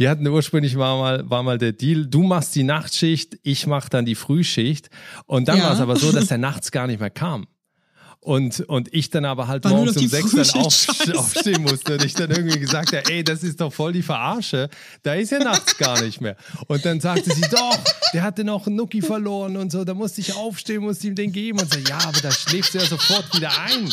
wir 0.00 0.08
hatten 0.08 0.26
ursprünglich 0.26 0.78
war 0.78 0.96
mal, 0.96 1.28
war 1.28 1.42
mal 1.42 1.58
der 1.58 1.72
Deal, 1.72 2.06
du 2.06 2.22
machst 2.22 2.54
die 2.54 2.62
Nachtschicht, 2.62 3.38
ich 3.42 3.66
mach 3.66 3.90
dann 3.90 4.06
die 4.06 4.14
Frühschicht. 4.14 4.88
Und 5.26 5.46
dann 5.46 5.58
ja. 5.58 5.64
war 5.64 5.74
es 5.74 5.80
aber 5.80 5.96
so, 5.96 6.10
dass 6.10 6.28
der 6.28 6.38
nachts 6.38 6.70
gar 6.70 6.86
nicht 6.86 7.00
mehr 7.00 7.10
kam. 7.10 7.46
Und, 8.18 8.60
und 8.60 8.88
ich 8.94 9.10
dann 9.10 9.26
aber 9.26 9.46
halt 9.46 9.64
War 9.64 9.72
morgens 9.72 9.98
um 9.98 10.08
sechs 10.08 10.30
dann 10.30 10.48
auf, 10.62 10.88
aufstehen 11.14 11.62
musste 11.64 11.98
und 11.98 12.04
ich 12.04 12.14
dann 12.14 12.30
irgendwie 12.30 12.58
gesagt 12.58 12.94
habe, 12.94 13.10
ey, 13.10 13.22
das 13.22 13.42
ist 13.42 13.60
doch 13.60 13.74
voll 13.74 13.92
die 13.92 14.00
Verarsche. 14.00 14.70
Da 15.02 15.12
ist 15.14 15.32
ja 15.32 15.38
nachts 15.38 15.76
gar 15.76 16.00
nicht 16.00 16.22
mehr. 16.22 16.36
Und 16.66 16.82
dann 16.86 16.98
sagte 17.00 17.30
sie, 17.34 17.44
doch, 17.50 17.78
der 18.14 18.22
hatte 18.22 18.42
noch 18.42 18.66
einen 18.66 18.76
Nuki 18.76 19.02
verloren 19.02 19.58
und 19.58 19.70
so, 19.70 19.84
da 19.84 19.92
musste 19.92 20.22
ich 20.22 20.34
aufstehen, 20.34 20.82
musste 20.82 21.08
ihm 21.08 21.14
den 21.14 21.30
geben 21.30 21.60
und 21.60 21.70
so, 21.70 21.78
ja, 21.78 21.98
aber 21.98 22.20
da 22.22 22.32
schläfst 22.32 22.72
du 22.72 22.78
ja 22.78 22.86
sofort 22.86 23.36
wieder 23.36 23.52
ein. 23.66 23.92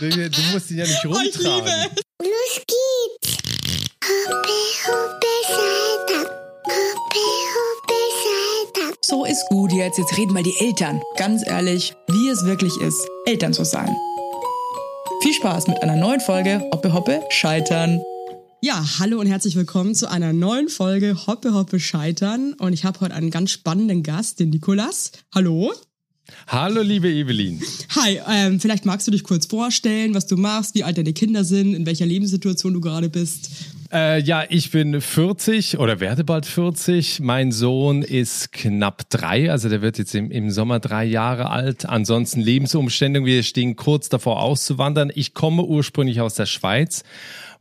Du, 0.00 0.08
du 0.10 0.42
musst 0.52 0.68
ihn 0.72 0.78
ja 0.78 0.84
nicht 0.84 1.04
rumtragen. 1.04 1.22
Oh, 1.22 1.28
ich 1.28 1.36
liebe 1.38 1.68
es. 1.68 2.26
Los 2.26 2.62
geht's. 2.66 3.36
So 9.08 9.24
ist 9.24 9.46
gut 9.50 9.72
jetzt. 9.72 9.98
Jetzt 9.98 10.18
reden 10.18 10.32
mal 10.32 10.42
die 10.42 10.56
Eltern. 10.58 11.00
Ganz 11.16 11.46
ehrlich, 11.46 11.94
wie 12.08 12.28
es 12.28 12.44
wirklich 12.44 12.76
ist, 12.78 13.06
Eltern 13.24 13.52
zu 13.52 13.64
sein. 13.64 13.94
Viel 15.22 15.32
Spaß 15.32 15.68
mit 15.68 15.80
einer 15.80 15.94
neuen 15.94 16.18
Folge 16.18 16.68
Hoppe, 16.72 16.92
hoppe, 16.92 17.22
scheitern. 17.30 18.02
Ja, 18.62 18.84
hallo 18.98 19.20
und 19.20 19.28
herzlich 19.28 19.54
willkommen 19.54 19.94
zu 19.94 20.10
einer 20.10 20.32
neuen 20.32 20.68
Folge 20.68 21.28
Hoppe, 21.28 21.54
hoppe, 21.54 21.78
scheitern. 21.78 22.54
Und 22.54 22.72
ich 22.72 22.84
habe 22.84 22.98
heute 22.98 23.14
einen 23.14 23.30
ganz 23.30 23.52
spannenden 23.52 24.02
Gast, 24.02 24.40
den 24.40 24.50
Nikolas. 24.50 25.12
Hallo. 25.32 25.72
Hallo, 26.48 26.80
liebe 26.80 27.08
Evelyn. 27.08 27.62
Hi, 27.94 28.20
ähm, 28.28 28.58
vielleicht 28.58 28.86
magst 28.86 29.06
du 29.06 29.12
dich 29.12 29.22
kurz 29.22 29.46
vorstellen, 29.46 30.14
was 30.14 30.26
du 30.26 30.36
machst, 30.36 30.74
wie 30.74 30.82
alt 30.82 30.98
deine 30.98 31.12
Kinder 31.12 31.44
sind, 31.44 31.74
in 31.74 31.86
welcher 31.86 32.06
Lebenssituation 32.06 32.74
du 32.74 32.80
gerade 32.80 33.08
bist. 33.08 33.50
Äh, 33.92 34.20
ja, 34.20 34.44
ich 34.48 34.70
bin 34.70 35.00
40 35.00 35.78
oder 35.78 36.00
werde 36.00 36.24
bald 36.24 36.46
40. 36.46 37.20
Mein 37.20 37.52
Sohn 37.52 38.02
ist 38.02 38.52
knapp 38.52 39.08
drei, 39.10 39.50
also 39.50 39.68
der 39.68 39.82
wird 39.82 39.98
jetzt 39.98 40.14
im, 40.14 40.30
im 40.30 40.50
Sommer 40.50 40.80
drei 40.80 41.04
Jahre 41.04 41.50
alt. 41.50 41.86
Ansonsten 41.86 42.40
Lebensumstände, 42.40 43.24
wir 43.24 43.42
stehen 43.42 43.76
kurz 43.76 44.08
davor 44.08 44.42
auszuwandern. 44.42 45.12
Ich 45.14 45.34
komme 45.34 45.62
ursprünglich 45.62 46.20
aus 46.20 46.34
der 46.34 46.46
Schweiz 46.46 47.04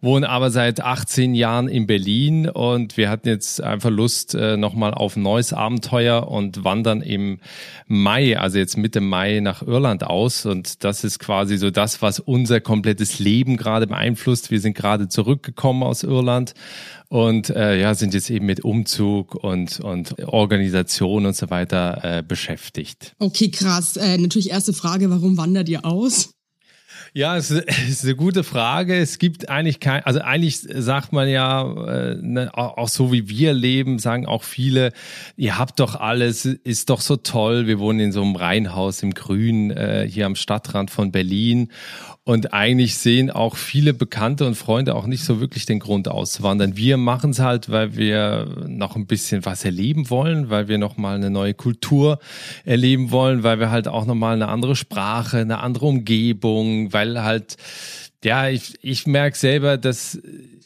wohne 0.01 0.29
aber 0.29 0.51
seit 0.51 0.81
18 0.81 1.35
Jahren 1.35 1.67
in 1.67 1.87
Berlin 1.87 2.49
und 2.49 2.97
wir 2.97 3.09
hatten 3.09 3.27
jetzt 3.27 3.61
einfach 3.61 3.89
Lust 3.89 4.35
äh, 4.35 4.57
nochmal 4.57 4.93
auf 4.93 5.15
ein 5.15 5.23
neues 5.23 5.53
Abenteuer 5.53 6.27
und 6.27 6.63
wandern 6.63 7.01
im 7.01 7.39
Mai, 7.87 8.37
also 8.37 8.57
jetzt 8.57 8.77
Mitte 8.77 9.01
Mai 9.01 9.39
nach 9.39 9.61
Irland 9.61 10.03
aus 10.03 10.45
und 10.45 10.83
das 10.83 11.03
ist 11.03 11.19
quasi 11.19 11.57
so 11.57 11.71
das, 11.71 12.01
was 12.01 12.19
unser 12.19 12.61
komplettes 12.61 13.19
Leben 13.19 13.57
gerade 13.57 13.87
beeinflusst. 13.87 14.51
Wir 14.51 14.59
sind 14.59 14.75
gerade 14.75 15.07
zurückgekommen 15.07 15.83
aus 15.83 16.03
Irland 16.03 16.53
und 17.09 17.49
äh, 17.49 17.79
ja, 17.79 17.95
sind 17.95 18.13
jetzt 18.13 18.29
eben 18.29 18.45
mit 18.45 18.63
Umzug 18.63 19.35
und, 19.35 19.79
und 19.79 20.19
Organisation 20.27 21.25
und 21.25 21.35
so 21.35 21.49
weiter 21.49 21.99
äh, 22.03 22.23
beschäftigt. 22.23 23.15
Okay, 23.19 23.49
krass. 23.49 23.97
Äh, 23.97 24.17
natürlich 24.17 24.49
erste 24.49 24.73
Frage, 24.73 25.09
warum 25.09 25.37
wandert 25.37 25.69
ihr 25.69 25.85
aus? 25.85 26.34
Ja, 27.17 27.37
es 27.37 27.49
ist 27.49 28.03
eine 28.03 28.17
gute 28.17 28.43
Frage. 28.43 28.93
Es 28.97 29.19
gibt 29.19 29.47
eigentlich 29.47 29.79
kein, 29.79 30.03
also 30.03 30.19
eigentlich 30.19 30.59
sagt 30.59 31.13
man 31.13 31.29
ja, 31.29 31.63
äh, 31.63 32.17
ne, 32.21 32.51
auch 32.53 32.89
so 32.89 33.13
wie 33.13 33.29
wir 33.29 33.53
leben, 33.53 33.99
sagen 33.99 34.25
auch 34.25 34.43
viele, 34.43 34.91
ihr 35.37 35.57
habt 35.57 35.79
doch 35.79 35.95
alles, 35.95 36.43
ist 36.43 36.89
doch 36.89 36.99
so 36.99 37.15
toll. 37.15 37.67
Wir 37.67 37.79
wohnen 37.79 38.01
in 38.01 38.11
so 38.11 38.21
einem 38.21 38.35
Reihenhaus 38.35 39.01
im 39.01 39.13
Grün 39.13 39.71
äh, 39.71 40.05
hier 40.09 40.25
am 40.25 40.35
Stadtrand 40.35 40.91
von 40.91 41.13
Berlin 41.13 41.71
und 42.27 42.53
eigentlich 42.53 42.97
sehen 42.97 43.29
auch 43.29 43.55
viele 43.55 43.93
Bekannte 43.93 44.47
und 44.47 44.55
Freunde 44.55 44.95
auch 44.95 45.05
nicht 45.05 45.23
so 45.23 45.39
wirklich 45.39 45.67
den 45.67 45.77
Grund 45.77 46.07
auszuwandern. 46.07 46.75
Wir 46.75 46.97
machen 46.97 47.29
es 47.29 47.39
halt, 47.39 47.69
weil 47.69 47.95
wir 47.95 48.47
noch 48.67 48.95
ein 48.95 49.05
bisschen 49.05 49.45
was 49.45 49.63
erleben 49.63 50.09
wollen, 50.09 50.49
weil 50.49 50.67
wir 50.67 50.79
noch 50.79 50.97
mal 50.97 51.15
eine 51.15 51.29
neue 51.29 51.53
Kultur 51.53 52.17
erleben 52.65 53.11
wollen, 53.11 53.43
weil 53.43 53.59
wir 53.59 53.69
halt 53.69 53.87
auch 53.87 54.05
noch 54.05 54.15
mal 54.15 54.33
eine 54.33 54.47
andere 54.47 54.75
Sprache, 54.75 55.37
eine 55.37 55.59
andere 55.59 55.85
Umgebung, 55.85 56.91
weil 56.91 57.21
halt 57.21 57.57
ja, 58.23 58.49
ich, 58.49 58.79
ich 58.81 59.05
merke 59.05 59.37
selber, 59.37 59.77
dass 59.77 60.19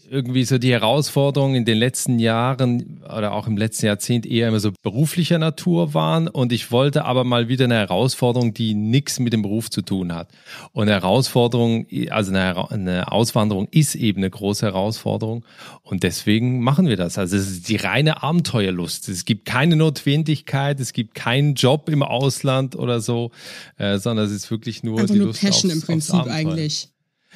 irgendwie 0.09 0.43
so 0.43 0.57
die 0.57 0.71
Herausforderungen 0.71 1.55
in 1.55 1.65
den 1.65 1.77
letzten 1.77 2.19
Jahren 2.19 3.01
oder 3.03 3.33
auch 3.33 3.47
im 3.47 3.57
letzten 3.57 3.85
Jahrzehnt 3.85 4.25
eher 4.25 4.47
immer 4.47 4.59
so 4.59 4.71
beruflicher 4.81 5.37
Natur 5.37 5.93
waren. 5.93 6.27
Und 6.27 6.51
ich 6.51 6.71
wollte 6.71 7.05
aber 7.05 7.23
mal 7.23 7.47
wieder 7.47 7.65
eine 7.65 7.75
Herausforderung, 7.75 8.53
die 8.53 8.73
nichts 8.73 9.19
mit 9.19 9.33
dem 9.33 9.41
Beruf 9.41 9.69
zu 9.69 9.81
tun 9.81 10.13
hat. 10.13 10.29
Und 10.71 10.83
eine 10.83 10.93
Herausforderung, 10.93 11.85
also 12.09 12.31
eine, 12.31 12.71
eine 12.71 13.11
Auswanderung 13.11 13.67
ist 13.71 13.95
eben 13.95 14.19
eine 14.19 14.29
große 14.29 14.65
Herausforderung. 14.65 15.45
Und 15.83 16.03
deswegen 16.03 16.61
machen 16.61 16.87
wir 16.87 16.97
das. 16.97 17.17
Also 17.17 17.37
es 17.37 17.49
ist 17.49 17.69
die 17.69 17.77
reine 17.77 18.23
Abenteuerlust. 18.23 19.09
Es 19.09 19.25
gibt 19.25 19.45
keine 19.45 19.75
Notwendigkeit, 19.75 20.79
es 20.79 20.93
gibt 20.93 21.15
keinen 21.15 21.53
Job 21.53 21.89
im 21.89 22.03
Ausland 22.03 22.75
oder 22.75 22.99
so, 22.99 23.31
äh, 23.77 23.97
sondern 23.97 24.25
es 24.25 24.31
ist 24.31 24.49
wirklich 24.49 24.83
nur 24.83 24.99
Einfach 24.99 25.13
die 25.13 25.19
nur 25.19 25.27
Lust 25.27 25.41
Passion 25.41 25.71
aufs, 25.71 25.81
im 25.81 25.85
Prinzip 25.85 26.27
eigentlich. 26.27 26.89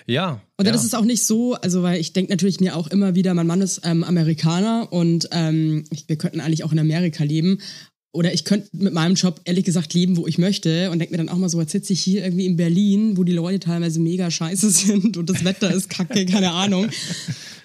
Ja. 0.07 0.41
Und 0.57 0.65
dann 0.65 0.73
ja. 0.73 0.79
ist 0.79 0.85
es 0.85 0.93
auch 0.93 1.05
nicht 1.05 1.23
so, 1.23 1.53
also 1.55 1.83
weil 1.83 1.99
ich 1.99 2.13
denke 2.13 2.31
natürlich 2.31 2.59
mir 2.59 2.75
auch 2.75 2.87
immer 2.87 3.15
wieder, 3.15 3.33
mein 3.33 3.47
Mann 3.47 3.61
ist 3.61 3.81
ähm, 3.83 4.03
Amerikaner 4.03 4.91
und 4.91 5.29
ähm, 5.31 5.85
wir 6.07 6.17
könnten 6.17 6.39
eigentlich 6.39 6.63
auch 6.63 6.71
in 6.71 6.79
Amerika 6.79 7.23
leben. 7.23 7.59
Oder 8.15 8.31
ich 8.31 8.45
könnte 8.45 8.69
mit 8.73 8.93
meinem 8.93 9.15
Job 9.15 9.41
ehrlich 9.43 9.65
gesagt 9.65 9.95
leben, 9.95 10.17
wo 10.17 10.27
ich 10.27 10.37
möchte 10.37 10.91
und 10.91 10.99
denke 10.99 11.13
mir 11.13 11.17
dann 11.17 11.29
auch 11.29 11.37
mal 11.37 11.49
so, 11.49 11.59
jetzt 11.59 11.71
sitze 11.71 11.93
ich 11.93 12.01
hier 12.01 12.23
irgendwie 12.23 12.45
in 12.45 12.57
Berlin, 12.57 13.17
wo 13.17 13.23
die 13.23 13.33
Leute 13.33 13.59
teilweise 13.59 13.99
mega 13.99 14.29
scheiße 14.29 14.69
sind 14.71 15.17
und 15.17 15.29
das 15.29 15.43
Wetter 15.43 15.73
ist 15.73 15.89
kacke, 15.89 16.25
keine 16.27 16.51
Ahnung. 16.51 16.89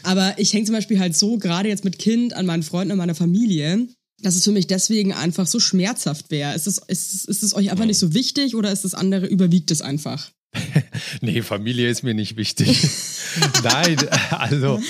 Aber 0.04 0.34
ich 0.38 0.52
hänge 0.54 0.64
zum 0.64 0.74
Beispiel 0.74 0.98
halt 0.98 1.14
so, 1.14 1.36
gerade 1.36 1.68
jetzt 1.68 1.84
mit 1.84 1.98
Kind, 1.98 2.32
an 2.32 2.46
meinen 2.46 2.62
Freunden, 2.62 2.92
an 2.92 2.98
meiner 2.98 3.14
Familie, 3.14 3.88
dass 4.22 4.36
es 4.36 4.44
für 4.44 4.52
mich 4.52 4.66
deswegen 4.66 5.12
einfach 5.12 5.46
so 5.46 5.60
schmerzhaft 5.60 6.30
wäre. 6.30 6.54
Ist 6.54 6.66
es, 6.66 6.78
ist, 6.78 7.26
ist 7.26 7.42
es 7.42 7.54
euch 7.54 7.70
einfach 7.70 7.84
nicht 7.84 7.98
so 7.98 8.14
wichtig 8.14 8.56
oder 8.56 8.72
ist 8.72 8.84
das 8.84 8.94
andere, 8.94 9.26
überwiegt 9.26 9.70
es 9.70 9.82
einfach? 9.82 10.32
nee, 11.20 11.42
Familie 11.42 11.88
ist 11.88 12.02
mir 12.02 12.14
nicht 12.14 12.36
wichtig. 12.36 12.88
Nein, 13.62 13.96
also, 14.30 14.80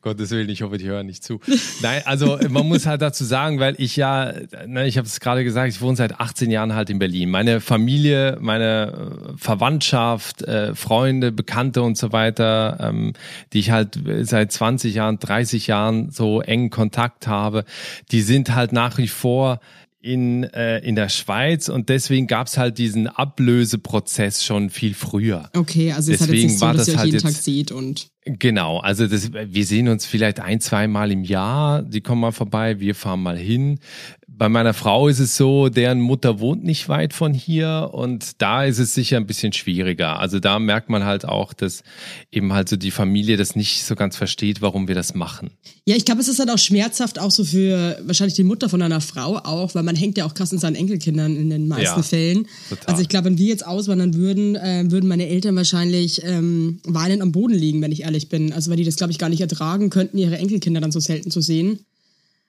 Gottes 0.00 0.30
Willen, 0.30 0.48
ich 0.48 0.62
hoffe, 0.62 0.78
die 0.78 0.86
hören 0.86 1.06
nicht 1.06 1.24
zu. 1.24 1.40
Nein, 1.82 2.02
also 2.04 2.38
man 2.48 2.66
muss 2.66 2.86
halt 2.86 3.02
dazu 3.02 3.24
sagen, 3.24 3.58
weil 3.58 3.74
ich 3.78 3.96
ja, 3.96 4.32
ne, 4.66 4.86
ich 4.86 4.96
habe 4.96 5.06
es 5.06 5.18
gerade 5.18 5.42
gesagt, 5.44 5.72
ich 5.72 5.80
wohne 5.80 5.96
seit 5.96 6.20
18 6.20 6.50
Jahren 6.50 6.74
halt 6.74 6.90
in 6.90 6.98
Berlin. 6.98 7.30
Meine 7.30 7.60
Familie, 7.60 8.38
meine 8.40 9.32
äh, 9.34 9.36
Verwandtschaft, 9.36 10.42
äh, 10.42 10.74
Freunde, 10.74 11.32
Bekannte 11.32 11.82
und 11.82 11.98
so 11.98 12.12
weiter, 12.12 12.78
ähm, 12.80 13.12
die 13.52 13.58
ich 13.58 13.70
halt 13.70 13.98
seit 14.22 14.52
20 14.52 14.94
Jahren, 14.94 15.18
30 15.18 15.66
Jahren 15.66 16.10
so 16.10 16.40
engen 16.40 16.70
Kontakt 16.70 17.26
habe, 17.26 17.64
die 18.12 18.22
sind 18.22 18.54
halt 18.54 18.72
nach 18.72 18.98
wie 18.98 19.08
vor 19.08 19.60
in, 20.00 20.44
äh, 20.44 20.78
in 20.78 20.94
der 20.94 21.08
Schweiz 21.08 21.68
und 21.68 21.88
deswegen 21.88 22.26
gab 22.26 22.46
es 22.46 22.56
halt 22.56 22.78
diesen 22.78 23.08
Ablöseprozess 23.08 24.44
schon 24.44 24.70
viel 24.70 24.94
früher. 24.94 25.50
Okay, 25.54 25.92
also 25.92 26.12
es 26.12 26.20
deswegen 26.20 26.42
hat 26.44 26.50
jetzt 26.50 26.58
so, 26.60 26.66
war 26.66 26.72
dass 26.74 26.86
das 26.86 26.94
ihr 26.94 26.98
halt 26.98 27.12
jeden 27.12 27.22
Tag 27.22 27.32
seht 27.32 27.72
und 27.72 28.08
Genau, 28.30 28.78
also 28.78 29.06
das, 29.06 29.32
wir 29.32 29.64
sehen 29.64 29.88
uns 29.88 30.04
vielleicht 30.04 30.40
ein, 30.40 30.60
zwei 30.60 30.86
Mal 30.86 31.10
im 31.10 31.24
Jahr, 31.24 31.82
die 31.82 32.02
kommen 32.02 32.20
mal 32.20 32.32
vorbei, 32.32 32.78
wir 32.78 32.94
fahren 32.94 33.22
mal 33.22 33.38
hin. 33.38 33.78
Bei 34.26 34.48
meiner 34.48 34.74
Frau 34.74 35.08
ist 35.08 35.18
es 35.18 35.36
so, 35.36 35.68
deren 35.68 36.00
Mutter 36.00 36.38
wohnt 36.38 36.62
nicht 36.62 36.88
weit 36.88 37.12
von 37.12 37.32
hier 37.34 37.90
und 37.92 38.40
da 38.40 38.64
ist 38.64 38.78
es 38.78 38.94
sicher 38.94 39.16
ein 39.16 39.26
bisschen 39.26 39.52
schwieriger. 39.52 40.20
Also 40.20 40.38
da 40.38 40.58
merkt 40.58 40.90
man 40.90 41.04
halt 41.04 41.24
auch, 41.24 41.52
dass 41.52 41.82
eben 42.30 42.52
halt 42.52 42.68
so 42.68 42.76
die 42.76 42.90
Familie 42.90 43.36
das 43.36 43.56
nicht 43.56 43.84
so 43.84 43.96
ganz 43.96 44.16
versteht, 44.16 44.60
warum 44.60 44.86
wir 44.86 44.94
das 44.94 45.14
machen. 45.14 45.50
Ja, 45.86 45.96
ich 45.96 46.04
glaube, 46.04 46.20
es 46.20 46.28
ist 46.28 46.38
halt 46.38 46.50
auch 46.50 46.58
schmerzhaft 46.58 47.18
auch 47.18 47.30
so 47.30 47.44
für 47.44 47.98
wahrscheinlich 48.04 48.34
die 48.34 48.44
Mutter 48.44 48.68
von 48.68 48.82
einer 48.82 49.00
Frau 49.00 49.38
auch, 49.38 49.74
weil 49.74 49.82
man 49.82 49.96
hängt 49.96 50.18
ja 50.18 50.26
auch 50.26 50.34
krass 50.34 50.52
in 50.52 50.58
seinen 50.58 50.76
Enkelkindern 50.76 51.34
in 51.34 51.48
den 51.48 51.66
meisten 51.66 52.00
ja, 52.00 52.02
Fällen. 52.02 52.46
Total. 52.68 52.86
Also 52.86 53.02
ich 53.02 53.08
glaube, 53.08 53.24
wenn 53.24 53.38
wir 53.38 53.46
jetzt 53.46 53.66
auswandern 53.66 54.14
würden, 54.14 54.54
äh, 54.56 54.84
würden 54.88 55.08
meine 55.08 55.26
Eltern 55.26 55.56
wahrscheinlich 55.56 56.22
ähm, 56.24 56.80
weinend 56.84 57.22
am 57.22 57.32
Boden 57.32 57.54
liegen, 57.54 57.80
wenn 57.80 57.90
ich 57.90 58.02
ehrlich 58.02 58.17
bin. 58.28 58.52
Also 58.52 58.70
weil 58.70 58.76
die 58.76 58.84
das, 58.84 58.96
glaube 58.96 59.12
ich, 59.12 59.18
gar 59.18 59.28
nicht 59.28 59.40
ertragen 59.40 59.90
könnten, 59.90 60.18
ihre 60.18 60.38
Enkelkinder 60.38 60.80
dann 60.80 60.92
so 60.92 61.00
selten 61.00 61.30
zu 61.30 61.40
sehen. 61.40 61.80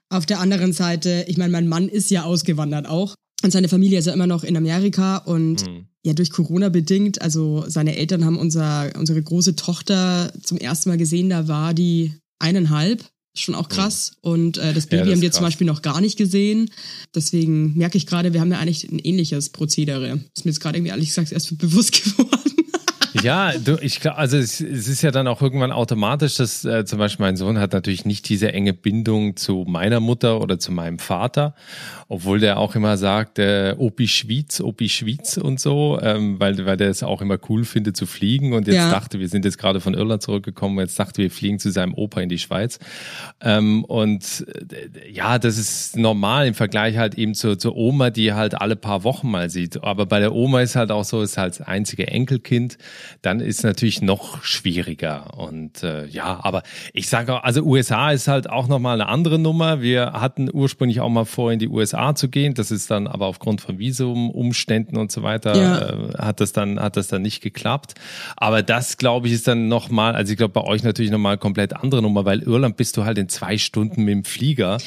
Auf 0.09 0.25
der 0.25 0.39
anderen 0.39 0.73
Seite, 0.73 1.25
ich 1.27 1.37
meine, 1.37 1.51
mein 1.51 1.67
Mann 1.67 1.87
ist 1.87 2.09
ja 2.09 2.23
ausgewandert 2.23 2.87
auch. 2.87 3.13
Und 3.43 3.51
seine 3.51 3.69
Familie 3.69 3.99
ist 3.99 4.05
ja 4.05 4.13
immer 4.13 4.27
noch 4.27 4.43
in 4.43 4.57
Amerika 4.57 5.17
und 5.17 5.65
mhm. 5.65 5.85
ja, 6.03 6.13
durch 6.13 6.31
Corona 6.31 6.69
bedingt, 6.69 7.21
also 7.21 7.63
seine 7.67 7.95
Eltern 7.95 8.25
haben 8.25 8.37
unser, 8.37 8.91
unsere 8.97 9.21
große 9.21 9.55
Tochter 9.55 10.33
zum 10.41 10.57
ersten 10.57 10.89
Mal 10.89 10.97
gesehen, 10.97 11.29
da 11.29 11.47
war 11.47 11.73
die 11.73 12.13
eineinhalb. 12.39 13.05
Schon 13.35 13.55
auch 13.55 13.69
krass. 13.69 14.13
Mhm. 14.23 14.31
Und 14.31 14.57
äh, 14.57 14.73
das 14.73 14.87
Baby 14.87 14.97
ja, 14.97 15.05
das 15.05 15.13
haben 15.13 15.21
wir 15.21 15.29
krass. 15.29 15.37
zum 15.37 15.45
Beispiel 15.45 15.67
noch 15.67 15.81
gar 15.81 16.01
nicht 16.01 16.17
gesehen. 16.17 16.71
Deswegen 17.15 17.77
merke 17.77 17.97
ich 17.97 18.07
gerade, 18.07 18.33
wir 18.33 18.41
haben 18.41 18.51
ja 18.51 18.59
eigentlich 18.59 18.91
ein 18.91 18.99
ähnliches 18.99 19.49
Prozedere. 19.49 20.19
Ist 20.35 20.45
mir 20.45 20.51
jetzt 20.51 20.59
gerade 20.59 20.77
irgendwie 20.77 20.91
ehrlich 20.91 21.09
gesagt 21.09 21.31
erst 21.31 21.57
bewusst 21.57 22.03
geworden. 22.03 22.55
Ja, 23.23 23.51
du, 23.57 23.77
ich 23.81 23.99
glaube, 23.99 24.17
also 24.17 24.37
es, 24.37 24.61
es, 24.61 24.87
ist 24.87 25.01
ja 25.01 25.11
dann 25.11 25.27
auch 25.27 25.41
irgendwann 25.41 25.71
automatisch, 25.71 26.35
dass 26.35 26.63
äh, 26.63 26.85
zum 26.85 26.99
Beispiel 26.99 27.25
mein 27.25 27.35
Sohn 27.35 27.59
hat 27.59 27.73
natürlich 27.73 28.05
nicht 28.05 28.29
diese 28.29 28.53
enge 28.53 28.73
Bindung 28.73 29.35
zu 29.35 29.65
meiner 29.67 29.99
Mutter 29.99 30.41
oder 30.41 30.57
zu 30.57 30.71
meinem 30.71 30.99
Vater, 30.99 31.53
obwohl 32.07 32.39
der 32.39 32.59
auch 32.59 32.75
immer 32.75 32.97
sagt, 32.97 33.39
äh, 33.39 33.75
Opi 33.77 34.07
Schwyz, 34.07 34.61
Opi 34.61 34.87
Schwyz 34.89 35.37
und 35.37 35.59
so, 35.59 35.99
ähm, 36.01 36.39
weil, 36.39 36.65
weil 36.65 36.77
der 36.77 36.89
es 36.89 37.03
auch 37.03 37.21
immer 37.21 37.37
cool 37.49 37.65
findet 37.65 37.97
zu 37.97 38.05
fliegen 38.05 38.53
und 38.53 38.67
jetzt 38.67 38.77
ja. 38.77 38.89
dachte, 38.89 39.19
wir 39.19 39.27
sind 39.27 39.43
jetzt 39.43 39.57
gerade 39.57 39.81
von 39.81 39.93
Irland 39.93 40.21
zurückgekommen, 40.21 40.79
jetzt 40.79 40.97
dachte, 40.97 41.21
wir 41.21 41.31
fliegen 41.31 41.59
zu 41.59 41.71
seinem 41.71 41.93
Opa 41.93 42.21
in 42.21 42.29
die 42.29 42.39
Schweiz. 42.39 42.79
Ähm, 43.41 43.83
und 43.83 44.45
äh, 44.71 45.11
ja, 45.11 45.39
das 45.39 45.57
ist 45.57 45.97
normal 45.97 46.47
im 46.47 46.53
Vergleich 46.53 46.97
halt 46.97 47.15
eben 47.15 47.33
zur, 47.33 47.59
zur 47.59 47.75
Oma, 47.75 48.11
die 48.11 48.33
halt 48.33 48.59
alle 48.59 48.75
paar 48.75 49.03
Wochen 49.03 49.29
mal 49.29 49.49
sieht. 49.49 49.83
Aber 49.83 50.05
bei 50.05 50.19
der 50.19 50.33
Oma 50.33 50.61
ist 50.61 50.75
halt 50.75 50.91
auch 50.91 51.03
so, 51.03 51.21
ist 51.21 51.37
halt 51.37 51.59
das 51.59 51.67
einzige 51.67 52.07
Enkelkind 52.07 52.77
dann 53.21 53.39
ist 53.39 53.63
natürlich 53.63 54.01
noch 54.01 54.43
schwieriger. 54.43 55.37
Und 55.37 55.83
äh, 55.83 56.05
ja, 56.07 56.39
aber 56.43 56.63
ich 56.93 57.09
sage 57.09 57.35
auch, 57.35 57.43
also 57.43 57.61
USA 57.63 58.11
ist 58.11 58.27
halt 58.27 58.49
auch 58.49 58.67
nochmal 58.67 59.01
eine 59.01 59.09
andere 59.09 59.39
Nummer. 59.39 59.81
Wir 59.81 60.13
hatten 60.13 60.49
ursprünglich 60.51 61.01
auch 61.01 61.09
mal 61.09 61.25
vor, 61.25 61.51
in 61.51 61.59
die 61.59 61.67
USA 61.67 62.15
zu 62.15 62.29
gehen. 62.29 62.53
Das 62.53 62.71
ist 62.71 62.89
dann 62.91 63.07
aber 63.07 63.25
aufgrund 63.25 63.61
von 63.61 63.79
Visumumständen 63.79 64.97
und 64.97 65.11
so 65.11 65.23
weiter, 65.23 65.55
ja. 65.55 65.89
äh, 65.89 66.17
hat 66.17 66.39
das 66.39 66.53
dann, 66.53 66.79
hat 66.79 66.97
das 66.97 67.07
dann 67.07 67.21
nicht 67.21 67.41
geklappt. 67.41 67.95
Aber 68.35 68.61
das, 68.63 68.97
glaube 68.97 69.27
ich, 69.27 69.33
ist 69.33 69.47
dann 69.47 69.67
nochmal, 69.67 70.15
also 70.15 70.31
ich 70.31 70.37
glaube 70.37 70.53
bei 70.53 70.63
euch 70.63 70.83
natürlich 70.83 71.11
nochmal 71.11 71.37
komplett 71.37 71.75
andere 71.75 72.01
Nummer, 72.01 72.25
weil 72.25 72.41
Irland 72.41 72.77
bist 72.77 72.97
du 72.97 73.05
halt 73.05 73.17
in 73.17 73.29
zwei 73.29 73.57
Stunden 73.57 74.03
mit 74.03 74.13
dem 74.13 74.23
Flieger. 74.23 74.77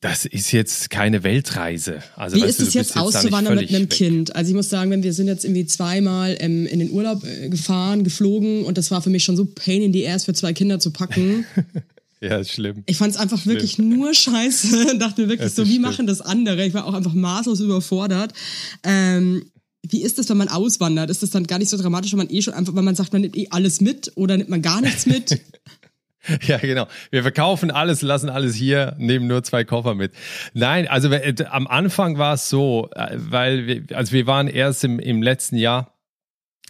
Das 0.00 0.24
ist 0.24 0.50
jetzt 0.52 0.88
keine 0.88 1.24
Weltreise. 1.24 2.02
Also, 2.16 2.36
Wie 2.36 2.42
ist 2.42 2.58
es 2.58 2.72
jetzt 2.72 2.96
auszuwandern 2.96 3.56
mit 3.56 3.68
einem 3.68 3.82
weg. 3.82 3.90
Kind? 3.90 4.34
Also 4.34 4.48
ich 4.48 4.56
muss 4.56 4.70
sagen, 4.70 4.90
wenn 4.90 5.02
wir 5.02 5.12
sind 5.12 5.26
jetzt 5.26 5.44
irgendwie 5.44 5.66
zweimal 5.66 6.36
ähm, 6.40 6.66
in 6.66 6.78
den 6.78 6.90
Urlaub 6.90 7.22
äh, 7.22 7.50
gefahren, 7.50 8.02
geflogen 8.02 8.64
und 8.64 8.78
das 8.78 8.90
war 8.90 9.02
für 9.02 9.10
mich 9.10 9.24
schon 9.24 9.36
so 9.36 9.44
pain 9.44 9.82
in 9.82 9.92
the 9.92 10.08
ass 10.08 10.24
für 10.24 10.32
zwei 10.32 10.54
Kinder 10.54 10.80
zu 10.80 10.90
packen. 10.90 11.44
ja, 12.22 12.38
ist 12.38 12.52
schlimm. 12.52 12.82
Ich 12.86 12.96
fand 12.96 13.12
es 13.12 13.20
einfach 13.20 13.42
schlimm. 13.42 13.56
wirklich 13.56 13.78
nur 13.78 14.14
scheiße. 14.14 14.96
Dachte 14.98 15.22
mir 15.22 15.28
wirklich 15.28 15.52
so, 15.52 15.66
wie 15.66 15.72
schlimm. 15.72 15.82
machen 15.82 16.06
das 16.06 16.22
andere? 16.22 16.64
Ich 16.64 16.72
war 16.72 16.86
auch 16.86 16.94
einfach 16.94 17.12
maßlos 17.12 17.60
überfordert. 17.60 18.32
Ähm, 18.84 19.44
wie 19.86 20.02
ist 20.02 20.18
das, 20.18 20.30
wenn 20.30 20.38
man 20.38 20.48
auswandert? 20.48 21.10
Ist 21.10 21.22
das 21.22 21.28
dann 21.28 21.46
gar 21.46 21.58
nicht 21.58 21.68
so 21.68 21.76
dramatisch, 21.76 22.12
wenn 22.12 22.18
man 22.18 22.30
eh 22.30 22.40
schon 22.40 22.54
einfach, 22.54 22.74
wenn 22.74 22.84
man 22.84 22.94
sagt, 22.94 23.12
man 23.12 23.20
nimmt 23.20 23.36
eh 23.36 23.48
alles 23.50 23.82
mit 23.82 24.12
oder 24.14 24.38
nimmt 24.38 24.48
man 24.48 24.62
gar 24.62 24.80
nichts 24.80 25.04
mit? 25.04 25.40
Ja, 26.42 26.58
genau. 26.58 26.86
Wir 27.10 27.22
verkaufen 27.22 27.70
alles, 27.70 28.02
lassen 28.02 28.28
alles 28.28 28.54
hier, 28.54 28.94
nehmen 28.98 29.26
nur 29.26 29.42
zwei 29.42 29.64
Koffer 29.64 29.94
mit. 29.94 30.12
Nein, 30.54 30.88
also 30.88 31.10
äh, 31.10 31.34
am 31.50 31.66
Anfang 31.66 32.18
war 32.18 32.34
es 32.34 32.48
so, 32.48 32.88
äh, 32.94 33.16
weil 33.16 33.66
wir, 33.66 33.96
also 33.96 34.12
wir 34.12 34.26
waren 34.26 34.48
erst 34.48 34.84
im, 34.84 34.98
im 34.98 35.22
letzten 35.22 35.56
Jahr, 35.56 35.94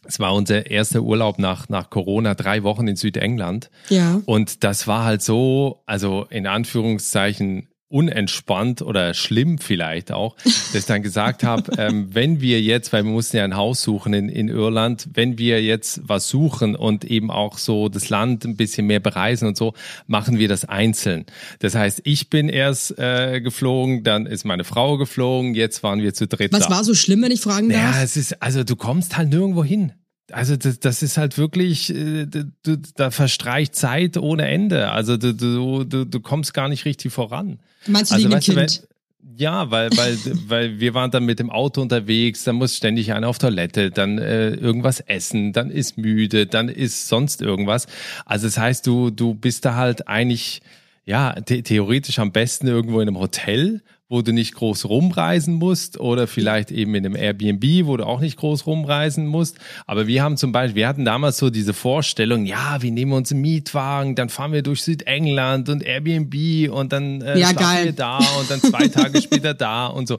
es 0.05 0.19
war 0.19 0.35
unser 0.35 0.70
erster 0.70 1.02
Urlaub 1.02 1.38
nach, 1.38 1.69
nach 1.69 1.91
Corona, 1.91 2.35
drei 2.35 2.62
Wochen 2.62 2.88
in 2.88 2.97
Südengland. 2.97 3.70
Ja. 3.91 4.23
Und 4.25 4.64
das 4.64 4.87
war 4.87 5.05
halt 5.05 5.23
so, 5.23 5.82
also 5.85 6.26
in 6.31 6.47
Anführungszeichen 6.47 7.69
unentspannt 7.90 8.82
oder 8.82 9.14
schlimm 9.14 9.58
vielleicht 9.58 10.12
auch, 10.12 10.37
dass 10.44 10.75
ich 10.75 10.87
dann 10.87 11.02
gesagt 11.02 11.42
habe, 11.42 11.72
ähm, 11.78 12.08
wenn 12.12 12.40
wir 12.40 12.62
jetzt, 12.62 12.92
weil 12.92 13.04
wir 13.04 13.10
mussten 13.10 13.37
ja 13.37 13.44
ein 13.44 13.56
Haus 13.56 13.82
suchen 13.82 14.14
in, 14.14 14.28
in 14.28 14.48
Irland, 14.48 15.08
wenn 15.12 15.38
wir 15.38 15.62
jetzt 15.62 16.00
was 16.04 16.28
suchen 16.28 16.76
und 16.76 17.04
eben 17.04 17.31
auch 17.31 17.58
so 17.58 17.88
das 17.88 18.08
Land 18.08 18.44
ein 18.44 18.56
bisschen 18.56 18.87
mehr 18.87 19.00
bereisen 19.00 19.48
und 19.48 19.56
so, 19.56 19.75
machen 20.06 20.38
wir 20.38 20.48
das 20.48 20.64
einzeln. 20.64 21.26
Das 21.58 21.75
heißt, 21.75 22.02
ich 22.04 22.31
bin 22.31 22.48
erst 22.48 22.96
äh, 22.98 23.40
geflogen, 23.40 24.04
dann 24.04 24.26
ist 24.26 24.44
meine 24.44 24.64
Frau 24.64 24.96
geflogen, 24.96 25.54
jetzt 25.54 25.82
waren 25.82 26.00
wir 26.00 26.14
zu 26.14 26.28
dritt. 26.28 26.52
Was 26.52 26.70
war 26.70 26.84
so 26.84 26.94
schlimm, 26.94 27.22
wenn 27.22 27.32
ich 27.32 27.40
fragen 27.40 27.69
darf? 27.69 27.96
Ja, 27.96 28.02
es 28.02 28.16
ist, 28.16 28.40
also 28.40 28.62
du 28.62 28.76
kommst 28.76 29.16
halt 29.16 29.31
nirgendwo 29.31 29.64
hin. 29.64 29.92
Also 30.32 30.56
das, 30.56 30.80
das 30.80 31.02
ist 31.02 31.16
halt 31.16 31.38
wirklich, 31.38 31.94
äh, 31.94 32.26
du, 32.26 32.76
da 32.94 33.10
verstreicht 33.10 33.74
Zeit 33.74 34.16
ohne 34.16 34.46
Ende. 34.48 34.90
Also 34.90 35.16
du, 35.16 35.34
du, 35.34 35.84
du, 35.84 36.04
du 36.04 36.20
kommst 36.20 36.54
gar 36.54 36.68
nicht 36.68 36.84
richtig 36.84 37.12
voran. 37.12 37.58
Meinst 37.86 38.10
du 38.10 38.16
also, 38.16 38.30
weißt, 38.30 38.46
Kind? 38.46 38.88
ja, 39.36 39.70
weil, 39.70 39.90
weil, 39.96 40.18
weil 40.48 40.80
wir 40.80 40.94
waren 40.94 41.10
dann 41.10 41.24
mit 41.24 41.38
dem 41.38 41.50
Auto 41.50 41.80
unterwegs, 41.80 42.44
dann 42.44 42.56
muss 42.56 42.76
ständig 42.76 43.12
einer 43.12 43.28
auf 43.28 43.38
Toilette, 43.38 43.90
dann 43.90 44.18
äh, 44.18 44.50
irgendwas 44.50 45.00
essen, 45.00 45.52
dann 45.52 45.70
ist 45.70 45.98
müde, 45.98 46.46
dann 46.46 46.68
ist 46.68 47.08
sonst 47.08 47.42
irgendwas. 47.42 47.86
Also 48.26 48.46
das 48.46 48.58
heißt, 48.58 48.86
du, 48.86 49.10
du 49.10 49.34
bist 49.34 49.64
da 49.64 49.74
halt 49.74 50.08
eigentlich, 50.08 50.60
ja, 51.06 51.34
the 51.48 51.62
theoretisch 51.62 52.18
am 52.18 52.32
besten 52.32 52.66
irgendwo 52.66 53.00
in 53.00 53.08
einem 53.08 53.18
Hotel 53.18 53.82
wo 54.10 54.22
du 54.22 54.32
nicht 54.32 54.56
groß 54.56 54.86
rumreisen 54.86 55.54
musst 55.54 56.00
oder 56.00 56.26
vielleicht 56.26 56.72
eben 56.72 56.96
in 56.96 57.06
einem 57.06 57.14
Airbnb, 57.14 57.86
wo 57.86 57.96
du 57.96 58.04
auch 58.04 58.18
nicht 58.18 58.36
groß 58.36 58.66
rumreisen 58.66 59.24
musst. 59.24 59.58
Aber 59.86 60.08
wir 60.08 60.24
haben 60.24 60.36
zum 60.36 60.50
Beispiel, 60.50 60.74
wir 60.74 60.88
hatten 60.88 61.04
damals 61.04 61.38
so 61.38 61.48
diese 61.48 61.72
Vorstellung, 61.72 62.44
ja, 62.44 62.82
wir 62.82 62.90
nehmen 62.90 63.12
uns 63.12 63.30
einen 63.30 63.40
Mietwagen, 63.40 64.16
dann 64.16 64.28
fahren 64.28 64.52
wir 64.52 64.62
durch 64.62 64.82
Südengland 64.82 65.68
und 65.68 65.84
Airbnb 65.84 66.70
und 66.72 66.92
dann 66.92 67.22
äh, 67.22 67.38
ja, 67.38 67.52
geil. 67.52 67.84
wir 67.84 67.92
da 67.92 68.18
und 68.18 68.50
dann 68.50 68.60
zwei 68.60 68.88
Tage 68.88 69.22
später 69.22 69.54
da 69.54 69.86
und 69.86 70.08
so. 70.08 70.18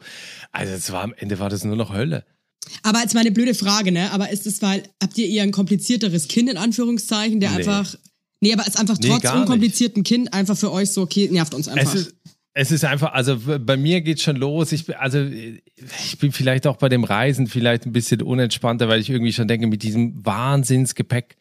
Also 0.53 0.73
es 0.73 0.89
war 0.94 1.03
am 1.03 1.13
Ende 1.17 1.39
war 1.39 1.49
das 1.49 1.65
nur 1.65 1.75
noch 1.75 1.94
Hölle. 1.94 2.23
Aber 2.83 2.99
jetzt 2.99 3.13
meine 3.13 3.31
blöde 3.31 3.55
Frage, 3.55 3.91
ne? 3.91 4.11
Aber 4.13 4.29
ist 4.29 4.47
es, 4.47 4.61
weil, 4.61 4.83
habt 5.03 5.17
ihr 5.17 5.27
eher 5.27 5.44
ein 5.44 5.51
komplizierteres 5.51 6.29
Kind 6.29 6.49
in 6.49 6.55
Anführungszeichen, 6.55 7.41
der 7.41 7.49
nee. 7.49 7.57
einfach 7.57 7.95
Nee, 8.44 8.53
aber 8.53 8.63
es 8.63 8.69
ist 8.69 8.79
einfach 8.79 8.97
trotz 8.97 9.23
nee, 9.23 9.39
unkomplizierten 9.39 10.03
Kind 10.03 10.33
einfach 10.33 10.57
für 10.57 10.71
euch 10.71 10.91
so, 10.91 11.03
okay, 11.03 11.29
nervt 11.31 11.53
uns 11.53 11.67
einfach. 11.67 11.94
Es 11.94 12.07
ist, 12.07 12.15
es 12.53 12.71
ist 12.71 12.83
einfach, 12.83 13.13
also 13.13 13.38
bei 13.59 13.77
mir 13.77 14.01
geht 14.01 14.21
schon 14.21 14.36
los. 14.36 14.71
Ich, 14.71 14.98
also 14.98 15.19
ich 15.19 16.18
bin 16.19 16.31
vielleicht 16.31 16.68
auch 16.68 16.77
bei 16.77 16.89
dem 16.89 17.03
Reisen 17.03 17.48
vielleicht 17.48 17.86
ein 17.86 17.94
bisschen 17.94 18.21
unentspannter, 18.21 18.89
weil 18.89 19.00
ich 19.00 19.09
irgendwie 19.09 19.33
schon 19.33 19.48
denke, 19.48 19.68
mit 19.68 19.83
diesem 19.83 20.25
Wahnsinnsgepäck. 20.25 21.38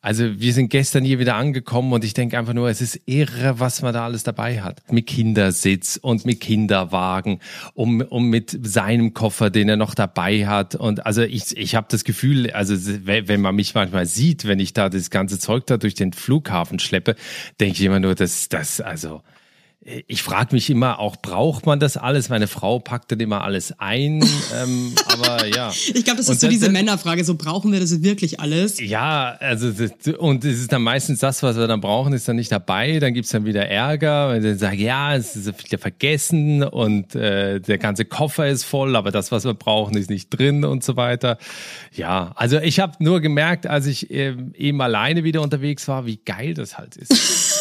Also 0.00 0.40
wir 0.40 0.52
sind 0.52 0.68
gestern 0.68 1.04
hier 1.04 1.18
wieder 1.18 1.34
angekommen 1.34 1.92
und 1.92 2.04
ich 2.04 2.14
denke 2.14 2.38
einfach 2.38 2.52
nur, 2.52 2.68
es 2.70 2.80
ist 2.80 3.00
irre, 3.06 3.58
was 3.58 3.82
man 3.82 3.92
da 3.92 4.04
alles 4.04 4.22
dabei 4.22 4.62
hat. 4.62 4.80
Mit 4.90 5.06
Kindersitz 5.06 5.98
und 6.00 6.24
mit 6.24 6.40
Kinderwagen, 6.40 7.40
um, 7.74 8.00
um 8.00 8.30
mit 8.30 8.58
seinem 8.62 9.14
Koffer, 9.14 9.50
den 9.50 9.68
er 9.68 9.76
noch 9.76 9.94
dabei 9.94 10.46
hat. 10.46 10.76
Und 10.76 11.04
also 11.04 11.22
ich, 11.22 11.56
ich 11.56 11.74
habe 11.74 11.88
das 11.90 12.04
Gefühl, 12.04 12.50
also 12.52 12.74
wenn 13.04 13.40
man 13.40 13.56
mich 13.56 13.74
manchmal 13.74 14.06
sieht, 14.06 14.46
wenn 14.46 14.60
ich 14.60 14.72
da 14.72 14.88
das 14.88 15.10
ganze 15.10 15.38
Zeug 15.38 15.66
da 15.66 15.76
durch 15.76 15.94
den 15.94 16.12
Flughafen 16.12 16.78
schleppe, 16.78 17.16
denke 17.60 17.74
ich 17.74 17.82
immer 17.82 18.00
nur, 18.00 18.14
dass 18.14 18.48
das, 18.48 18.80
also 18.80 19.22
ich 20.06 20.22
frage 20.22 20.54
mich 20.54 20.70
immer 20.70 20.98
auch, 20.98 21.16
braucht 21.16 21.66
man 21.66 21.78
das 21.78 21.96
alles? 21.96 22.30
Meine 22.30 22.46
Frau 22.46 22.78
packt 22.78 23.12
dann 23.12 23.20
immer 23.20 23.42
alles 23.42 23.78
ein, 23.78 24.24
ähm, 24.54 24.94
aber 25.06 25.46
ja. 25.46 25.70
Ich 25.70 26.04
glaube, 26.04 26.18
das 26.18 26.20
ist 26.20 26.30
und 26.30 26.40
so 26.40 26.48
diese 26.48 26.70
Männerfrage, 26.70 27.22
so 27.24 27.34
brauchen 27.34 27.70
wir 27.70 27.80
das 27.80 28.02
wirklich 28.02 28.40
alles? 28.40 28.80
Ja, 28.80 29.36
also 29.40 29.72
und 30.18 30.44
es 30.44 30.60
ist 30.60 30.72
dann 30.72 30.82
meistens 30.82 31.18
das, 31.18 31.42
was 31.42 31.56
wir 31.56 31.66
dann 31.66 31.82
brauchen, 31.82 32.14
ist 32.14 32.26
dann 32.26 32.36
nicht 32.36 32.50
dabei, 32.50 32.98
dann 32.98 33.12
gibt's 33.12 33.30
dann 33.30 33.44
wieder 33.44 33.68
Ärger, 33.68 34.28
weil 34.28 34.40
sie 34.40 34.54
sagen, 34.54 34.80
ja, 34.80 35.14
es 35.14 35.36
ist 35.36 35.46
wieder 35.64 35.78
vergessen 35.78 36.62
und 36.62 37.14
äh, 37.14 37.60
der 37.60 37.78
ganze 37.78 38.06
Koffer 38.06 38.48
ist 38.48 38.64
voll, 38.64 38.96
aber 38.96 39.10
das, 39.10 39.32
was 39.32 39.44
wir 39.44 39.54
brauchen, 39.54 39.96
ist 39.98 40.08
nicht 40.08 40.30
drin 40.30 40.64
und 40.64 40.82
so 40.82 40.96
weiter. 40.96 41.36
Ja, 41.92 42.32
also 42.36 42.58
ich 42.58 42.80
habe 42.80 42.94
nur 43.00 43.20
gemerkt, 43.20 43.66
als 43.66 43.86
ich 43.86 44.10
äh, 44.10 44.34
eben 44.56 44.80
alleine 44.80 45.24
wieder 45.24 45.42
unterwegs 45.42 45.86
war, 45.88 46.06
wie 46.06 46.16
geil 46.16 46.54
das 46.54 46.78
halt 46.78 46.96
ist. 46.96 47.52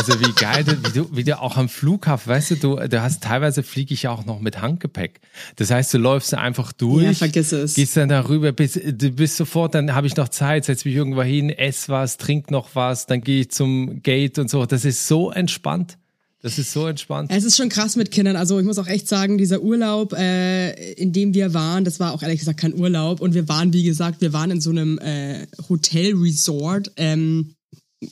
Also 0.00 0.18
wie 0.18 0.32
geil, 0.32 0.64
wie 0.66 0.92
du, 0.92 1.14
wie 1.14 1.24
du 1.24 1.38
auch 1.38 1.58
am 1.58 1.68
Flughafen, 1.68 2.30
weißt 2.30 2.52
du, 2.52 2.56
du, 2.56 2.88
du 2.88 3.02
hast 3.02 3.22
teilweise 3.22 3.62
fliege 3.62 3.92
ich 3.92 4.04
ja 4.04 4.10
auch 4.10 4.24
noch 4.24 4.40
mit 4.40 4.62
Handgepäck. 4.62 5.20
Das 5.56 5.70
heißt, 5.70 5.92
du 5.92 5.98
läufst 5.98 6.32
einfach 6.32 6.72
durch, 6.72 7.04
ja, 7.04 7.12
vergiss 7.12 7.52
es. 7.52 7.74
gehst 7.74 7.98
dann 7.98 8.08
darüber, 8.08 8.50
bist, 8.52 8.80
du 8.82 9.10
bist 9.10 9.36
sofort, 9.36 9.74
dann 9.74 9.94
habe 9.94 10.06
ich 10.06 10.16
noch 10.16 10.30
Zeit, 10.30 10.64
setz 10.64 10.86
mich 10.86 10.94
irgendwo 10.94 11.20
hin, 11.20 11.50
ess 11.50 11.90
was, 11.90 12.16
trink 12.16 12.50
noch 12.50 12.70
was, 12.72 13.04
dann 13.04 13.20
gehe 13.20 13.42
ich 13.42 13.50
zum 13.50 14.02
Gate 14.02 14.38
und 14.38 14.48
so. 14.48 14.64
Das 14.64 14.86
ist 14.86 15.06
so 15.06 15.30
entspannt. 15.32 15.98
Das 16.40 16.58
ist 16.58 16.72
so 16.72 16.86
entspannt. 16.86 17.30
Es 17.30 17.44
ist 17.44 17.58
schon 17.58 17.68
krass 17.68 17.96
mit 17.96 18.10
Kindern. 18.10 18.36
Also 18.36 18.58
ich 18.58 18.64
muss 18.64 18.78
auch 18.78 18.86
echt 18.86 19.06
sagen, 19.06 19.36
dieser 19.36 19.60
Urlaub, 19.60 20.14
äh, 20.14 20.94
in 20.94 21.12
dem 21.12 21.34
wir 21.34 21.52
waren, 21.52 21.84
das 21.84 22.00
war 22.00 22.14
auch 22.14 22.22
ehrlich 22.22 22.38
gesagt 22.38 22.58
kein 22.58 22.72
Urlaub. 22.72 23.20
Und 23.20 23.34
wir 23.34 23.50
waren, 23.50 23.74
wie 23.74 23.82
gesagt, 23.82 24.22
wir 24.22 24.32
waren 24.32 24.50
in 24.50 24.62
so 24.62 24.70
einem 24.70 24.98
äh, 24.98 25.46
Hotel-Resort. 25.68 26.92
Ähm, 26.96 27.56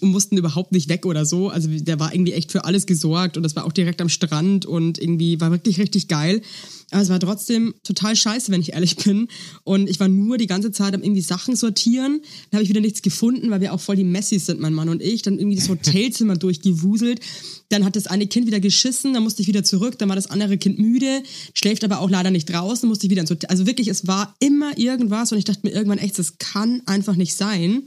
mussten 0.00 0.36
überhaupt 0.36 0.72
nicht 0.72 0.88
weg 0.88 1.06
oder 1.06 1.24
so. 1.24 1.48
Also 1.48 1.68
der 1.68 1.98
war 1.98 2.14
irgendwie 2.14 2.32
echt 2.32 2.52
für 2.52 2.64
alles 2.64 2.86
gesorgt 2.86 3.36
und 3.36 3.42
das 3.42 3.56
war 3.56 3.64
auch 3.64 3.72
direkt 3.72 4.00
am 4.02 4.08
Strand 4.08 4.66
und 4.66 4.98
irgendwie 4.98 5.40
war 5.40 5.50
wirklich 5.50 5.78
richtig 5.78 6.08
geil. 6.08 6.42
Aber 6.90 7.02
es 7.02 7.08
war 7.08 7.20
trotzdem 7.20 7.74
total 7.84 8.16
scheiße, 8.16 8.50
wenn 8.50 8.60
ich 8.60 8.72
ehrlich 8.72 8.96
bin. 8.96 9.28
Und 9.64 9.90
ich 9.90 10.00
war 10.00 10.08
nur 10.08 10.38
die 10.38 10.46
ganze 10.46 10.72
Zeit 10.72 10.94
am 10.94 11.02
irgendwie 11.02 11.20
Sachen 11.20 11.54
sortieren. 11.54 12.20
Dann 12.50 12.58
habe 12.58 12.62
ich 12.62 12.70
wieder 12.70 12.80
nichts 12.80 13.02
gefunden, 13.02 13.50
weil 13.50 13.60
wir 13.60 13.74
auch 13.74 13.80
voll 13.80 13.96
die 13.96 14.04
Messis 14.04 14.46
sind, 14.46 14.60
mein 14.60 14.72
Mann 14.72 14.88
und 14.88 15.02
ich. 15.02 15.22
Dann 15.22 15.38
irgendwie 15.38 15.56
das 15.56 15.68
Hotelzimmer 15.68 16.36
durchgewuselt. 16.38 17.20
Dann 17.68 17.84
hat 17.84 17.96
das 17.96 18.06
eine 18.06 18.26
Kind 18.26 18.46
wieder 18.46 18.60
geschissen, 18.60 19.12
dann 19.12 19.22
musste 19.22 19.42
ich 19.42 19.48
wieder 19.48 19.64
zurück. 19.64 19.98
Dann 19.98 20.08
war 20.08 20.16
das 20.16 20.30
andere 20.30 20.56
Kind 20.56 20.78
müde, 20.78 21.22
schläft 21.52 21.84
aber 21.84 22.00
auch 22.00 22.08
leider 22.08 22.30
nicht 22.30 22.48
draußen, 22.50 22.88
musste 22.88 23.06
ich 23.06 23.10
wieder 23.10 23.22
ins 23.22 23.30
Hotel. 23.30 23.50
Also 23.50 23.66
wirklich, 23.66 23.88
es 23.88 24.06
war 24.06 24.34
immer 24.38 24.76
irgendwas 24.78 25.32
und 25.32 25.38
ich 25.38 25.44
dachte 25.44 25.60
mir 25.64 25.72
irgendwann 25.72 25.98
echt, 25.98 26.18
das 26.18 26.38
kann 26.38 26.82
einfach 26.86 27.16
nicht 27.16 27.34
sein. 27.34 27.82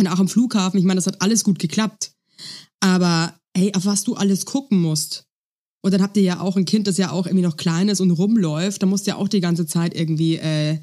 Und 0.00 0.06
auch 0.06 0.18
am 0.18 0.28
Flughafen, 0.28 0.78
ich 0.78 0.86
meine, 0.86 0.96
das 0.96 1.06
hat 1.06 1.20
alles 1.20 1.44
gut 1.44 1.58
geklappt. 1.58 2.12
Aber 2.80 3.34
hey, 3.54 3.74
auf 3.74 3.84
was 3.84 4.02
du 4.02 4.14
alles 4.14 4.46
gucken 4.46 4.80
musst. 4.80 5.26
Und 5.82 5.92
dann 5.92 6.00
habt 6.00 6.16
ihr 6.16 6.22
ja 6.22 6.40
auch 6.40 6.56
ein 6.56 6.64
Kind, 6.64 6.86
das 6.86 6.96
ja 6.96 7.10
auch 7.10 7.26
irgendwie 7.26 7.44
noch 7.44 7.58
klein 7.58 7.90
ist 7.90 8.00
und 8.00 8.10
rumläuft. 8.10 8.82
Da 8.82 8.86
musst 8.86 9.06
du 9.06 9.10
ja 9.10 9.16
auch 9.16 9.28
die 9.28 9.40
ganze 9.40 9.66
Zeit 9.66 9.94
irgendwie 9.94 10.36
äh, 10.36 10.78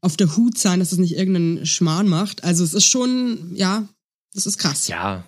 auf 0.00 0.16
der 0.16 0.36
Hut 0.36 0.58
sein, 0.58 0.80
dass 0.80 0.90
es 0.90 0.98
nicht 0.98 1.16
irgendeinen 1.16 1.66
Schmarrn 1.66 2.08
macht. 2.08 2.42
Also 2.42 2.64
es 2.64 2.74
ist 2.74 2.86
schon, 2.86 3.52
ja, 3.54 3.88
das 4.34 4.46
ist 4.46 4.58
krass. 4.58 4.88
Ja, 4.88 5.24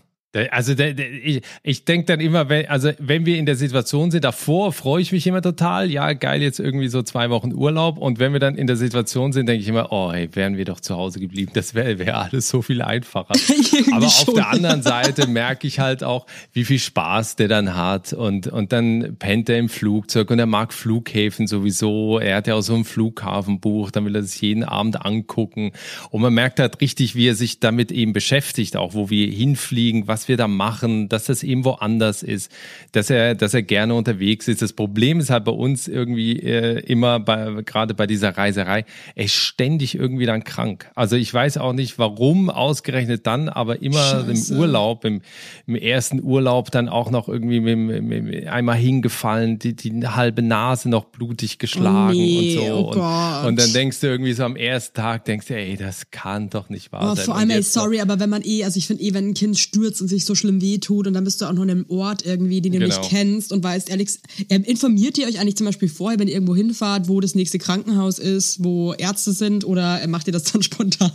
also 0.50 0.74
ich, 0.76 1.42
ich 1.62 1.84
denke 1.84 2.06
dann 2.06 2.20
immer, 2.20 2.48
wenn, 2.48 2.66
also 2.66 2.90
wenn 2.98 3.26
wir 3.26 3.38
in 3.38 3.46
der 3.46 3.56
Situation 3.56 4.10
sind, 4.10 4.24
davor 4.24 4.72
freue 4.72 5.00
ich 5.00 5.12
mich 5.12 5.26
immer 5.26 5.42
total, 5.42 5.90
ja 5.90 6.12
geil, 6.12 6.42
jetzt 6.42 6.58
irgendwie 6.58 6.88
so 6.88 7.02
zwei 7.02 7.30
Wochen 7.30 7.52
Urlaub. 7.52 7.98
Und 7.98 8.18
wenn 8.18 8.32
wir 8.32 8.40
dann 8.40 8.56
in 8.56 8.66
der 8.66 8.76
Situation 8.76 9.32
sind, 9.32 9.48
denke 9.48 9.62
ich 9.62 9.68
immer, 9.68 9.92
oh 9.92 10.12
hey, 10.12 10.28
wären 10.32 10.56
wir 10.56 10.64
doch 10.64 10.80
zu 10.80 10.96
Hause 10.96 11.20
geblieben, 11.20 11.52
das 11.54 11.74
wäre 11.74 11.98
wär 11.98 12.18
alles 12.18 12.48
so 12.48 12.62
viel 12.62 12.82
einfacher. 12.82 13.34
Aber 13.92 14.06
auf 14.06 14.32
der 14.34 14.48
anderen 14.48 14.82
Seite 14.82 15.28
merke 15.28 15.66
ich 15.66 15.78
halt 15.78 16.02
auch, 16.02 16.26
wie 16.52 16.64
viel 16.64 16.78
Spaß 16.78 17.36
der 17.36 17.48
dann 17.48 17.74
hat. 17.74 18.12
Und, 18.12 18.48
und 18.48 18.72
dann 18.72 19.16
pennt 19.18 19.48
er 19.48 19.58
im 19.58 19.68
Flugzeug 19.68 20.30
und 20.30 20.38
er 20.38 20.46
mag 20.46 20.72
Flughäfen 20.72 21.46
sowieso, 21.46 22.18
er 22.18 22.36
hat 22.36 22.46
ja 22.46 22.54
auch 22.54 22.62
so 22.62 22.74
ein 22.74 22.84
Flughafenbuch, 22.84 23.90
dann 23.90 24.04
will 24.04 24.16
er 24.16 24.22
sich 24.22 24.40
jeden 24.40 24.64
Abend 24.64 25.04
angucken. 25.04 25.72
Und 26.10 26.22
man 26.22 26.34
merkt 26.34 26.58
halt 26.58 26.80
richtig, 26.80 27.14
wie 27.14 27.28
er 27.28 27.34
sich 27.34 27.60
damit 27.60 27.92
eben 27.92 28.12
beschäftigt, 28.12 28.76
auch 28.76 28.94
wo 28.94 29.10
wir 29.10 29.28
hinfliegen, 29.28 30.08
was 30.08 30.23
wir 30.28 30.36
da 30.36 30.48
machen, 30.48 31.08
dass 31.08 31.24
das 31.24 31.42
eben 31.42 31.64
woanders 31.64 32.22
ist, 32.22 32.50
dass 32.92 33.10
er, 33.10 33.34
dass 33.34 33.54
er 33.54 33.62
gerne 33.62 33.94
unterwegs 33.94 34.48
ist. 34.48 34.62
Das 34.62 34.72
Problem 34.72 35.20
ist 35.20 35.30
halt 35.30 35.44
bei 35.44 35.52
uns 35.52 35.88
irgendwie 35.88 36.38
äh, 36.40 36.80
immer 36.80 37.20
bei, 37.20 37.62
gerade 37.64 37.94
bei 37.94 38.06
dieser 38.06 38.36
Reiserei, 38.36 38.84
er 39.14 39.24
ist 39.24 39.34
ständig 39.34 39.94
irgendwie 39.94 40.26
dann 40.26 40.44
krank. 40.44 40.90
Also 40.94 41.16
ich 41.16 41.32
weiß 41.32 41.58
auch 41.58 41.72
nicht, 41.72 41.98
warum 41.98 42.50
ausgerechnet 42.50 43.26
dann, 43.26 43.48
aber 43.48 43.82
immer 43.82 43.98
Scheiße. 43.98 44.54
im 44.54 44.60
Urlaub, 44.60 45.04
im, 45.04 45.22
im 45.66 45.76
ersten 45.76 46.22
Urlaub 46.22 46.70
dann 46.70 46.88
auch 46.88 47.10
noch 47.10 47.28
irgendwie 47.28 47.60
mit, 47.60 48.02
mit, 48.02 48.24
mit 48.24 48.46
einmal 48.46 48.76
hingefallen, 48.76 49.58
die, 49.58 49.74
die 49.74 50.06
halbe 50.06 50.42
Nase 50.42 50.88
noch 50.88 51.04
blutig 51.04 51.58
geschlagen 51.58 52.16
nee, 52.16 52.58
und 52.58 52.66
so. 52.66 52.74
Oh 52.74 52.90
und, 52.90 53.48
und, 53.48 53.60
dann 53.60 53.72
denkst 53.72 54.00
du 54.00 54.06
irgendwie 54.06 54.32
so 54.32 54.44
am 54.44 54.56
ersten 54.56 54.94
Tag, 54.94 55.24
denkst 55.24 55.46
du, 55.46 55.56
ey, 55.56 55.76
das 55.76 56.10
kann 56.10 56.50
doch 56.50 56.68
nicht 56.68 56.92
wahr 56.92 57.12
oh, 57.12 57.14
sein. 57.14 57.24
Vor 57.24 57.36
allem, 57.36 57.50
ey, 57.50 57.62
sorry, 57.62 58.00
aber 58.00 58.20
wenn 58.20 58.30
man 58.30 58.42
eh, 58.44 58.64
also 58.64 58.78
ich 58.78 58.86
finde 58.86 59.02
eh, 59.02 59.14
wenn 59.14 59.30
ein 59.30 59.34
Kind 59.34 59.58
stürzt 59.58 60.00
und 60.00 60.08
sich 60.14 60.24
so 60.24 60.34
schlimm 60.34 60.60
wehtut 60.60 61.06
und 61.06 61.14
dann 61.14 61.24
bist 61.24 61.40
du 61.40 61.46
auch 61.46 61.52
noch 61.52 61.62
in 61.62 61.70
einem 61.70 61.86
Ort 61.88 62.24
irgendwie, 62.24 62.60
den 62.60 62.72
du 62.72 62.78
genau. 62.78 62.98
nicht 62.98 63.10
kennst 63.10 63.52
und 63.52 63.62
weißt, 63.62 63.90
Alex, 63.90 64.20
informiert 64.48 65.18
ihr 65.18 65.26
euch 65.26 65.38
eigentlich 65.38 65.56
zum 65.56 65.66
Beispiel 65.66 65.88
vorher, 65.88 66.18
wenn 66.18 66.28
ihr 66.28 66.34
irgendwo 66.34 66.54
hinfahrt, 66.54 67.08
wo 67.08 67.20
das 67.20 67.34
nächste 67.34 67.58
Krankenhaus 67.58 68.18
ist, 68.18 68.62
wo 68.62 68.94
Ärzte 68.94 69.32
sind 69.32 69.64
oder 69.64 70.06
macht 70.08 70.26
ihr 70.26 70.32
das 70.32 70.44
dann 70.44 70.62
spontan? 70.62 71.10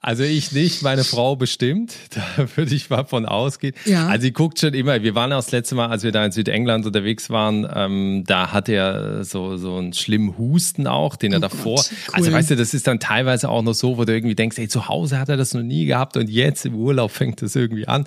Also 0.00 0.22
ich 0.22 0.52
nicht, 0.52 0.82
meine 0.82 1.04
Frau 1.04 1.36
bestimmt, 1.36 1.92
da 2.10 2.48
würde 2.56 2.74
ich 2.74 2.90
mal 2.90 3.04
von 3.04 3.26
ausgehen. 3.26 3.74
Ja. 3.84 4.08
Also 4.08 4.22
sie 4.22 4.32
guckt 4.32 4.58
schon 4.58 4.74
immer, 4.74 5.02
wir 5.02 5.14
waren 5.14 5.32
auch 5.32 5.38
das 5.38 5.50
letzte 5.50 5.74
Mal, 5.74 5.88
als 5.88 6.02
wir 6.02 6.12
da 6.12 6.24
in 6.24 6.32
Südengland 6.32 6.86
unterwegs 6.86 7.30
waren, 7.30 7.66
ähm, 7.74 8.24
da 8.26 8.52
hat 8.52 8.68
er 8.68 9.24
so, 9.24 9.56
so 9.56 9.76
einen 9.76 9.92
schlimmen 9.92 10.38
Husten 10.38 10.86
auch, 10.86 11.16
den 11.16 11.32
er 11.32 11.38
oh 11.38 11.42
davor, 11.42 11.76
Gott, 11.76 11.90
cool. 12.08 12.14
also 12.14 12.32
weißt 12.32 12.50
du, 12.50 12.56
das 12.56 12.74
ist 12.74 12.86
dann 12.86 13.00
teilweise 13.00 13.48
auch 13.48 13.62
noch 13.62 13.74
so, 13.74 13.98
wo 13.98 14.04
du 14.04 14.14
irgendwie 14.14 14.34
denkst, 14.34 14.58
ey, 14.58 14.68
zu 14.68 14.88
Hause 14.88 15.18
hat 15.18 15.28
er 15.28 15.36
das 15.36 15.54
noch 15.54 15.62
nie 15.62 15.86
gehabt 15.86 16.16
und 16.16 16.30
jetzt 16.30 16.64
im 16.66 16.74
Urlaub 16.74 17.10
fängt 17.10 17.42
das 17.42 17.56
irgendwie 17.56 17.88
an. 17.88 18.06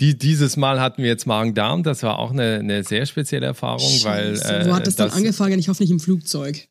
Die, 0.00 0.16
dieses 0.18 0.56
Mal 0.56 0.80
hatten 0.80 1.02
wir 1.02 1.08
jetzt 1.08 1.26
Magen-Darm. 1.26 1.82
Das 1.82 2.02
war 2.02 2.18
auch 2.18 2.30
eine, 2.30 2.58
eine 2.60 2.84
sehr 2.84 3.06
spezielle 3.06 3.46
Erfahrung, 3.46 3.88
Scheiße. 3.88 4.44
weil. 4.48 4.62
Äh, 4.62 4.66
Wo 4.66 4.74
hat 4.74 4.86
das, 4.86 4.96
das 4.96 5.10
dann 5.10 5.18
angefangen? 5.18 5.58
Ich 5.58 5.68
hoffe 5.68 5.82
nicht 5.82 5.92
im 5.92 6.00
Flugzeug. 6.00 6.68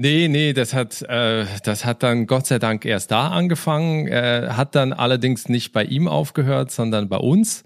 Nee, 0.00 0.28
nee, 0.28 0.52
das 0.52 0.74
hat, 0.74 1.02
äh, 1.02 1.44
das 1.64 1.84
hat 1.84 2.04
dann 2.04 2.28
Gott 2.28 2.46
sei 2.46 2.60
Dank 2.60 2.84
erst 2.84 3.10
da 3.10 3.28
angefangen, 3.28 4.06
äh, 4.06 4.50
hat 4.50 4.76
dann 4.76 4.92
allerdings 4.92 5.48
nicht 5.48 5.72
bei 5.72 5.82
ihm 5.82 6.06
aufgehört, 6.06 6.70
sondern 6.70 7.08
bei 7.08 7.16
uns. 7.16 7.64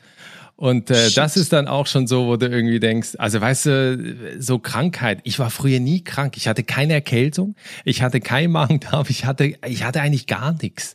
Und 0.57 0.91
äh, 0.91 1.11
das 1.11 1.37
ist 1.37 1.52
dann 1.52 1.69
auch 1.69 1.87
schon 1.87 2.07
so, 2.07 2.26
wo 2.26 2.37
du 2.37 2.47
irgendwie 2.47 2.81
denkst, 2.81 3.17
also 3.19 3.41
weißt 3.41 3.67
du, 3.67 4.17
so 4.38 4.59
Krankheit. 4.59 5.21
Ich 5.25 5.38
war 5.38 5.50
früher 5.50 5.81
nie 5.81 6.05
krank. 6.05 6.37
Ich 6.37 6.49
hatte 6.49 6.62
keine 6.62 6.95
Erkältung, 6.95 7.55
ich 7.85 8.00
hatte 8.00 8.21
kein 8.21 8.50
Magen-Darm, 8.50 9.05
ich 9.09 9.26
hatte, 9.26 9.52
ich 9.67 9.85
hatte 9.85 10.00
eigentlich 10.00 10.26
gar 10.26 10.55
nichts. 10.55 10.95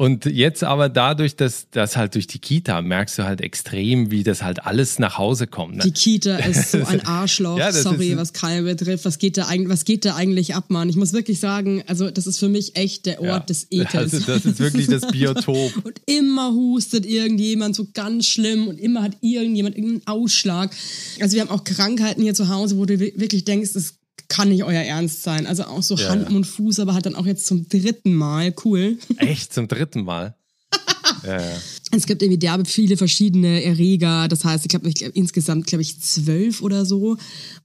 Und 0.00 0.24
jetzt 0.24 0.64
aber 0.64 0.88
dadurch, 0.88 1.36
dass 1.36 1.66
das 1.72 1.94
halt 1.94 2.14
durch 2.14 2.26
die 2.26 2.38
Kita 2.38 2.80
merkst 2.80 3.18
du 3.18 3.24
halt 3.24 3.42
extrem, 3.42 4.10
wie 4.10 4.22
das 4.22 4.42
halt 4.42 4.64
alles 4.64 4.98
nach 4.98 5.18
Hause 5.18 5.46
kommt. 5.46 5.76
Ne? 5.76 5.82
Die 5.84 5.90
Kita 5.90 6.36
ist 6.36 6.70
so 6.70 6.78
ein 6.86 7.04
Arschloch. 7.04 7.58
ja, 7.58 7.70
Sorry, 7.70 8.16
was 8.16 8.32
Kyle 8.32 8.62
betrifft. 8.62 9.04
Was 9.04 9.18
geht 9.18 9.36
da 9.36 9.44
eigentlich, 9.44 9.68
was 9.68 9.84
geht 9.84 10.06
da 10.06 10.16
eigentlich 10.16 10.54
ab, 10.54 10.70
Mann? 10.70 10.88
Ich 10.88 10.96
muss 10.96 11.12
wirklich 11.12 11.38
sagen, 11.38 11.84
also 11.86 12.10
das 12.10 12.26
ist 12.26 12.38
für 12.38 12.48
mich 12.48 12.76
echt 12.76 13.04
der 13.04 13.20
Ort 13.20 13.28
ja, 13.28 13.38
des 13.40 13.66
Ekels. 13.70 14.14
Also 14.14 14.20
das 14.20 14.46
ist 14.46 14.58
wirklich 14.58 14.86
das 14.86 15.06
Biotop. 15.12 15.84
und 15.84 16.00
immer 16.06 16.54
hustet 16.54 17.04
irgendjemand 17.04 17.76
so 17.76 17.86
ganz 17.92 18.24
schlimm 18.24 18.68
und 18.68 18.80
immer 18.80 19.02
hat 19.02 19.18
irgendjemand 19.20 19.76
irgendeinen 19.76 20.06
Ausschlag. 20.06 20.74
Also 21.20 21.34
wir 21.34 21.42
haben 21.42 21.50
auch 21.50 21.64
Krankheiten 21.64 22.22
hier 22.22 22.32
zu 22.32 22.48
Hause, 22.48 22.78
wo 22.78 22.86
du 22.86 22.98
wirklich 22.98 23.44
denkst, 23.44 23.72
es 23.74 23.99
kann 24.30 24.48
nicht 24.48 24.64
euer 24.64 24.80
Ernst 24.80 25.22
sein. 25.22 25.46
Also 25.46 25.64
auch 25.64 25.82
so 25.82 25.96
ja, 25.96 26.08
Hand, 26.08 26.30
und 26.30 26.44
Fuß, 26.44 26.80
aber 26.80 26.94
halt 26.94 27.04
dann 27.04 27.14
auch 27.14 27.26
jetzt 27.26 27.44
zum 27.44 27.68
dritten 27.68 28.14
Mal. 28.14 28.54
Cool. 28.64 28.96
Echt? 29.18 29.52
Zum 29.52 29.68
dritten 29.68 30.04
Mal? 30.04 30.34
ja, 31.24 31.40
ja. 31.40 31.56
Es 31.92 32.06
gibt 32.06 32.22
irgendwie 32.22 32.38
derbe 32.38 32.64
viele 32.64 32.96
verschiedene 32.96 33.64
Erreger. 33.64 34.28
Das 34.28 34.44
heißt, 34.44 34.64
ich 34.64 34.68
glaube, 34.68 34.88
glaub, 34.90 35.16
insgesamt, 35.16 35.66
glaube 35.66 35.82
ich, 35.82 36.00
zwölf 36.00 36.62
oder 36.62 36.84
so. 36.84 37.16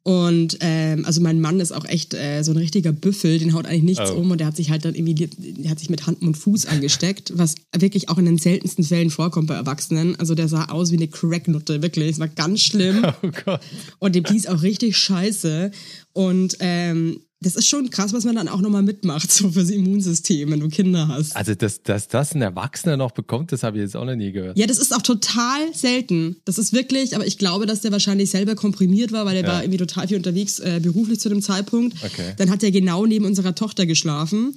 Und 0.01 0.57
ähm, 0.61 1.05
also 1.05 1.21
mein 1.21 1.39
Mann 1.39 1.59
ist 1.59 1.71
auch 1.71 1.85
echt 1.85 2.15
äh, 2.15 2.41
so 2.41 2.51
ein 2.51 2.57
richtiger 2.57 2.91
Büffel, 2.91 3.37
den 3.37 3.53
haut 3.53 3.65
eigentlich 3.67 3.83
nichts 3.83 4.11
oh. 4.11 4.15
um 4.15 4.31
und 4.31 4.39
der 4.39 4.47
hat 4.47 4.55
sich 4.55 4.71
halt 4.71 4.83
dann 4.85 4.95
irgendwie, 4.95 5.27
der 5.27 5.69
hat 5.69 5.79
sich 5.79 5.89
mit 5.89 6.07
Hand 6.07 6.21
und 6.23 6.35
Fuß 6.35 6.65
angesteckt, 6.65 7.33
was 7.35 7.55
wirklich 7.75 8.09
auch 8.09 8.17
in 8.17 8.25
den 8.25 8.37
seltensten 8.39 8.83
Fällen 8.83 9.11
vorkommt 9.11 9.47
bei 9.47 9.55
Erwachsenen. 9.55 10.15
Also 10.15 10.33
der 10.33 10.47
sah 10.47 10.65
aus 10.65 10.91
wie 10.91 10.97
eine 10.97 11.07
Cracknutte, 11.07 11.83
wirklich. 11.83 12.11
Es 12.11 12.19
war 12.19 12.27
ganz 12.27 12.61
schlimm. 12.61 13.05
Oh 13.21 13.29
Gott. 13.45 13.61
Und 13.99 14.15
dem 14.15 14.25
hieß 14.25 14.47
auch 14.47 14.61
richtig 14.61 14.97
scheiße. 14.97 15.71
Und 16.13 16.57
ähm, 16.59 17.21
das 17.41 17.55
ist 17.55 17.67
schon 17.67 17.89
krass, 17.89 18.13
was 18.13 18.23
man 18.23 18.35
dann 18.35 18.47
auch 18.47 18.61
nochmal 18.61 18.81
mitmacht, 18.81 19.31
so 19.31 19.51
fürs 19.51 19.69
Immunsystem, 19.69 20.51
wenn 20.51 20.59
du 20.59 20.69
Kinder 20.69 21.07
hast. 21.07 21.35
Also, 21.35 21.53
dass, 21.53 21.83
dass 21.83 22.07
das 22.07 22.33
ein 22.33 22.41
Erwachsener 22.41 22.97
noch 22.97 23.11
bekommt, 23.11 23.51
das 23.51 23.63
habe 23.63 23.77
ich 23.77 23.83
jetzt 23.83 23.95
auch 23.95 24.05
noch 24.05 24.15
nie 24.15 24.31
gehört. 24.31 24.57
Ja, 24.57 24.65
das 24.67 24.77
ist 24.77 24.95
auch 24.95 25.01
total 25.01 25.73
selten. 25.73 26.37
Das 26.45 26.57
ist 26.57 26.73
wirklich, 26.73 27.15
aber 27.15 27.27
ich 27.27 27.37
glaube, 27.37 27.65
dass 27.65 27.81
der 27.81 27.91
wahrscheinlich 27.91 28.29
selber 28.29 28.55
komprimiert 28.55 29.11
war, 29.11 29.25
weil 29.25 29.35
er 29.35 29.43
ja. 29.43 29.47
war 29.49 29.63
irgendwie 29.63 29.77
total 29.77 30.07
viel 30.07 30.17
unterwegs, 30.17 30.59
äh, 30.59 30.79
beruflich 30.81 31.19
zu 31.19 31.29
dem 31.29 31.41
Zeitpunkt. 31.41 31.97
Okay. 32.03 32.33
Dann 32.37 32.49
hat 32.49 32.63
er 32.63 32.71
genau 32.71 33.05
neben 33.05 33.25
unserer 33.25 33.53
Tochter 33.53 33.85
geschlafen 33.85 34.55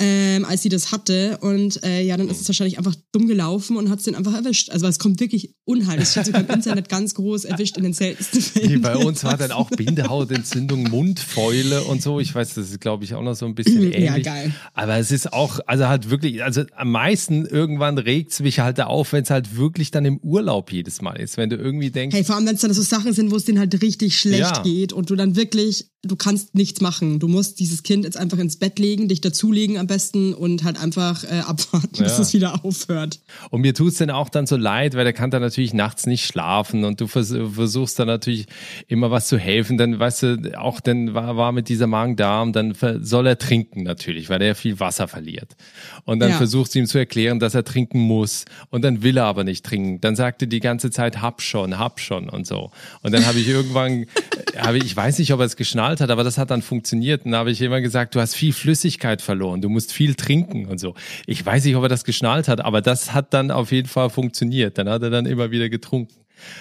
ähm, 0.00 0.44
als 0.44 0.62
sie 0.62 0.68
das 0.68 0.92
hatte. 0.92 1.38
Und 1.40 1.82
äh, 1.82 2.02
ja, 2.02 2.16
dann 2.16 2.28
ist 2.28 2.40
es 2.40 2.48
wahrscheinlich 2.48 2.78
einfach 2.78 2.94
dumm 3.12 3.26
gelaufen 3.26 3.76
und 3.76 3.90
hat 3.90 3.98
es 3.98 4.04
den 4.04 4.14
einfach 4.14 4.34
erwischt. 4.34 4.70
Also 4.70 4.86
es 4.86 4.98
kommt 4.98 5.18
wirklich 5.20 5.54
unheimlich. 5.64 6.04
Es 6.04 6.12
steht 6.12 6.26
sogar 6.26 6.42
im 6.42 6.48
Internet 6.48 6.88
ganz 6.88 7.14
groß 7.14 7.44
erwischt 7.44 7.76
in 7.76 7.82
den 7.82 7.92
seltensten 7.92 8.40
Fällen. 8.40 8.72
Nee, 8.72 8.76
bei 8.78 8.96
uns 8.96 9.24
war 9.24 9.36
dann 9.36 9.50
auch 9.50 9.70
Bindehautentzündung, 9.70 10.84
Mundfäule 10.84 11.82
und 11.82 12.00
so. 12.00 12.20
Ich 12.20 12.34
weiß, 12.34 12.54
das 12.54 12.70
ist, 12.70 12.80
glaube 12.80 13.04
ich, 13.04 13.14
auch 13.14 13.22
noch 13.22 13.34
so 13.34 13.46
ein 13.46 13.54
bisschen 13.54 13.82
ähnlich. 13.92 14.04
Ja, 14.04 14.18
geil. 14.18 14.54
Aber 14.74 14.96
es 14.98 15.10
ist 15.10 15.32
auch, 15.32 15.58
also 15.66 15.88
halt 15.88 16.10
wirklich, 16.10 16.44
also 16.44 16.62
am 16.76 16.92
meisten 16.92 17.44
irgendwann 17.46 17.98
regt 17.98 18.32
es 18.32 18.40
mich 18.40 18.60
halt 18.60 18.80
auf, 18.80 19.12
wenn 19.12 19.24
es 19.24 19.30
halt 19.30 19.56
wirklich 19.56 19.90
dann 19.90 20.04
im 20.04 20.18
Urlaub 20.18 20.72
jedes 20.72 21.02
Mal 21.02 21.20
ist. 21.20 21.36
Wenn 21.36 21.50
du 21.50 21.56
irgendwie 21.56 21.90
denkst. 21.90 22.14
Hey, 22.14 22.24
vor 22.24 22.36
allem, 22.36 22.46
wenn 22.46 22.54
es 22.54 22.60
dann 22.60 22.72
so 22.72 22.82
Sachen 22.82 23.12
sind, 23.12 23.30
wo 23.32 23.36
es 23.36 23.44
denen 23.44 23.58
halt 23.58 23.82
richtig 23.82 24.18
schlecht 24.18 24.40
ja. 24.40 24.62
geht 24.62 24.92
und 24.92 25.10
du 25.10 25.16
dann 25.16 25.34
wirklich, 25.34 25.90
du 26.02 26.14
kannst 26.14 26.54
nichts 26.54 26.80
machen. 26.80 27.18
Du 27.18 27.26
musst 27.26 27.58
dieses 27.58 27.82
Kind 27.82 28.04
jetzt 28.04 28.16
einfach 28.16 28.38
ins 28.38 28.56
Bett 28.56 28.78
legen, 28.78 29.08
dich 29.08 29.20
dazulegen 29.20 29.78
am 29.78 29.88
besten 29.88 30.32
und 30.32 30.62
halt 30.62 30.80
einfach 30.80 31.24
äh, 31.24 31.40
abwarten, 31.40 31.88
ja. 31.94 32.04
bis 32.04 32.18
es 32.18 32.32
wieder 32.32 32.64
aufhört. 32.64 33.20
Und 33.50 33.62
mir 33.62 33.74
tut 33.74 33.92
es 33.92 33.98
dann 33.98 34.10
auch 34.10 34.28
dann 34.28 34.46
so 34.46 34.56
leid, 34.56 34.94
weil 34.94 35.04
der 35.04 35.12
kann 35.12 35.30
dann 35.30 35.42
natürlich 35.42 35.74
nachts 35.74 36.06
nicht 36.06 36.24
schlafen 36.24 36.84
und 36.84 37.00
du 37.00 37.08
vers 37.08 37.34
versuchst 37.52 37.98
dann 37.98 38.06
natürlich 38.06 38.46
immer 38.86 39.10
was 39.10 39.26
zu 39.26 39.38
helfen. 39.38 39.76
Dann, 39.76 39.98
weißt 39.98 40.22
du, 40.22 40.58
auch 40.58 40.80
dann 40.80 41.14
war, 41.14 41.36
war 41.36 41.50
mit 41.50 41.68
dieser 41.68 41.88
Magen-Darm, 41.88 42.52
dann 42.52 42.74
soll 43.00 43.26
er 43.26 43.38
trinken 43.38 43.82
natürlich, 43.82 44.30
weil 44.30 44.40
er 44.40 44.54
viel 44.54 44.78
Wasser 44.78 45.08
verliert. 45.08 45.56
Und 46.04 46.20
dann 46.20 46.30
ja. 46.30 46.36
versuchst 46.36 46.74
du 46.74 46.78
ihm 46.78 46.86
zu 46.86 46.98
erklären, 46.98 47.40
dass 47.40 47.54
er 47.54 47.64
trinken 47.64 47.98
muss. 47.98 48.44
Und 48.70 48.82
dann 48.82 49.02
will 49.02 49.16
er 49.16 49.24
aber 49.24 49.42
nicht 49.42 49.64
trinken. 49.64 50.00
Dann 50.00 50.14
sagt 50.14 50.42
er 50.42 50.48
die 50.48 50.60
ganze 50.60 50.90
Zeit, 50.90 51.20
hab 51.20 51.42
schon, 51.42 51.78
hab 51.78 51.98
schon 51.98 52.28
und 52.28 52.46
so. 52.46 52.70
Und 53.02 53.12
dann 53.12 53.26
habe 53.26 53.40
ich 53.40 53.48
irgendwann, 53.48 54.06
habe 54.56 54.78
ich, 54.78 54.84
ich 54.84 54.96
weiß 54.96 55.18
nicht, 55.18 55.32
ob 55.32 55.40
er 55.40 55.46
es 55.46 55.56
geschnallt 55.56 56.00
hat, 56.00 56.10
aber 56.10 56.24
das 56.24 56.38
hat 56.38 56.50
dann 56.50 56.62
funktioniert. 56.62 57.24
Und 57.24 57.32
dann 57.32 57.40
habe 57.40 57.50
ich 57.50 57.60
immer 57.60 57.80
gesagt, 57.80 58.14
du 58.14 58.20
hast 58.20 58.34
viel 58.34 58.52
Flüssigkeit 58.52 59.22
verloren, 59.22 59.60
du 59.60 59.68
musst 59.68 59.92
viel 59.92 60.14
trinken 60.14 60.66
und 60.66 60.78
so. 60.78 60.94
Ich 61.26 61.44
weiß 61.44 61.64
nicht, 61.64 61.76
ob 61.76 61.82
er 61.82 61.88
das 61.88 62.04
geschnallt 62.04 62.48
hat, 62.48 62.60
aber 62.60 62.80
das 62.80 63.12
hat 63.12 63.34
dann 63.34 63.50
auf 63.50 63.72
jeden 63.72 63.88
Fall 63.88 64.10
funktioniert. 64.10 64.78
Dann 64.78 64.88
hat 64.88 65.02
er 65.02 65.10
dann 65.10 65.26
immer 65.26 65.50
wieder 65.50 65.68
getrunken. 65.68 66.14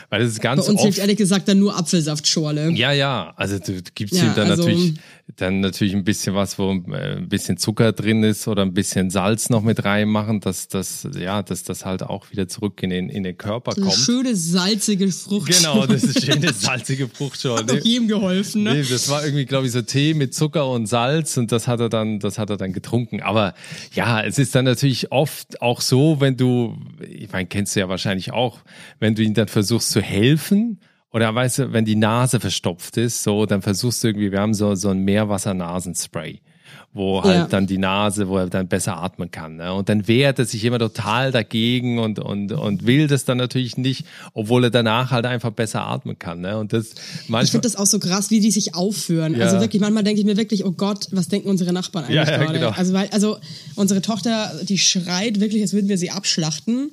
Weil 0.09 0.23
es 0.23 0.31
ist 0.31 0.41
ganz 0.41 0.65
Bei 0.65 0.71
uns 0.71 0.81
hilft 0.81 0.99
ehrlich 0.99 1.17
gesagt 1.17 1.47
dann 1.47 1.59
nur 1.59 1.77
Apfelsaftschorle. 1.77 2.71
Ja, 2.71 2.91
ja. 2.91 3.33
Also 3.35 3.59
du 3.59 3.81
gibst 3.93 4.15
ja, 4.15 4.23
ihm 4.23 4.35
dann 4.35 4.49
also, 4.49 4.63
natürlich 4.63 4.95
dann 5.35 5.59
natürlich 5.59 5.93
ein 5.93 6.05
bisschen 6.05 6.35
was, 6.35 6.57
wo 6.57 6.71
äh, 6.71 7.17
ein 7.17 7.27
bisschen 7.27 7.57
Zucker 7.57 7.91
drin 7.91 8.23
ist 8.23 8.47
oder 8.47 8.61
ein 8.61 8.73
bisschen 8.73 9.09
Salz 9.09 9.49
noch 9.49 9.61
mit 9.61 9.83
reinmachen, 9.83 10.39
dass 10.39 10.69
das, 10.69 11.05
ja, 11.19 11.43
dass 11.43 11.63
das 11.63 11.85
halt 11.85 12.01
auch 12.01 12.31
wieder 12.31 12.47
zurück 12.47 12.81
in 12.81 12.89
den, 12.89 13.09
in 13.09 13.23
den 13.23 13.37
Körper 13.37 13.73
kommt. 13.73 13.87
Eine 13.87 13.95
schöne 13.95 14.35
salzige 14.37 15.11
Fruchtschorle. 15.11 15.81
Genau, 15.81 15.85
das 15.85 16.03
ist 16.03 16.25
schöne 16.25 16.53
salzige 16.53 17.09
Fruchtschorle. 17.09 17.63
Hat 17.63 17.69
doch 17.69 17.83
jedem 17.83 18.07
geholfen, 18.07 18.63
ne? 18.63 18.75
Nee, 18.75 18.83
das 18.89 19.09
war 19.09 19.25
irgendwie, 19.25 19.45
glaube 19.45 19.65
ich, 19.65 19.73
so 19.73 19.81
Tee 19.81 20.13
mit 20.13 20.33
Zucker 20.33 20.69
und 20.69 20.85
Salz 20.85 21.35
und 21.35 21.51
das 21.51 21.67
hat 21.67 21.81
er 21.81 21.89
dann, 21.89 22.19
das 22.19 22.39
hat 22.39 22.49
er 22.49 22.57
dann 22.57 22.71
getrunken. 22.71 23.21
Aber 23.21 23.53
ja, 23.93 24.23
es 24.23 24.39
ist 24.39 24.55
dann 24.55 24.63
natürlich 24.63 25.11
oft 25.11 25.61
auch 25.61 25.81
so, 25.81 26.21
wenn 26.21 26.37
du, 26.37 26.77
ich 27.01 27.31
meine, 27.33 27.47
kennst 27.47 27.75
du 27.75 27.81
ja 27.81 27.89
wahrscheinlich 27.89 28.31
auch, 28.31 28.59
wenn 28.99 29.13
du 29.13 29.23
ihn 29.23 29.33
dann 29.33 29.49
versuchst 29.49 29.91
zu 29.91 30.01
helfen 30.01 30.79
oder 31.17 31.33
weißt 31.33 31.57
du, 31.57 31.73
wenn 31.73 31.83
die 31.83 31.95
Nase 31.95 32.39
verstopft 32.39 32.95
ist, 32.97 33.23
so, 33.23 33.47
dann 33.47 33.63
versuchst 33.63 34.03
du 34.03 34.09
irgendwie, 34.09 34.31
wir 34.31 34.39
haben 34.39 34.53
so, 34.53 34.75
so 34.75 34.89
ein 34.89 34.99
Meerwasser-Nasenspray. 34.99 36.41
wo 36.93 37.23
halt 37.23 37.35
ja. 37.35 37.47
dann 37.47 37.67
die 37.67 37.77
Nase, 37.77 38.27
wo 38.27 38.37
er 38.37 38.47
dann 38.47 38.67
besser 38.67 38.97
atmen 38.97 39.31
kann. 39.31 39.55
Ne? 39.55 39.73
Und 39.73 39.89
dann 39.89 40.07
wehrt 40.07 40.39
er 40.39 40.45
sich 40.45 40.63
immer 40.63 40.79
total 40.79 41.31
dagegen 41.31 41.99
und, 41.99 42.19
und, 42.19 42.51
und 42.51 42.85
will 42.85 43.07
das 43.07 43.25
dann 43.25 43.37
natürlich 43.37 43.77
nicht, 43.77 44.05
obwohl 44.33 44.65
er 44.65 44.69
danach 44.69 45.11
halt 45.11 45.25
einfach 45.25 45.51
besser 45.51 45.83
atmen 45.83 46.19
kann. 46.19 46.41
Ne? 46.41 46.57
Und 46.57 46.73
das 46.73 46.89
manchmal, 47.27 47.43
ich 47.45 47.51
finde 47.51 47.67
das 47.67 47.75
auch 47.75 47.85
so 47.85 47.99
krass, 47.99 48.29
wie 48.31 48.39
die 48.39 48.51
sich 48.51 48.75
aufführen. 48.75 49.35
Ja. 49.35 49.45
Also 49.45 49.59
wirklich, 49.59 49.81
manchmal 49.81 50.03
denke 50.03 50.19
ich 50.19 50.25
mir 50.25 50.37
wirklich, 50.37 50.65
oh 50.65 50.71
Gott, 50.71 51.07
was 51.11 51.27
denken 51.27 51.49
unsere 51.49 51.73
Nachbarn 51.73 52.05
eigentlich 52.05 52.15
ja, 52.15 52.29
ja, 52.29 52.37
gerade? 52.37 52.53
Genau. 52.59 52.69
Also, 52.71 52.93
weil, 52.93 53.09
also 53.09 53.37
unsere 53.75 54.01
Tochter, 54.01 54.51
die 54.63 54.77
schreit 54.77 55.39
wirklich, 55.39 55.61
als 55.61 55.73
würden 55.73 55.89
wir 55.89 55.97
sie 55.97 56.11
abschlachten 56.11 56.91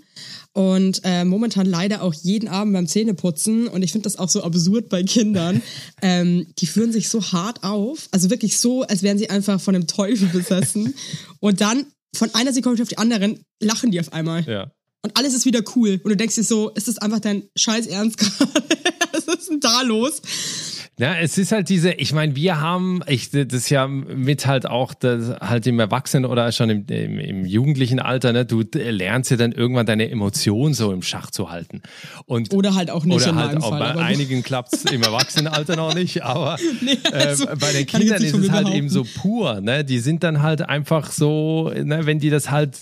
und 0.55 1.01
äh, 1.03 1.25
momentan 1.25 1.67
leider 1.67 2.01
auch 2.01 2.15
jeden 2.15 2.49
Abend 2.49 2.75
beim 2.75 2.87
Zähneputzen. 2.87 3.67
Und 3.67 3.83
ich 3.83 3.91
finde 3.91 4.05
das 4.05 4.17
auch 4.21 4.29
so 4.29 4.45
absurd 4.45 4.89
bei 4.89 5.03
Kindern. 5.03 5.61
ähm, 6.03 6.47
die 6.59 6.69
führen 6.69 6.93
sich 6.93 7.09
so 7.09 7.21
hart 7.33 7.65
auf, 7.65 8.09
also 8.13 8.31
wirklich 8.31 8.59
so, 8.59 8.83
als 8.83 9.03
wären 9.03 9.19
sie 9.19 9.29
einfach 9.29 9.61
von 9.61 9.75
einem 9.75 9.89
Teufel 9.89 10.29
besessen. 10.29 10.95
Und 11.41 11.61
dann 11.61 11.87
von 12.15 12.33
einer 12.35 12.53
Sekunde 12.53 12.83
auf 12.83 12.89
die 12.89 12.99
anderen 12.99 13.41
lachen 13.61 13.91
die 13.91 13.99
auf 13.99 14.13
einmal. 14.13 14.45
Ja. 14.45 14.71
Und 15.03 15.17
alles 15.17 15.35
ist 15.35 15.45
wieder 15.45 15.63
cool. 15.75 16.01
Und 16.05 16.11
du 16.11 16.17
denkst 16.17 16.37
dir 16.37 16.45
so, 16.45 16.71
ist 16.71 16.87
das 16.87 16.99
einfach 16.99 17.19
dein 17.19 17.43
Scheiß 17.57 17.89
Ernst 17.89 18.19
gerade? 18.19 18.53
Was 19.13 19.27
ist 19.27 19.51
denn 19.51 19.61
da 19.61 19.83
los? 19.83 20.23
Ja, 20.97 21.17
es 21.17 21.39
ist 21.39 21.51
halt 21.51 21.69
diese, 21.71 21.91
ich 21.93 22.13
meine, 22.13 22.37
wir 22.37 22.61
haben, 22.61 23.01
ich, 23.09 23.31
das 23.31 23.53
ist 23.53 23.69
ja 23.69 23.89
mit 23.89 24.47
halt 24.47 24.67
auch 24.67 24.95
das, 24.95 25.41
halt 25.41 25.67
im 25.67 25.81
Erwachsenen 25.81 26.25
oder 26.25 26.53
schon 26.53 26.71
im, 26.71 26.87
im, 26.87 27.19
im, 27.19 27.45
jugendlichen 27.45 27.99
Alter, 27.99 28.33
ne, 28.33 28.47
du 28.47 28.63
lernst 28.73 29.33
ja 29.33 29.37
dann 29.37 29.51
irgendwann 29.51 29.87
deine 29.87 30.09
Emotionen 30.09 30.73
so 30.73 30.93
im 30.93 31.03
Schach 31.03 31.33
zu 31.33 31.51
halten. 31.51 31.83
Und, 32.27 32.55
oder 32.55 32.77
halt 32.77 32.93
auch 32.93 33.05
nicht 33.05 33.17
oder 33.17 33.31
in 33.31 33.35
halt 33.35 33.57
auch, 33.57 33.71
Fall, 33.71 33.95
Bei 33.95 34.05
einigen 34.05 34.45
klappt 34.45 34.73
es 34.73 34.85
im 34.85 35.03
Erwachsenenalter 35.03 35.75
noch 35.75 35.95
nicht, 35.95 36.23
aber 36.23 36.59
nee, 36.81 36.97
also, 37.13 37.49
äh, 37.49 37.57
bei 37.57 37.73
den 37.73 37.87
Kindern 37.87 38.23
ist 38.23 38.37
es 38.37 38.51
halt 38.53 38.69
eben 38.69 38.89
so 38.89 39.03
pur, 39.03 39.61
ne? 39.61 39.85
Die 39.85 39.99
sind 39.99 40.23
dann 40.23 40.43
halt 40.43 40.63
einfach 40.63 41.11
so, 41.11 41.73
ne, 41.75 42.07
wenn 42.07 42.21
die 42.21 42.31
das 42.31 42.53
halt, 42.53 42.79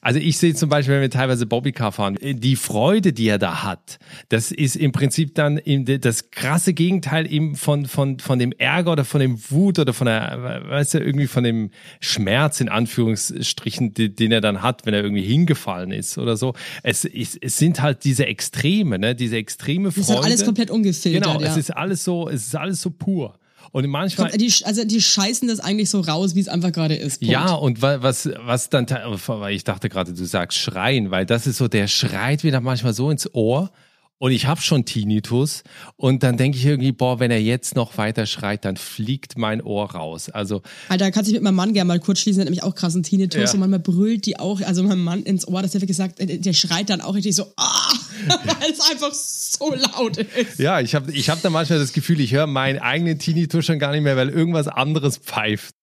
also 0.00 0.20
ich 0.20 0.38
sehe 0.38 0.54
zum 0.54 0.68
Beispiel, 0.68 0.94
wenn 0.94 1.02
wir 1.02 1.10
teilweise 1.10 1.44
Bobbycar 1.46 1.90
fahren, 1.90 2.16
die 2.22 2.54
Freude, 2.54 3.12
die 3.12 3.26
er 3.26 3.38
da 3.38 3.64
hat, 3.64 3.98
das 4.28 4.52
ist 4.52 4.76
im 4.76 4.92
Prinzip 4.92 5.34
dann 5.34 5.60
das 6.00 6.30
krasse 6.30 6.72
Gegenteil 6.72 7.15
Gegenteil 7.16 7.32
eben 7.32 7.56
von, 7.56 7.86
von, 7.86 8.18
von 8.18 8.38
dem 8.38 8.52
Ärger 8.52 8.92
oder 8.92 9.04
von 9.04 9.20
dem 9.20 9.38
Wut 9.50 9.78
oder 9.78 9.92
von 9.92 10.06
der, 10.06 10.62
weißt 10.68 10.94
du, 10.94 10.98
irgendwie 10.98 11.26
von 11.26 11.44
dem 11.44 11.70
Schmerz 12.00 12.60
in 12.60 12.68
Anführungsstrichen, 12.68 13.94
den, 13.94 14.14
den 14.14 14.32
er 14.32 14.40
dann 14.40 14.62
hat, 14.62 14.86
wenn 14.86 14.94
er 14.94 15.02
irgendwie 15.02 15.24
hingefallen 15.24 15.92
ist 15.92 16.18
oder 16.18 16.36
so. 16.36 16.54
Es, 16.82 17.04
es, 17.04 17.36
es 17.36 17.58
sind 17.58 17.82
halt 17.82 18.04
diese 18.04 18.26
Extreme, 18.26 18.98
ne, 18.98 19.14
diese 19.14 19.36
extreme 19.36 19.92
Freude. 19.92 20.06
Das 20.06 20.18
ist 20.18 20.24
alles 20.24 20.44
komplett 20.44 20.70
ungefiltert. 20.70 21.24
Genau, 21.24 21.40
ja. 21.40 21.48
es 21.48 21.56
ist 21.56 21.70
alles 21.70 22.04
so, 22.04 22.28
es 22.28 22.46
ist 22.46 22.56
alles 22.56 22.80
so 22.80 22.90
pur. 22.90 23.38
Und 23.72 23.86
manchmal. 23.88 24.30
Die, 24.30 24.52
also 24.64 24.84
die 24.84 25.02
scheißen 25.02 25.48
das 25.48 25.60
eigentlich 25.60 25.90
so 25.90 26.00
raus, 26.00 26.34
wie 26.34 26.40
es 26.40 26.48
einfach 26.48 26.72
gerade 26.72 26.94
ist. 26.94 27.18
Punkt. 27.18 27.32
Ja, 27.32 27.52
und 27.52 27.82
was, 27.82 28.30
was 28.38 28.70
dann, 28.70 28.86
weil 28.88 29.54
ich 29.54 29.64
dachte 29.64 29.88
gerade, 29.88 30.14
du 30.14 30.24
sagst 30.24 30.58
schreien, 30.58 31.10
weil 31.10 31.26
das 31.26 31.46
ist 31.46 31.56
so, 31.56 31.68
der 31.68 31.88
schreit 31.88 32.44
wieder 32.44 32.60
manchmal 32.60 32.94
so 32.94 33.10
ins 33.10 33.34
Ohr 33.34 33.70
und 34.18 34.32
ich 34.32 34.46
habe 34.46 34.60
schon 34.60 34.84
Tinnitus 34.84 35.62
und 35.96 36.22
dann 36.22 36.36
denke 36.36 36.58
ich 36.58 36.64
irgendwie, 36.64 36.92
boah, 36.92 37.20
wenn 37.20 37.30
er 37.30 37.40
jetzt 37.40 37.76
noch 37.76 37.98
weiter 37.98 38.26
schreit, 38.26 38.64
dann 38.64 38.76
fliegt 38.76 39.36
mein 39.36 39.62
Ohr 39.62 39.90
raus. 39.90 40.30
Also 40.30 40.62
Alter, 40.88 41.10
kannst 41.10 41.30
du 41.30 41.34
mit 41.34 41.42
meinem 41.42 41.54
Mann 41.54 41.74
gerne 41.74 41.88
mal 41.88 42.00
kurz 42.00 42.20
schließen, 42.20 42.38
der 42.38 42.46
hat 42.46 42.50
nämlich 42.50 42.62
auch 42.62 42.74
krassen 42.74 43.02
Tinnitus 43.02 43.42
ja. 43.42 43.52
und 43.52 43.60
manchmal 43.60 43.80
brüllt 43.80 44.26
die 44.26 44.38
auch, 44.38 44.60
also 44.62 44.82
mein 44.82 44.98
Mann 44.98 45.22
ins 45.22 45.46
Ohr, 45.46 45.62
dass 45.62 45.72
der 45.72 45.82
wirklich 45.82 45.96
sagt, 45.96 46.18
der 46.18 46.52
schreit 46.52 46.90
dann 46.90 47.00
auch 47.00 47.14
richtig 47.14 47.36
so, 47.36 47.52
ah, 47.56 47.92
weil 48.44 48.70
es 48.70 48.80
einfach 48.90 49.12
so 49.12 49.74
laut 49.74 50.16
ist. 50.16 50.58
Ja, 50.58 50.80
ich 50.80 50.94
habe 50.94 51.12
ich 51.12 51.28
hab 51.28 51.42
dann 51.42 51.52
manchmal 51.52 51.78
das 51.78 51.92
Gefühl, 51.92 52.20
ich 52.20 52.32
höre 52.32 52.46
meinen 52.46 52.78
eigenen 52.78 53.18
Tinnitus 53.18 53.66
schon 53.66 53.78
gar 53.78 53.92
nicht 53.92 54.02
mehr, 54.02 54.16
weil 54.16 54.30
irgendwas 54.30 54.68
anderes 54.68 55.18
pfeift. 55.18 55.75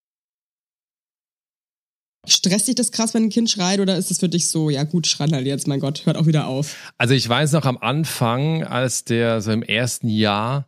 Stresst 2.25 2.70
dich 2.70 2.75
das 2.75 2.92
krass, 2.92 3.13
wenn 3.13 3.24
ein 3.24 3.30
Kind 3.30 3.50
schreit 3.50 3.82
oder 3.82 3.98
ist 3.98 4.10
es 4.10 4.20
für 4.20 4.30
dich 4.30 4.48
so, 4.48 4.70
ja 4.70 4.84
gut, 4.84 5.08
schreit 5.08 5.34
halt 5.34 5.46
jetzt, 5.46 5.68
mein 5.68 5.82
Gott, 5.82 6.06
hört 6.06 6.15
auch 6.15 6.25
wieder 6.25 6.48
auf? 6.48 6.94
Also 6.98 7.13
ich 7.13 7.27
weiß 7.27 7.51
noch 7.51 7.65
am 7.65 7.77
Anfang, 7.77 8.63
als 8.63 9.03
der 9.03 9.42
so 9.42 9.51
im 9.51 9.62
ersten 9.62 10.08
Jahr, 10.08 10.65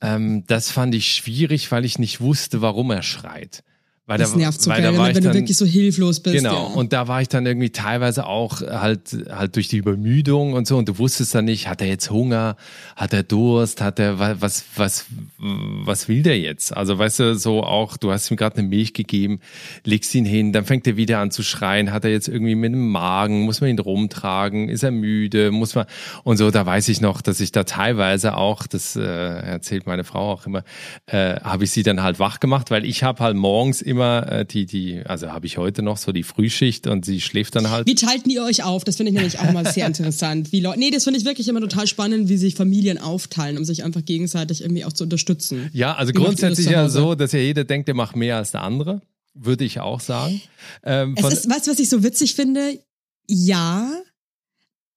ähm, 0.00 0.44
das 0.48 0.70
fand 0.70 0.94
ich 0.96 1.12
schwierig, 1.12 1.70
weil 1.70 1.84
ich 1.84 1.98
nicht 2.00 2.20
wusste, 2.20 2.60
warum 2.60 2.90
er 2.90 3.02
schreit. 3.02 3.62
Weil 4.06 4.18
das 4.18 4.32
da, 4.32 4.36
nervt 4.36 4.60
so 4.60 4.70
weil 4.70 4.82
geil, 4.82 4.92
da 4.92 4.98
war 4.98 5.08
wenn, 5.08 5.16
wenn 5.16 5.22
du 5.22 5.32
wirklich 5.32 5.56
so 5.56 5.64
hilflos 5.64 6.20
bist. 6.20 6.36
Genau. 6.36 6.68
Ja. 6.68 6.74
Und 6.74 6.92
da 6.92 7.08
war 7.08 7.22
ich 7.22 7.28
dann 7.28 7.46
irgendwie 7.46 7.70
teilweise 7.70 8.26
auch 8.26 8.60
halt, 8.60 9.16
halt 9.30 9.56
durch 9.56 9.68
die 9.68 9.78
Übermüdung 9.78 10.52
und 10.52 10.66
so. 10.66 10.76
Und 10.76 10.90
du 10.90 10.98
wusstest 10.98 11.34
dann 11.34 11.46
nicht, 11.46 11.68
hat 11.68 11.80
er 11.80 11.88
jetzt 11.88 12.10
Hunger? 12.10 12.56
Hat 12.96 13.14
er 13.14 13.22
Durst? 13.22 13.80
Hat 13.80 13.98
er, 13.98 14.18
was, 14.18 14.64
was, 14.76 15.06
was 15.38 16.06
will 16.06 16.22
der 16.22 16.38
jetzt? 16.38 16.76
Also 16.76 16.98
weißt 16.98 17.20
du, 17.20 17.34
so 17.34 17.62
auch, 17.62 17.96
du 17.96 18.12
hast 18.12 18.30
ihm 18.30 18.36
gerade 18.36 18.58
eine 18.58 18.68
Milch 18.68 18.92
gegeben, 18.92 19.40
legst 19.84 20.14
ihn 20.14 20.26
hin, 20.26 20.52
dann 20.52 20.66
fängt 20.66 20.86
er 20.86 20.98
wieder 20.98 21.20
an 21.20 21.30
zu 21.30 21.42
schreien. 21.42 21.90
Hat 21.90 22.04
er 22.04 22.10
jetzt 22.10 22.28
irgendwie 22.28 22.56
mit 22.56 22.74
dem 22.74 22.90
Magen? 22.90 23.40
Muss 23.40 23.62
man 23.62 23.70
ihn 23.70 23.78
rumtragen? 23.78 24.68
Ist 24.68 24.82
er 24.82 24.90
müde? 24.90 25.50
Muss 25.50 25.74
man, 25.74 25.86
und 26.24 26.36
so, 26.36 26.50
da 26.50 26.66
weiß 26.66 26.90
ich 26.90 27.00
noch, 27.00 27.22
dass 27.22 27.40
ich 27.40 27.52
da 27.52 27.64
teilweise 27.64 28.36
auch, 28.36 28.66
das 28.66 28.96
äh, 28.96 29.02
erzählt 29.02 29.86
meine 29.86 30.04
Frau 30.04 30.32
auch 30.32 30.44
immer, 30.44 30.62
äh, 31.06 31.36
habe 31.40 31.64
ich 31.64 31.70
sie 31.70 31.82
dann 31.82 32.02
halt 32.02 32.18
wach 32.18 32.38
gemacht, 32.38 32.70
weil 32.70 32.84
ich 32.84 33.02
habe 33.02 33.24
halt 33.24 33.36
morgens 33.36 33.80
immer 33.80 33.93
immer 33.94 34.30
äh, 34.30 34.44
die, 34.44 34.66
die, 34.66 35.02
also 35.06 35.32
habe 35.32 35.46
ich 35.46 35.56
heute 35.56 35.82
noch 35.82 35.96
so 35.96 36.12
die 36.12 36.22
Frühschicht 36.22 36.86
und 36.86 37.04
sie 37.04 37.20
schläft 37.20 37.54
dann 37.56 37.70
halt. 37.70 37.86
Wie 37.86 37.94
teilten 37.94 38.30
ihr 38.30 38.42
euch 38.42 38.64
auf? 38.64 38.84
Das 38.84 38.96
finde 38.96 39.10
ich 39.10 39.16
nämlich 39.16 39.38
auch 39.38 39.52
mal 39.52 39.70
sehr 39.70 39.86
interessant. 39.88 40.52
Wie 40.52 40.60
Leute, 40.60 40.80
nee, 40.80 40.90
das 40.90 41.04
finde 41.04 41.18
ich 41.18 41.24
wirklich 41.24 41.48
immer 41.48 41.60
total 41.60 41.86
spannend, 41.86 42.28
wie 42.28 42.36
sich 42.36 42.54
Familien 42.54 42.98
aufteilen, 42.98 43.56
um 43.56 43.64
sich 43.64 43.84
einfach 43.84 44.04
gegenseitig 44.04 44.62
irgendwie 44.62 44.84
auch 44.84 44.92
zu 44.92 45.04
unterstützen. 45.04 45.70
Ja, 45.72 45.94
also 45.94 46.12
wie 46.12 46.18
grundsätzlich 46.18 46.68
ja 46.68 46.88
so, 46.88 47.14
dass 47.14 47.32
ja 47.32 47.38
jeder 47.38 47.64
denkt, 47.64 47.88
der 47.88 47.94
macht 47.94 48.16
mehr 48.16 48.36
als 48.36 48.50
der 48.50 48.62
andere. 48.62 49.00
Würde 49.34 49.64
ich 49.64 49.80
auch 49.80 50.00
sagen. 50.00 50.40
Ähm, 50.84 51.16
es 51.16 51.32
ist, 51.32 51.50
weißt 51.50 51.66
du, 51.66 51.72
was 51.72 51.80
ich 51.80 51.88
so 51.88 52.04
witzig 52.04 52.34
finde? 52.34 52.78
Ja, 53.26 53.90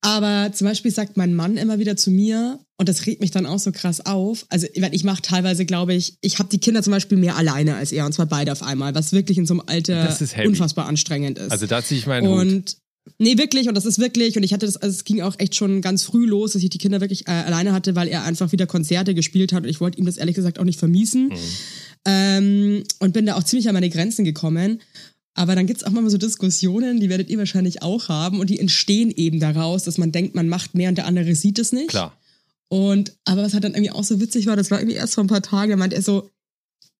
aber 0.07 0.53
zum 0.53 0.67
Beispiel 0.67 0.89
sagt 0.89 1.17
mein 1.17 1.35
Mann 1.35 1.57
immer 1.57 1.79
wieder 1.79 1.97
zu 1.97 2.11
mir, 2.11 2.59
und 2.77 2.87
das 2.87 3.05
regt 3.07 3.19
mich 3.19 3.31
dann 3.31 3.45
auch 3.45 3.59
so 3.59 3.73
krass 3.73 4.05
auf. 4.05 4.45
Also, 4.47 4.67
ich 4.73 5.03
mache 5.03 5.21
teilweise, 5.21 5.65
glaube 5.65 5.95
ich, 5.95 6.15
ich 6.21 6.39
habe 6.39 6.47
die 6.47 6.59
Kinder 6.59 6.81
zum 6.81 6.91
Beispiel 6.91 7.17
mehr 7.17 7.35
alleine 7.35 7.75
als 7.75 7.91
er, 7.91 8.05
und 8.05 8.13
zwar 8.13 8.27
beide 8.27 8.53
auf 8.53 8.63
einmal, 8.63 8.95
was 8.95 9.11
wirklich 9.11 9.37
in 9.37 9.45
so 9.45 9.55
einem 9.55 9.63
Alter 9.65 10.17
unfassbar 10.45 10.85
anstrengend 10.85 11.37
ist. 11.37 11.51
Also 11.51 11.65
da 11.65 11.83
ziehe 11.83 11.99
ich 11.99 12.07
meinen 12.07 12.27
und 12.27 12.53
Hut. 12.53 12.77
Nee, 13.19 13.37
wirklich, 13.37 13.67
und 13.67 13.75
das 13.75 13.85
ist 13.85 13.99
wirklich, 13.99 14.37
und 14.37 14.43
ich 14.43 14.53
hatte 14.53 14.65
das, 14.65 14.77
also 14.77 14.93
es 14.93 15.03
ging 15.03 15.21
auch 15.21 15.35
echt 15.39 15.55
schon 15.55 15.81
ganz 15.81 16.03
früh 16.03 16.25
los, 16.25 16.53
dass 16.53 16.63
ich 16.63 16.69
die 16.69 16.77
Kinder 16.77 17.01
wirklich 17.01 17.27
äh, 17.27 17.31
alleine 17.31 17.73
hatte, 17.73 17.95
weil 17.95 18.07
er 18.07 18.23
einfach 18.23 18.51
wieder 18.53 18.65
Konzerte 18.65 19.13
gespielt 19.13 19.51
hat 19.51 19.63
und 19.63 19.69
ich 19.69 19.81
wollte 19.81 19.97
ihm 19.97 20.05
das 20.05 20.17
ehrlich 20.17 20.35
gesagt 20.35 20.59
auch 20.59 20.63
nicht 20.63 20.79
vermiesen. 20.79 21.29
Mhm. 21.29 21.33
Ähm, 22.05 22.83
und 22.99 23.13
bin 23.13 23.25
da 23.25 23.35
auch 23.35 23.43
ziemlich 23.43 23.67
an 23.67 23.73
meine 23.73 23.89
Grenzen 23.89 24.23
gekommen. 24.23 24.81
Aber 25.37 25.53
dann 25.53 25.67
gibt 25.67 25.81
es 25.81 25.85
auch 25.85 25.91
mal 25.91 26.09
so 26.09 26.17
Diskussionen, 26.17 26.99
die 26.99 27.09
werdet 27.09 27.29
ihr 27.29 27.37
wahrscheinlich 27.37 27.83
auch 27.83 28.09
haben 28.09 28.39
und 28.39 28.49
die 28.49 28.59
entstehen 28.59 29.11
eben 29.11 29.39
daraus, 29.39 29.83
dass 29.83 29.99
man 29.99 30.11
denkt, 30.11 30.33
man 30.33 30.49
macht 30.49 30.73
mehr 30.73 30.89
und 30.89 30.97
der 30.97 31.05
andere 31.05 31.35
sieht 31.35 31.59
es 31.59 31.71
nicht. 31.71 31.89
Klar. 31.89 32.17
Und 32.69 33.15
aber 33.23 33.43
was 33.43 33.53
halt 33.53 33.63
dann 33.63 33.75
irgendwie 33.75 33.91
auch 33.91 34.03
so 34.03 34.19
witzig 34.19 34.47
war, 34.47 34.55
das 34.55 34.71
war 34.71 34.79
irgendwie 34.79 34.97
erst 34.97 35.13
vor 35.13 35.23
ein 35.23 35.27
paar 35.27 35.43
Tagen, 35.43 35.69
da 35.69 35.77
meint 35.77 35.93
er 35.93 36.01
so, 36.01 36.31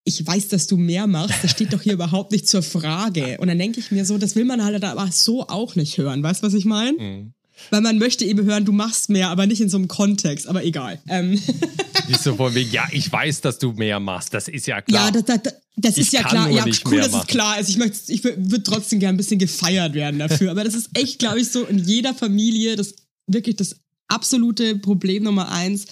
ich 0.04 0.26
weiß, 0.26 0.50
dass 0.50 0.68
du 0.68 0.78
mehr 0.78 1.08
machst, 1.08 1.44
das 1.44 1.50
steht 1.50 1.74
doch 1.74 1.82
hier 1.82 1.94
überhaupt 2.00 2.32
nicht 2.32 2.48
zur 2.48 2.62
Frage. 2.62 3.40
Und 3.40 3.48
dann 3.48 3.58
denke 3.58 3.80
ich 3.80 3.90
mir 3.90 4.06
so, 4.06 4.20
das 4.20 4.36
will 4.36 4.46
man 4.46 4.64
halt 4.64 4.84
aber 4.84 5.12
so 5.12 5.48
auch 5.48 5.76
nicht 5.76 5.98
hören. 5.98 6.22
Weißt 6.22 6.44
du, 6.44 6.48
was 6.48 6.54
ich 6.54 6.66
meine? 6.66 6.94
Mhm. 6.98 7.34
Weil 7.70 7.82
man 7.82 7.98
möchte 7.98 8.26
eben 8.26 8.46
hören, 8.46 8.66
du 8.66 8.72
machst 8.72 9.10
mehr, 9.10 9.30
aber 9.30 9.48
nicht 9.48 9.62
in 9.62 9.70
so 9.70 9.78
einem 9.78 9.88
Kontext, 9.88 10.48
aber 10.48 10.64
egal. 10.64 11.00
Ähm. 11.08 11.32
Nicht 12.08 12.22
so 12.22 12.36
von 12.36 12.56
wegen, 12.56 12.72
ja, 12.72 12.88
ich 12.92 13.12
weiß, 13.12 13.42
dass 13.42 13.60
du 13.60 13.74
mehr 13.74 14.00
machst, 14.00 14.34
das 14.34 14.48
ist 14.48 14.66
ja 14.66 14.82
klar. 14.82 15.08
Ja, 15.08 15.12
das, 15.12 15.26
das, 15.26 15.54
das 15.76 15.98
ist 15.98 16.14
ja 16.14 16.24
klar. 16.24 16.50
Ja, 16.50 16.64
cool, 16.86 17.02
dass 17.02 17.14
es 17.14 17.28
klar 17.28 17.60
ist. 17.60 17.68
Ich, 17.68 17.76
möchte, 17.76 18.12
ich 18.14 18.24
würde 18.24 18.64
trotzdem 18.64 19.00
gerne 19.00 19.16
ein 19.16 19.18
bisschen 19.18 19.40
gefeiert 19.40 19.94
werden 19.94 20.20
dafür. 20.20 20.52
Aber 20.52 20.64
das 20.64 20.74
ist 20.74 20.90
echt, 20.94 21.20
glaube 21.20 21.42
ich, 21.42 21.52
so 21.52 21.66
in 21.66 21.80
jeder 21.80 22.14
Familie 22.14 22.78
das 22.78 22.96
wirklich 23.28 23.58
das 23.58 23.76
absolute 24.08 24.78
Problem 24.78 25.24
Nummer 25.24 25.52
eins 25.52 25.86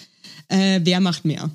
äh, 0.47 0.79
wer 0.84 0.99
macht 0.99 1.25
mehr? 1.25 1.49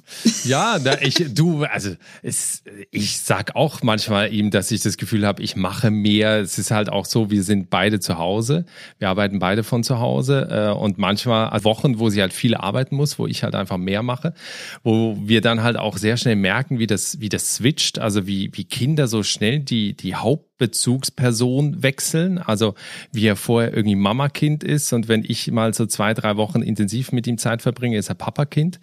Ja, 0.45 0.79
da 0.79 0.99
ich, 1.01 1.15
du, 1.35 1.65
also 1.65 1.95
es, 2.23 2.63
ich 2.91 3.21
sag 3.21 3.55
auch 3.57 3.83
manchmal 3.83 4.33
ihm, 4.33 4.51
dass 4.51 4.71
ich 4.71 4.81
das 4.81 4.97
Gefühl 4.97 5.27
habe, 5.27 5.43
ich 5.43 5.57
mache 5.57 5.91
mehr. 5.91 6.41
Es 6.41 6.59
ist 6.59 6.71
halt 6.71 6.91
auch 6.91 7.05
so, 7.05 7.31
wir 7.31 7.43
sind 7.43 7.71
beide 7.71 8.01
zu 8.01 8.19
Hause, 8.19 8.65
wir 8.99 9.09
arbeiten 9.09 9.39
beide 9.39 9.63
von 9.63 9.85
zu 9.85 9.99
Hause 9.99 10.49
äh, 10.51 10.79
und 10.79 10.99
manchmal 10.99 11.51
Wochen, 11.65 11.99
wo 11.99 12.11
sie 12.11 12.21
halt 12.21 12.33
viel 12.33 12.55
arbeiten 12.55 12.97
muss, 12.97 13.19
wo 13.19 13.27
ich 13.27 13.43
halt 13.43 13.55
einfach 13.55 13.77
mehr 13.77 14.03
mache, 14.03 14.35
wo 14.83 15.17
wir 15.21 15.41
dann 15.41 15.63
halt 15.63 15.77
auch 15.77 15.97
sehr 15.97 16.17
schnell 16.17 16.37
merken, 16.37 16.79
wie 16.79 16.87
das, 16.87 17.21
wie 17.21 17.29
das 17.29 17.55
switcht, 17.55 17.99
also 17.99 18.27
wie, 18.27 18.51
wie 18.55 18.65
Kinder 18.65 19.07
so 19.07 19.23
schnell 19.23 19.61
die, 19.61 19.95
die 19.95 20.17
Haupt 20.17 20.50
Bezugsperson 20.61 21.83
wechseln. 21.83 22.39
Also 22.39 22.75
wie 23.13 23.27
er 23.27 23.35
vorher 23.35 23.75
irgendwie 23.75 23.97
Mama-Kind 23.97 24.63
ist 24.63 24.93
und 24.93 25.09
wenn 25.09 25.25
ich 25.27 25.51
mal 25.51 25.73
so 25.73 25.87
zwei, 25.87 26.13
drei 26.13 26.37
Wochen 26.37 26.61
intensiv 26.61 27.13
mit 27.13 27.27
ihm 27.27 27.39
Zeit 27.39 27.63
verbringe, 27.63 27.97
ist 27.97 28.11
er 28.11 28.15
Papa-Kind. 28.15 28.79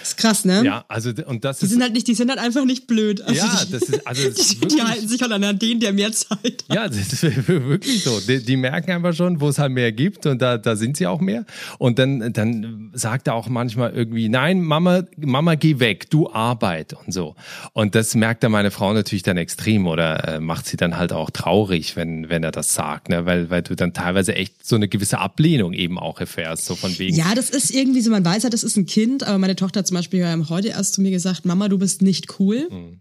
Das 0.00 0.10
ist 0.10 0.16
krass, 0.18 0.44
ne? 0.44 0.64
Ja, 0.64 0.84
also 0.86 1.10
und 1.26 1.44
das 1.44 1.58
die 1.58 1.66
ist. 1.66 1.72
Sind 1.72 1.82
halt 1.82 1.92
nicht, 1.94 2.06
die 2.06 2.14
sind 2.14 2.30
halt 2.30 2.38
einfach 2.38 2.64
nicht 2.64 2.86
blöd. 2.86 3.20
Also 3.22 3.34
ja, 3.34 3.64
das 3.70 3.82
ist, 3.82 4.06
also 4.06 4.28
das 4.28 4.36
die, 4.36 4.68
die 4.68 4.82
halten 4.82 5.08
sich 5.08 5.20
halt 5.20 5.32
an 5.32 5.58
den, 5.58 5.80
der 5.80 5.92
mehr 5.92 6.12
Zeit 6.12 6.64
hat. 6.68 6.74
Ja, 6.74 6.86
das 6.86 7.12
ist 7.12 7.22
wirklich 7.48 8.04
so. 8.04 8.20
Die, 8.20 8.42
die 8.42 8.56
merken 8.56 8.92
einfach 8.92 9.12
schon, 9.12 9.40
wo 9.40 9.48
es 9.48 9.58
halt 9.58 9.72
mehr 9.72 9.90
gibt 9.90 10.26
und 10.26 10.40
da, 10.40 10.58
da 10.58 10.76
sind 10.76 10.96
sie 10.96 11.08
auch 11.08 11.20
mehr. 11.20 11.44
Und 11.78 11.98
dann, 11.98 12.32
dann 12.32 12.90
sagt 12.94 13.26
er 13.26 13.34
auch 13.34 13.48
manchmal 13.48 13.92
irgendwie, 13.92 14.28
nein, 14.28 14.62
Mama, 14.62 15.02
Mama, 15.16 15.56
geh 15.56 15.80
weg, 15.80 16.08
du 16.08 16.30
arbeit 16.30 16.92
und 16.92 17.12
so. 17.12 17.34
Und 17.72 17.96
das 17.96 18.14
merkt 18.14 18.44
dann 18.44 18.52
meine 18.52 18.70
Frau 18.70 18.92
natürlich 18.92 19.24
dann 19.24 19.36
extrem 19.36 19.88
oder 19.88 20.36
äh, 20.36 20.40
macht 20.40 20.66
sie 20.66 20.76
dann 20.76 20.96
halt 20.96 21.12
auch 21.18 21.30
traurig, 21.30 21.96
wenn, 21.96 22.28
wenn 22.28 22.42
er 22.42 22.52
das 22.52 22.74
sagt, 22.74 23.08
ne? 23.08 23.26
weil, 23.26 23.50
weil 23.50 23.62
du 23.62 23.74
dann 23.74 23.92
teilweise 23.92 24.34
echt 24.34 24.66
so 24.66 24.76
eine 24.76 24.88
gewisse 24.88 25.18
Ablehnung 25.18 25.72
eben 25.72 25.98
auch 25.98 26.20
erfährst, 26.20 26.66
so 26.66 26.76
von 26.76 26.98
wegen. 26.98 27.16
Ja, 27.16 27.34
das 27.34 27.50
ist 27.50 27.70
irgendwie 27.70 28.00
so, 28.00 28.10
man 28.10 28.24
weiß 28.24 28.42
ja, 28.42 28.50
das 28.50 28.62
ist 28.62 28.76
ein 28.76 28.86
Kind, 28.86 29.24
aber 29.24 29.38
meine 29.38 29.56
Tochter 29.56 29.80
hat 29.80 29.86
zum 29.86 29.96
Beispiel 29.96 30.24
heute 30.48 30.68
erst 30.68 30.94
zu 30.94 31.02
mir 31.02 31.10
gesagt, 31.10 31.44
Mama, 31.44 31.68
du 31.68 31.78
bist 31.78 32.02
nicht 32.02 32.38
cool. 32.38 32.68
Mhm. 32.70 33.00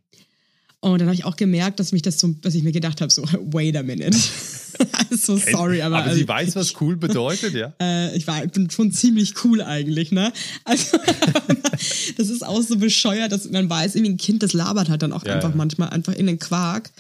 Und 0.92 1.00
dann 1.00 1.08
habe 1.08 1.16
ich 1.16 1.26
auch 1.26 1.36
gemerkt, 1.36 1.80
dass 1.80 1.92
mich 1.94 2.04
das 2.04 2.20
so, 2.20 2.36
dass 2.42 2.54
ich 2.54 2.62
mir 2.62 2.72
gedacht 2.72 3.02
habe, 3.02 3.12
so, 3.12 3.24
wait 3.52 3.76
a 3.76 3.82
minute. 3.82 4.16
so 5.12 5.36
sorry, 5.36 5.82
aber. 5.82 5.98
Aber 5.98 6.06
also, 6.06 6.18
sie 6.18 6.28
weiß, 6.28 6.56
was 6.56 6.80
cool 6.80 6.96
bedeutet, 6.96 7.56
ja? 7.56 7.74
Äh, 7.82 8.16
ich, 8.16 8.28
war, 8.28 8.46
bin 8.46 8.70
schon 8.70 8.92
ziemlich 8.92 9.34
cool 9.44 9.64
eigentlich, 9.64 10.12
ne? 10.12 10.32
Also, 10.64 10.98
das 12.18 12.30
ist 12.30 12.46
auch 12.46 12.62
so 12.62 12.78
bescheuert, 12.78 13.32
dass 13.32 13.50
man 13.50 13.68
weiß, 13.68 13.96
irgendwie 13.96 14.14
ein 14.14 14.18
Kind, 14.18 14.44
das 14.44 14.54
labert 14.54 14.90
halt 14.90 15.02
dann 15.02 15.12
auch 15.12 15.26
ja, 15.26 15.34
einfach 15.34 15.50
ja. 15.50 15.56
manchmal 15.56 15.90
einfach 15.90 16.14
in 16.14 16.28
den 16.28 16.38
Quark. 16.38 16.92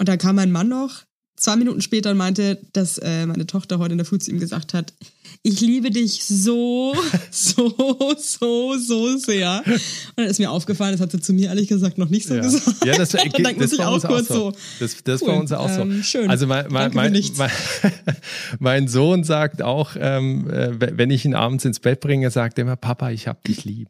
Und 0.00 0.08
da 0.08 0.16
kam 0.16 0.36
mein 0.36 0.50
Mann 0.50 0.68
noch. 0.68 1.02
Zwei 1.36 1.56
Minuten 1.56 1.82
später 1.82 2.10
und 2.10 2.16
meinte, 2.16 2.58
dass 2.72 2.96
äh, 2.96 3.26
meine 3.26 3.46
Tochter 3.46 3.78
heute 3.78 3.92
in 3.92 3.98
der 3.98 4.06
zu 4.18 4.30
ihm 4.30 4.40
gesagt 4.40 4.72
hat, 4.72 4.94
ich 5.42 5.60
liebe 5.60 5.90
dich 5.90 6.24
so, 6.24 6.94
so, 7.30 7.74
so, 8.18 8.76
so 8.76 9.16
sehr. 9.16 9.62
Und 9.66 9.80
dann 10.16 10.26
ist 10.26 10.38
mir 10.38 10.50
aufgefallen, 10.50 10.92
das 10.92 11.00
hat 11.00 11.12
sie 11.12 11.20
zu 11.20 11.32
mir 11.32 11.48
ehrlich 11.48 11.68
gesagt 11.68 11.98
noch 11.98 12.08
nicht 12.08 12.26
so 12.26 12.34
ja. 12.34 12.42
gesagt. 12.42 12.84
Ja, 12.84 12.96
das, 12.96 13.14
und 13.24 13.44
dann 13.44 13.58
das, 13.58 13.70
das 13.70 13.78
war 13.78 13.92
uns 13.92 14.04
auch 14.04 14.18
so. 14.18 14.34
so. 14.34 14.52
Das, 14.80 14.96
das 15.02 15.22
cool. 15.22 15.28
war 15.28 15.36
uns 15.38 15.52
auch 15.52 15.68
so. 15.68 15.82
Ähm, 15.82 16.02
schön. 16.02 16.28
Also 16.28 16.46
mein, 16.46 16.66
mein, 16.68 16.92
mein, 16.94 17.12
mein, 17.36 17.50
mein, 18.58 18.88
Sohn 18.88 19.24
sagt 19.24 19.62
auch, 19.62 19.96
ähm, 19.98 20.50
äh, 20.50 20.78
wenn 20.78 21.10
ich 21.10 21.24
ihn 21.24 21.34
abends 21.34 21.64
ins 21.64 21.80
Bett 21.80 22.00
bringe, 22.00 22.30
sagt 22.30 22.58
er 22.58 22.62
immer, 22.62 22.76
Papa, 22.76 23.10
ich 23.10 23.26
hab 23.26 23.42
dich 23.44 23.64
lieb. 23.64 23.88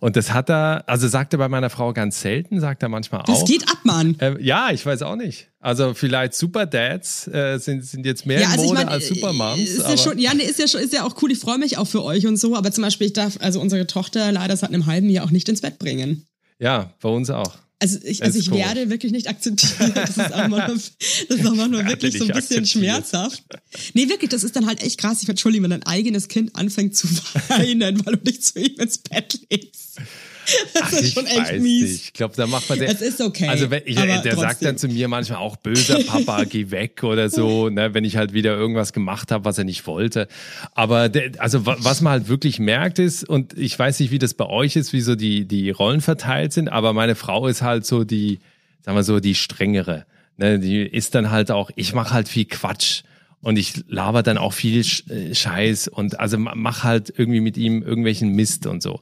Und 0.00 0.16
das 0.16 0.32
hat 0.32 0.48
er, 0.48 0.84
also 0.86 1.08
sagt 1.08 1.34
er 1.34 1.38
bei 1.38 1.48
meiner 1.48 1.70
Frau 1.70 1.92
ganz 1.92 2.20
selten, 2.20 2.60
sagt 2.60 2.82
er 2.82 2.88
manchmal 2.88 3.22
auch. 3.22 3.26
Das 3.26 3.44
geht 3.44 3.68
ab, 3.68 3.78
Mann. 3.84 4.18
Äh, 4.20 4.42
ja, 4.42 4.70
ich 4.70 4.84
weiß 4.84 5.02
auch 5.02 5.16
nicht. 5.16 5.50
Also 5.66 5.94
vielleicht 5.94 6.34
Superdads 6.34 7.26
äh, 7.26 7.58
sind, 7.58 7.84
sind 7.84 8.06
jetzt 8.06 8.24
mehr 8.24 8.40
ja, 8.40 8.50
also 8.50 8.62
in 8.62 8.68
Mode 8.68 8.80
ich 8.82 8.84
mein, 8.84 8.94
als 8.94 9.08
Supermoms. 9.08 9.68
Ist 9.68 9.80
ja, 9.80 9.96
schon, 9.96 10.16
ja, 10.16 10.32
nee, 10.32 10.44
ist 10.44 10.60
ja 10.60 10.68
schon, 10.68 10.80
ist 10.80 10.92
ja 10.92 11.02
auch 11.02 11.20
cool. 11.20 11.32
Ich 11.32 11.40
freue 11.40 11.58
mich 11.58 11.76
auch 11.76 11.88
für 11.88 12.04
euch 12.04 12.24
und 12.24 12.36
so. 12.36 12.54
Aber 12.54 12.70
zum 12.70 12.82
Beispiel, 12.82 13.08
ich 13.08 13.14
darf 13.14 13.36
also 13.40 13.60
unsere 13.60 13.84
Tochter 13.88 14.30
leider 14.30 14.56
seit 14.56 14.70
einem 14.70 14.86
halben 14.86 15.10
Jahr 15.10 15.24
auch 15.24 15.32
nicht 15.32 15.48
ins 15.48 15.62
Bett 15.62 15.80
bringen. 15.80 16.24
Ja, 16.60 16.94
bei 17.00 17.08
uns 17.08 17.30
auch. 17.30 17.58
Also 17.80 17.98
ich, 18.04 18.22
also 18.22 18.38
ich 18.38 18.52
werde 18.52 18.90
wirklich 18.90 19.10
nicht 19.10 19.28
akzeptieren. 19.28 19.90
Das 19.92 20.10
ist 20.10 20.32
auch 20.32 20.46
manchmal, 20.46 20.68
das 21.28 21.38
ist 21.40 21.46
auch 21.46 21.54
manchmal 21.56 21.88
wirklich 21.88 22.16
so 22.16 22.26
ein 22.26 22.32
bisschen 22.32 22.64
schmerzhaft. 22.64 23.42
Nee, 23.92 24.08
wirklich, 24.08 24.30
das 24.30 24.44
ist 24.44 24.54
dann 24.54 24.66
halt 24.66 24.84
echt 24.84 25.00
krass. 25.00 25.20
Ich 25.24 25.28
entschuldige, 25.28 25.64
wenn 25.64 25.70
dein 25.70 25.82
eigenes 25.82 26.28
Kind 26.28 26.54
anfängt 26.54 26.94
zu 26.94 27.08
weinen, 27.48 28.06
weil 28.06 28.14
du 28.14 28.22
dich 28.22 28.40
zu 28.40 28.60
ihm 28.60 28.78
ins 28.78 28.98
Bett 28.98 29.36
legst. 29.50 29.98
Das 30.74 30.82
Ach, 30.82 30.92
ist 30.92 31.14
schon 31.14 31.26
echt 31.26 31.60
mies. 31.60 31.82
Nicht. 31.82 32.04
Ich 32.04 32.12
glaube, 32.12 32.34
da 32.36 32.46
macht 32.46 32.68
man 32.68 32.78
den. 32.78 32.88
Es 32.88 33.00
ist 33.00 33.20
okay. 33.20 33.48
Also 33.48 33.70
wenn, 33.70 33.82
ich, 33.84 33.96
der 33.96 34.06
trotzdem. 34.06 34.38
sagt 34.38 34.64
dann 34.64 34.78
zu 34.78 34.88
mir 34.88 35.08
manchmal 35.08 35.38
auch 35.38 35.56
böser 35.56 35.98
Papa, 36.04 36.44
geh 36.48 36.70
weg 36.70 37.02
oder 37.02 37.28
so, 37.28 37.68
ne, 37.68 37.94
wenn 37.94 38.04
ich 38.04 38.16
halt 38.16 38.32
wieder 38.32 38.56
irgendwas 38.56 38.92
gemacht 38.92 39.32
habe, 39.32 39.44
was 39.44 39.58
er 39.58 39.64
nicht 39.64 39.86
wollte. 39.86 40.28
Aber 40.74 41.08
der, 41.08 41.32
also 41.38 41.66
was 41.66 42.00
man 42.00 42.12
halt 42.12 42.28
wirklich 42.28 42.58
merkt 42.58 42.98
ist, 42.98 43.28
und 43.28 43.56
ich 43.58 43.78
weiß 43.78 44.00
nicht, 44.00 44.10
wie 44.10 44.18
das 44.18 44.34
bei 44.34 44.46
euch 44.46 44.76
ist, 44.76 44.92
wie 44.92 45.00
so 45.00 45.14
die, 45.14 45.46
die 45.46 45.70
Rollen 45.70 46.00
verteilt 46.00 46.52
sind, 46.52 46.68
aber 46.68 46.92
meine 46.92 47.14
Frau 47.14 47.46
ist 47.46 47.62
halt 47.62 47.86
so 47.86 48.04
die, 48.04 48.38
sagen 48.82 48.96
wir 48.96 49.02
so, 49.02 49.20
die 49.20 49.34
strengere. 49.34 50.06
Ne, 50.38 50.58
die 50.58 50.82
ist 50.82 51.14
dann 51.14 51.30
halt 51.30 51.50
auch, 51.50 51.70
ich 51.76 51.94
mache 51.94 52.12
halt 52.12 52.28
viel 52.28 52.44
Quatsch 52.44 53.02
und 53.42 53.58
ich 53.58 53.84
laber 53.86 54.22
dann 54.22 54.38
auch 54.38 54.52
viel 54.52 54.84
äh, 55.08 55.34
Scheiß 55.34 55.88
und 55.88 56.18
also 56.18 56.36
mach 56.38 56.82
halt 56.82 57.12
irgendwie 57.16 57.40
mit 57.40 57.56
ihm 57.56 57.82
irgendwelchen 57.82 58.30
Mist 58.30 58.66
und 58.66 58.82
so. 58.82 59.00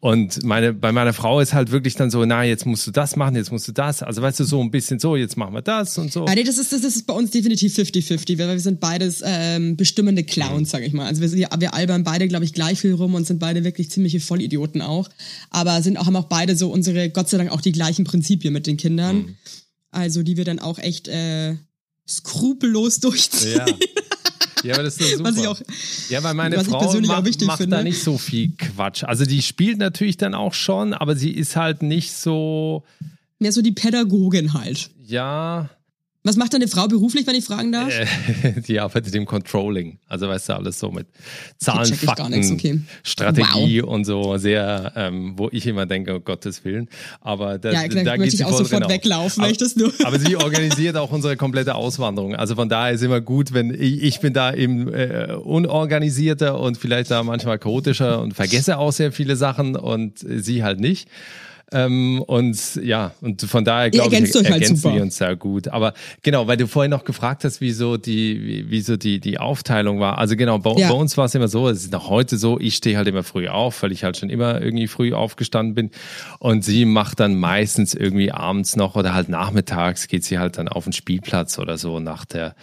Und 0.00 0.42
meine, 0.42 0.74
bei 0.74 0.92
meiner 0.92 1.12
Frau 1.12 1.40
ist 1.40 1.54
halt 1.54 1.70
wirklich 1.70 1.94
dann 1.94 2.10
so, 2.10 2.24
na, 2.24 2.44
jetzt 2.44 2.66
musst 2.66 2.86
du 2.86 2.90
das 2.90 3.16
machen, 3.16 3.36
jetzt 3.36 3.52
musst 3.52 3.68
du 3.68 3.72
das. 3.72 4.02
Also 4.02 4.20
weißt 4.20 4.40
du, 4.40 4.44
so 4.44 4.60
ein 4.60 4.70
bisschen 4.70 4.98
so, 4.98 5.16
jetzt 5.16 5.36
machen 5.36 5.54
wir 5.54 5.62
das 5.62 5.96
und 5.98 6.12
so. 6.12 6.26
Ja, 6.26 6.34
nee, 6.34 6.44
das 6.44 6.58
ist, 6.58 6.72
das 6.72 6.82
ist 6.82 7.06
bei 7.06 7.14
uns 7.14 7.30
definitiv 7.30 7.74
50-50, 7.74 8.38
weil 8.38 8.48
wir 8.48 8.60
sind 8.60 8.80
beides 8.80 9.22
ähm, 9.24 9.76
bestimmende 9.76 10.24
Clowns, 10.24 10.70
sag 10.70 10.82
ich 10.82 10.92
mal. 10.92 11.06
Also 11.06 11.22
wir, 11.22 11.28
sind, 11.28 11.38
wir 11.58 11.74
albern 11.74 12.04
beide, 12.04 12.28
glaube 12.28 12.44
ich, 12.44 12.52
gleich 12.52 12.80
viel 12.80 12.92
rum 12.92 13.14
und 13.14 13.26
sind 13.26 13.38
beide 13.38 13.64
wirklich 13.64 13.90
ziemliche 13.90 14.20
Vollidioten 14.20 14.82
auch. 14.82 15.08
Aber 15.50 15.80
sind 15.80 15.96
auch, 15.96 16.06
haben 16.06 16.16
auch 16.16 16.28
beide 16.28 16.56
so 16.56 16.70
unsere, 16.70 17.08
Gott 17.08 17.28
sei 17.28 17.38
Dank, 17.38 17.50
auch 17.50 17.60
die 17.60 17.72
gleichen 17.72 18.04
Prinzipien 18.04 18.52
mit 18.52 18.66
den 18.66 18.76
Kindern. 18.76 19.16
Mhm. 19.16 19.36
Also 19.90 20.22
die 20.22 20.36
wir 20.36 20.44
dann 20.44 20.58
auch 20.58 20.78
echt 20.78 21.08
äh, 21.08 21.54
skrupellos 22.08 23.00
durchziehen. 23.00 23.58
Ja. 23.58 23.66
Ja, 24.62 24.74
aber 24.74 24.82
das 24.84 24.96
ist 24.96 25.12
super. 25.12 25.24
Was 25.30 25.36
ich 25.38 25.46
auch, 25.46 25.60
ja, 26.08 26.22
weil 26.22 26.34
meine 26.34 26.64
Frau 26.64 27.00
macht, 27.00 27.42
macht 27.42 27.72
da 27.72 27.82
nicht 27.82 28.02
so 28.02 28.18
viel 28.18 28.52
Quatsch. 28.56 29.04
Also 29.04 29.24
die 29.24 29.42
spielt 29.42 29.78
natürlich 29.78 30.16
dann 30.16 30.34
auch 30.34 30.54
schon, 30.54 30.92
aber 30.92 31.14
sie 31.14 31.30
ist 31.30 31.56
halt 31.56 31.82
nicht 31.82 32.12
so. 32.12 32.84
Mehr 33.38 33.52
so 33.52 33.62
die 33.62 33.72
Pädagogin 33.72 34.54
halt. 34.54 34.90
Ja, 35.04 35.68
was 36.26 36.36
macht 36.36 36.54
deine 36.54 36.66
Frau 36.66 36.88
beruflich, 36.88 37.26
wenn 37.26 37.36
ich 37.36 37.44
fragen 37.44 37.72
darf? 37.72 37.88
Äh, 37.88 38.60
die 38.66 38.80
arbeitet 38.80 39.14
im 39.14 39.26
Controlling. 39.26 39.98
Also 40.08 40.28
weißt 40.28 40.48
du, 40.48 40.52
alles 40.54 40.78
so 40.78 40.90
mit 40.90 41.06
Zahlen, 41.58 41.94
Fakten, 41.94 42.52
okay. 42.52 42.80
Strategie 43.02 43.82
wow. 43.82 43.90
und 43.90 44.04
so 44.04 44.36
sehr, 44.36 44.92
ähm, 44.96 45.34
wo 45.36 45.48
ich 45.52 45.66
immer 45.66 45.86
denke, 45.86 46.16
um 46.16 46.24
Gottes 46.24 46.64
Willen. 46.64 46.88
Aber 47.20 47.58
da, 47.58 47.70
ja, 47.70 47.88
klar, 47.88 48.04
da 48.04 48.16
geht 48.16 48.32
sie 48.32 48.44
auch 48.44 48.50
sofort 48.50 48.82
genau. 48.82 48.88
weglaufen, 48.88 49.44
aber, 49.44 49.52
ich 49.52 49.76
nur. 49.76 49.92
aber 50.04 50.18
sie 50.18 50.36
organisiert 50.36 50.96
auch 50.96 51.12
unsere 51.12 51.36
komplette 51.36 51.74
Auswanderung. 51.74 52.34
Also 52.34 52.56
von 52.56 52.68
daher 52.68 52.92
ist 52.92 53.02
immer 53.02 53.20
gut, 53.20 53.52
wenn 53.52 53.72
ich, 53.72 54.02
ich 54.02 54.20
bin 54.20 54.32
da 54.32 54.52
eben 54.52 54.92
äh, 54.92 55.36
unorganisierter 55.42 56.58
und 56.58 56.76
vielleicht 56.76 57.10
da 57.10 57.22
manchmal 57.22 57.58
chaotischer 57.58 58.20
und 58.20 58.34
vergesse 58.34 58.78
auch 58.78 58.92
sehr 58.92 59.12
viele 59.12 59.36
Sachen 59.36 59.76
und 59.76 60.18
sie 60.18 60.64
halt 60.64 60.80
nicht. 60.80 61.08
Ähm, 61.72 62.22
und 62.22 62.76
ja, 62.76 63.12
und 63.20 63.42
von 63.42 63.64
daher 63.64 63.90
glaube 63.90 64.14
ich, 64.14 64.20
halt 64.20 64.34
ergänzen 64.46 64.84
halt 64.84 64.94
wir 64.94 65.02
uns 65.02 65.16
sehr 65.16 65.34
gut. 65.34 65.66
Aber 65.66 65.94
genau, 66.22 66.46
weil 66.46 66.56
du 66.56 66.68
vorhin 66.68 66.92
noch 66.92 67.04
gefragt 67.04 67.42
hast, 67.42 67.60
wie 67.60 67.72
so 67.72 67.96
die, 67.96 68.40
wie, 68.40 68.70
wie 68.70 68.80
so 68.80 68.96
die, 68.96 69.18
die 69.18 69.38
Aufteilung 69.38 69.98
war. 69.98 70.18
Also 70.18 70.36
genau, 70.36 70.58
bei, 70.58 70.72
ja. 70.76 70.88
bei 70.88 70.94
uns 70.94 71.16
war 71.16 71.24
es 71.24 71.34
immer 71.34 71.48
so, 71.48 71.68
es 71.68 71.82
ist 71.82 71.92
noch 71.92 72.08
heute 72.08 72.36
so, 72.36 72.60
ich 72.60 72.76
stehe 72.76 72.96
halt 72.96 73.08
immer 73.08 73.24
früh 73.24 73.48
auf, 73.48 73.82
weil 73.82 73.90
ich 73.90 74.04
halt 74.04 74.16
schon 74.16 74.30
immer 74.30 74.62
irgendwie 74.62 74.86
früh 74.86 75.12
aufgestanden 75.12 75.74
bin. 75.74 75.90
Und 76.38 76.64
sie 76.64 76.84
macht 76.84 77.18
dann 77.18 77.34
meistens 77.34 77.94
irgendwie 77.94 78.30
abends 78.30 78.76
noch 78.76 78.94
oder 78.94 79.12
halt 79.12 79.28
nachmittags 79.28 80.06
geht 80.06 80.24
sie 80.24 80.38
halt 80.38 80.58
dann 80.58 80.68
auf 80.68 80.84
den 80.84 80.92
Spielplatz 80.92 81.58
oder 81.58 81.78
so 81.78 81.98
nach 81.98 82.24
der 82.24 82.54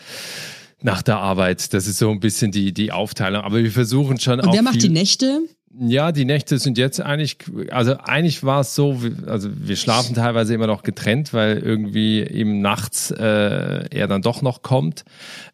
nach 0.82 1.02
der 1.02 1.18
Arbeit. 1.18 1.74
Das 1.74 1.88
ist 1.88 1.98
so 1.98 2.12
ein 2.12 2.20
bisschen 2.20 2.52
die, 2.52 2.74
die 2.74 2.92
Aufteilung. 2.92 3.42
Aber 3.44 3.64
wir 3.64 3.72
versuchen 3.72 4.20
schon 4.20 4.40
Und 4.40 4.48
auch. 4.48 4.54
Wer 4.54 4.62
macht 4.62 4.82
die 4.82 4.90
Nächte? 4.90 5.42
Ja, 5.76 6.12
die 6.12 6.26
Nächte 6.26 6.60
sind 6.60 6.78
jetzt 6.78 7.02
eigentlich, 7.02 7.38
also 7.72 7.98
eigentlich 7.98 8.44
war 8.44 8.62
es 8.62 8.76
so, 8.76 9.00
also 9.26 9.50
wir 9.52 9.76
schlafen 9.76 10.14
teilweise 10.14 10.54
immer 10.54 10.68
noch 10.68 10.84
getrennt, 10.84 11.34
weil 11.34 11.58
irgendwie 11.58 12.22
eben 12.22 12.62
nachts 12.62 13.10
äh, 13.10 13.88
er 13.90 14.08
dann 14.08 14.22
doch 14.22 14.44
noch 14.44 14.62
kommt. 14.62 15.04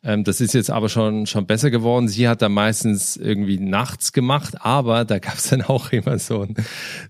Ähm, 0.04 0.26
das 0.26 0.42
ist 0.42 0.54
jetzt 0.54 0.72
aber 0.72 0.90
schon 0.90 1.26
schon 1.26 1.46
besser 1.46 1.72
geworden. 1.72 2.10
Sie 2.10 2.28
hat 2.28 2.42
dann 2.42 2.52
meistens 2.52 3.16
irgendwie 3.16 3.60
nachts 3.60 4.12
gemacht, 4.12 4.56
aber 4.60 5.06
da 5.06 5.20
gab 5.20 5.36
es 5.36 5.50
dann 5.50 5.62
auch 5.62 5.94
immer 5.94 6.20
so 6.20 6.42
ein 6.42 6.56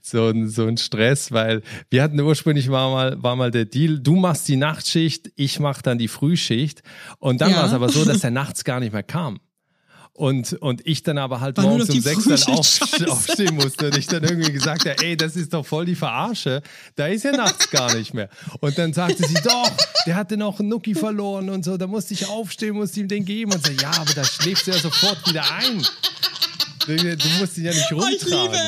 so 0.03 0.27
ein 0.27 0.47
so 0.47 0.67
ein 0.67 0.77
Stress, 0.77 1.31
weil 1.31 1.63
wir 1.89 2.03
hatten 2.03 2.19
ursprünglich 2.19 2.69
war 2.69 2.91
mal 2.91 3.23
war 3.23 3.35
mal 3.35 3.49
der 3.49 3.65
Deal, 3.65 3.99
du 3.99 4.17
machst 4.17 4.47
die 4.47 4.55
Nachtschicht, 4.55 5.31
ich 5.35 5.59
mach 5.59 5.81
dann 5.81 5.97
die 5.97 6.09
Frühschicht 6.09 6.83
und 7.17 7.41
dann 7.41 7.51
ja. 7.51 7.57
war 7.57 7.65
es 7.65 7.73
aber 7.73 7.89
so, 7.89 8.05
dass 8.05 8.23
er 8.23 8.31
nachts 8.31 8.63
gar 8.63 8.79
nicht 8.79 8.93
mehr 8.93 9.01
kam. 9.01 9.39
Und, 10.19 10.51
und 10.51 10.85
ich 10.85 11.01
dann 11.01 11.17
aber 11.17 11.39
halt 11.39 11.55
War 11.55 11.63
morgens 11.63 11.89
um 11.91 12.01
sechs 12.01 12.25
dann 12.25 12.43
auf, 12.53 12.81
aufstehen 13.07 13.55
musste 13.55 13.85
und 13.85 13.97
ich 13.97 14.05
dann 14.05 14.21
irgendwie 14.21 14.51
gesagt 14.51 14.81
habe, 14.81 15.01
ey, 15.01 15.15
das 15.15 15.37
ist 15.37 15.53
doch 15.53 15.65
voll 15.65 15.85
die 15.85 15.95
Verarsche. 15.95 16.61
Da 16.97 17.07
ist 17.07 17.23
ja 17.23 17.31
nachts 17.31 17.69
gar 17.69 17.95
nicht 17.95 18.13
mehr. 18.13 18.27
Und 18.59 18.77
dann 18.77 18.91
sagte 18.91 19.25
sie, 19.25 19.35
doch, 19.35 19.71
der 20.05 20.15
hatte 20.15 20.35
noch 20.35 20.59
einen 20.59 20.67
Nuki 20.67 20.93
verloren 20.93 21.49
und 21.49 21.63
so, 21.63 21.77
da 21.77 21.87
musste 21.87 22.13
ich 22.13 22.27
aufstehen, 22.27 22.75
musste 22.75 22.99
ihm 22.99 23.07
den 23.07 23.23
geben. 23.23 23.53
Und 23.53 23.65
so, 23.65 23.71
ja, 23.71 23.91
aber 23.91 24.13
da 24.13 24.25
schläfst 24.25 24.67
du 24.67 24.71
ja 24.71 24.77
sofort 24.77 25.25
wieder 25.25 25.45
ein. 25.55 25.87
Du 26.95 27.29
musst 27.39 27.57
ihn 27.57 27.65
ja 27.65 27.71
nicht 27.71 27.91
rumtragen. 27.91 28.59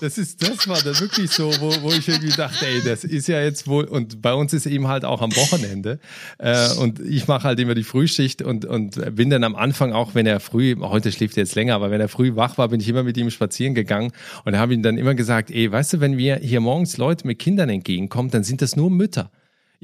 Das 0.00 0.18
ist, 0.18 0.42
das 0.42 0.68
war 0.68 0.80
dann 0.82 0.98
wirklich 1.00 1.30
so, 1.30 1.50
wo, 1.60 1.72
wo 1.82 1.92
ich 1.92 2.08
irgendwie 2.08 2.34
dachte, 2.34 2.66
ey, 2.66 2.82
das 2.84 3.04
ist 3.04 3.28
ja 3.28 3.40
jetzt 3.40 3.66
wohl, 3.66 3.84
und 3.84 4.22
bei 4.22 4.34
uns 4.34 4.52
ist 4.52 4.66
eben 4.66 4.88
halt 4.88 5.04
auch 5.04 5.22
am 5.22 5.34
Wochenende. 5.34 5.98
Äh, 6.38 6.72
und 6.74 7.00
ich 7.00 7.26
mache 7.26 7.44
halt 7.44 7.60
immer 7.60 7.74
die 7.74 7.84
Frühschicht 7.84 8.42
und, 8.42 8.64
und 8.64 9.14
bin 9.14 9.30
dann 9.30 9.44
am 9.44 9.56
Anfang 9.56 9.92
auch, 9.92 10.14
wenn 10.14 10.26
er 10.26 10.40
früh, 10.40 10.76
heute 10.80 11.12
schläft 11.12 11.36
er 11.36 11.42
jetzt 11.44 11.54
länger, 11.54 11.74
aber 11.74 11.90
wenn 11.90 12.00
er 12.00 12.08
früh 12.08 12.36
wach 12.36 12.58
war, 12.58 12.68
bin 12.68 12.80
ich 12.80 12.88
immer 12.88 13.02
mit 13.02 13.16
ihm 13.16 13.30
spazieren 13.30 13.74
gegangen 13.74 14.12
und 14.44 14.56
habe 14.56 14.74
ihm 14.74 14.82
dann 14.82 14.98
immer 14.98 15.14
gesagt, 15.14 15.50
ey, 15.50 15.70
weißt 15.70 15.94
du, 15.94 16.00
wenn 16.00 16.16
wir 16.16 16.36
hier 16.36 16.60
morgens 16.60 16.96
Leute 16.96 17.26
mit 17.26 17.38
Kindern 17.38 17.68
entgegenkommen, 17.68 18.30
dann 18.30 18.44
sind 18.44 18.62
das 18.62 18.76
nur 18.76 18.90
Mütter. 18.90 19.30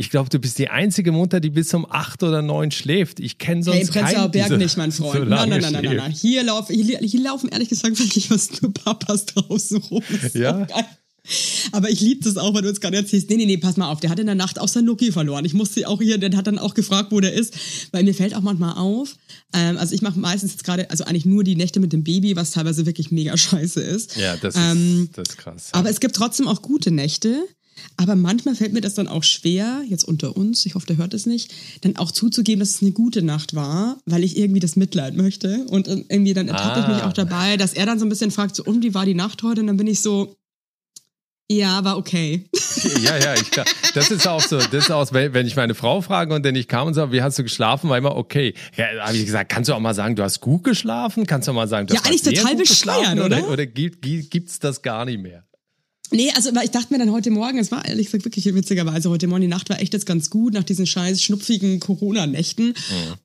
Ich 0.00 0.08
glaube, 0.08 0.30
du 0.30 0.38
bist 0.38 0.58
die 0.58 0.70
einzige 0.70 1.12
Mutter, 1.12 1.40
die 1.40 1.50
bis 1.50 1.74
um 1.74 1.84
acht 1.84 2.22
oder 2.22 2.40
neun 2.40 2.70
schläft. 2.70 3.20
Ich 3.20 3.36
kenne 3.36 3.62
sonst 3.62 3.76
hey, 3.76 3.82
im 3.82 3.88
Prenzlauer 3.88 4.28
Berg 4.30 4.56
nicht, 4.56 4.78
mein 4.78 4.92
Freund. 4.92 5.12
So 5.12 5.24
nein, 5.26 5.50
nein, 5.50 5.60
nein, 5.60 5.72
nein, 5.74 5.84
nein, 5.84 5.96
nein. 5.96 6.10
Hier, 6.12 6.42
lauf, 6.42 6.68
hier, 6.68 7.00
hier 7.00 7.20
laufen 7.20 7.50
ehrlich 7.50 7.68
gesagt 7.68 7.98
wirklich 7.98 8.30
was 8.30 8.62
nur 8.62 8.72
Papas 8.72 9.26
draußen 9.26 9.76
rum. 9.76 10.02
ja. 10.32 10.66
Aber 11.72 11.90
ich 11.90 12.00
liebe 12.00 12.24
das 12.24 12.38
auch, 12.38 12.54
weil 12.54 12.62
du 12.62 12.68
jetzt 12.68 12.80
gerade 12.80 12.96
erzählst, 12.96 13.28
nee, 13.28 13.36
nee, 13.36 13.44
nee, 13.44 13.58
pass 13.58 13.76
mal 13.76 13.90
auf, 13.90 14.00
der 14.00 14.08
hat 14.08 14.18
in 14.18 14.24
der 14.24 14.34
Nacht 14.34 14.58
auch 14.58 14.68
sein 14.68 14.86
Nokia 14.86 15.12
verloren. 15.12 15.44
Ich 15.44 15.52
musste 15.52 15.86
auch 15.86 16.00
hier, 16.00 16.16
der 16.16 16.34
hat 16.34 16.46
dann 16.46 16.58
auch 16.58 16.72
gefragt, 16.72 17.12
wo 17.12 17.20
der 17.20 17.34
ist, 17.34 17.54
weil 17.92 18.02
mir 18.02 18.14
fällt 18.14 18.34
auch 18.34 18.40
manchmal 18.40 18.78
auf, 18.78 19.16
ähm, 19.52 19.76
also 19.76 19.94
ich 19.94 20.00
mache 20.00 20.18
meistens 20.18 20.52
jetzt 20.52 20.64
gerade, 20.64 20.88
also 20.88 21.04
eigentlich 21.04 21.26
nur 21.26 21.44
die 21.44 21.56
Nächte 21.56 21.78
mit 21.78 21.92
dem 21.92 22.04
Baby, 22.04 22.36
was 22.36 22.52
teilweise 22.52 22.86
wirklich 22.86 23.10
mega 23.10 23.36
scheiße 23.36 23.82
ist. 23.82 24.16
Ja, 24.16 24.38
das 24.38 24.54
ist, 24.54 24.60
ähm, 24.62 25.10
das 25.12 25.28
ist 25.28 25.36
krass. 25.36 25.70
Ja. 25.74 25.78
Aber 25.78 25.90
es 25.90 26.00
gibt 26.00 26.16
trotzdem 26.16 26.48
auch 26.48 26.62
gute 26.62 26.90
Nächte. 26.90 27.46
Aber 27.96 28.16
manchmal 28.16 28.54
fällt 28.54 28.72
mir 28.72 28.80
das 28.80 28.94
dann 28.94 29.08
auch 29.08 29.24
schwer, 29.24 29.82
jetzt 29.88 30.04
unter 30.04 30.36
uns, 30.36 30.64
ich 30.66 30.74
hoffe, 30.74 30.86
der 30.86 30.96
hört 30.96 31.14
es 31.14 31.26
nicht, 31.26 31.52
dann 31.82 31.96
auch 31.96 32.10
zuzugeben, 32.10 32.60
dass 32.60 32.70
es 32.70 32.82
eine 32.82 32.92
gute 32.92 33.22
Nacht 33.22 33.54
war, 33.54 33.98
weil 34.06 34.24
ich 34.24 34.36
irgendwie 34.36 34.60
das 34.60 34.76
Mitleid 34.76 35.16
möchte. 35.16 35.66
Und 35.68 35.88
irgendwie 35.88 36.34
dann 36.34 36.48
ertappe 36.48 36.80
ah. 36.80 36.82
ich 36.82 36.88
mich 36.88 37.02
ah. 37.02 37.08
auch 37.08 37.12
dabei, 37.12 37.56
dass 37.56 37.74
er 37.74 37.86
dann 37.86 37.98
so 37.98 38.06
ein 38.06 38.08
bisschen 38.08 38.30
fragt, 38.30 38.56
so, 38.56 38.64
um, 38.64 38.82
wie 38.82 38.94
war 38.94 39.06
die 39.06 39.14
Nacht 39.14 39.42
heute? 39.42 39.60
Und 39.60 39.66
dann 39.66 39.76
bin 39.76 39.86
ich 39.86 40.00
so, 40.00 40.36
ja, 41.50 41.82
war 41.84 41.98
okay. 41.98 42.44
Ja, 43.02 43.16
ja, 43.18 43.34
ich 43.34 43.50
das 43.92 44.10
ist 44.12 44.28
auch 44.28 44.40
so, 44.40 44.58
das 44.58 44.72
ist 44.72 44.90
auch, 44.92 45.12
wenn 45.12 45.46
ich 45.46 45.56
meine 45.56 45.74
Frau 45.74 46.00
frage 46.00 46.32
und 46.32 46.46
dann 46.46 46.54
ich 46.54 46.68
kam 46.68 46.86
und 46.86 46.94
sage, 46.94 47.10
wie 47.10 47.22
hast 47.22 47.40
du 47.40 47.42
geschlafen, 47.42 47.90
war 47.90 47.98
immer 47.98 48.14
okay. 48.14 48.54
Ja, 48.76 48.86
habe 49.00 49.16
ich 49.16 49.26
gesagt, 49.26 49.50
kannst 49.50 49.68
du 49.68 49.74
auch 49.74 49.80
mal 49.80 49.92
sagen, 49.92 50.14
du 50.14 50.22
hast 50.22 50.40
gut 50.40 50.62
geschlafen? 50.62 51.26
Kannst 51.26 51.48
du 51.48 51.52
auch 51.52 51.56
mal 51.56 51.66
sagen, 51.66 51.88
du 51.88 51.94
ja, 51.94 52.00
hast 52.00 52.06
eigentlich 52.06 52.22
total 52.22 52.54
bescheuert, 52.54 53.18
oder? 53.18 53.24
Oder, 53.24 53.48
oder 53.48 53.66
gibt, 53.66 54.48
es 54.48 54.60
das 54.60 54.80
gar 54.80 55.04
nicht 55.04 55.20
mehr? 55.20 55.44
Nee, 56.12 56.30
also 56.34 56.50
ich 56.62 56.70
dachte 56.70 56.92
mir 56.92 56.98
dann 56.98 57.12
heute 57.12 57.30
Morgen, 57.30 57.58
es 57.58 57.70
war 57.70 57.84
ehrlich 57.84 58.06
gesagt 58.06 58.24
wirklich 58.24 58.44
witzigerweise, 58.52 59.10
heute 59.10 59.28
Morgen 59.28 59.42
die 59.42 59.48
Nacht 59.48 59.70
war 59.70 59.80
echt 59.80 59.92
jetzt 59.92 60.06
ganz 60.06 60.28
gut 60.28 60.54
nach 60.54 60.64
diesen 60.64 60.86
scheiß 60.86 61.22
schnupfigen 61.22 61.78
Corona-Nächten. 61.78 62.68
Mhm. 62.68 62.74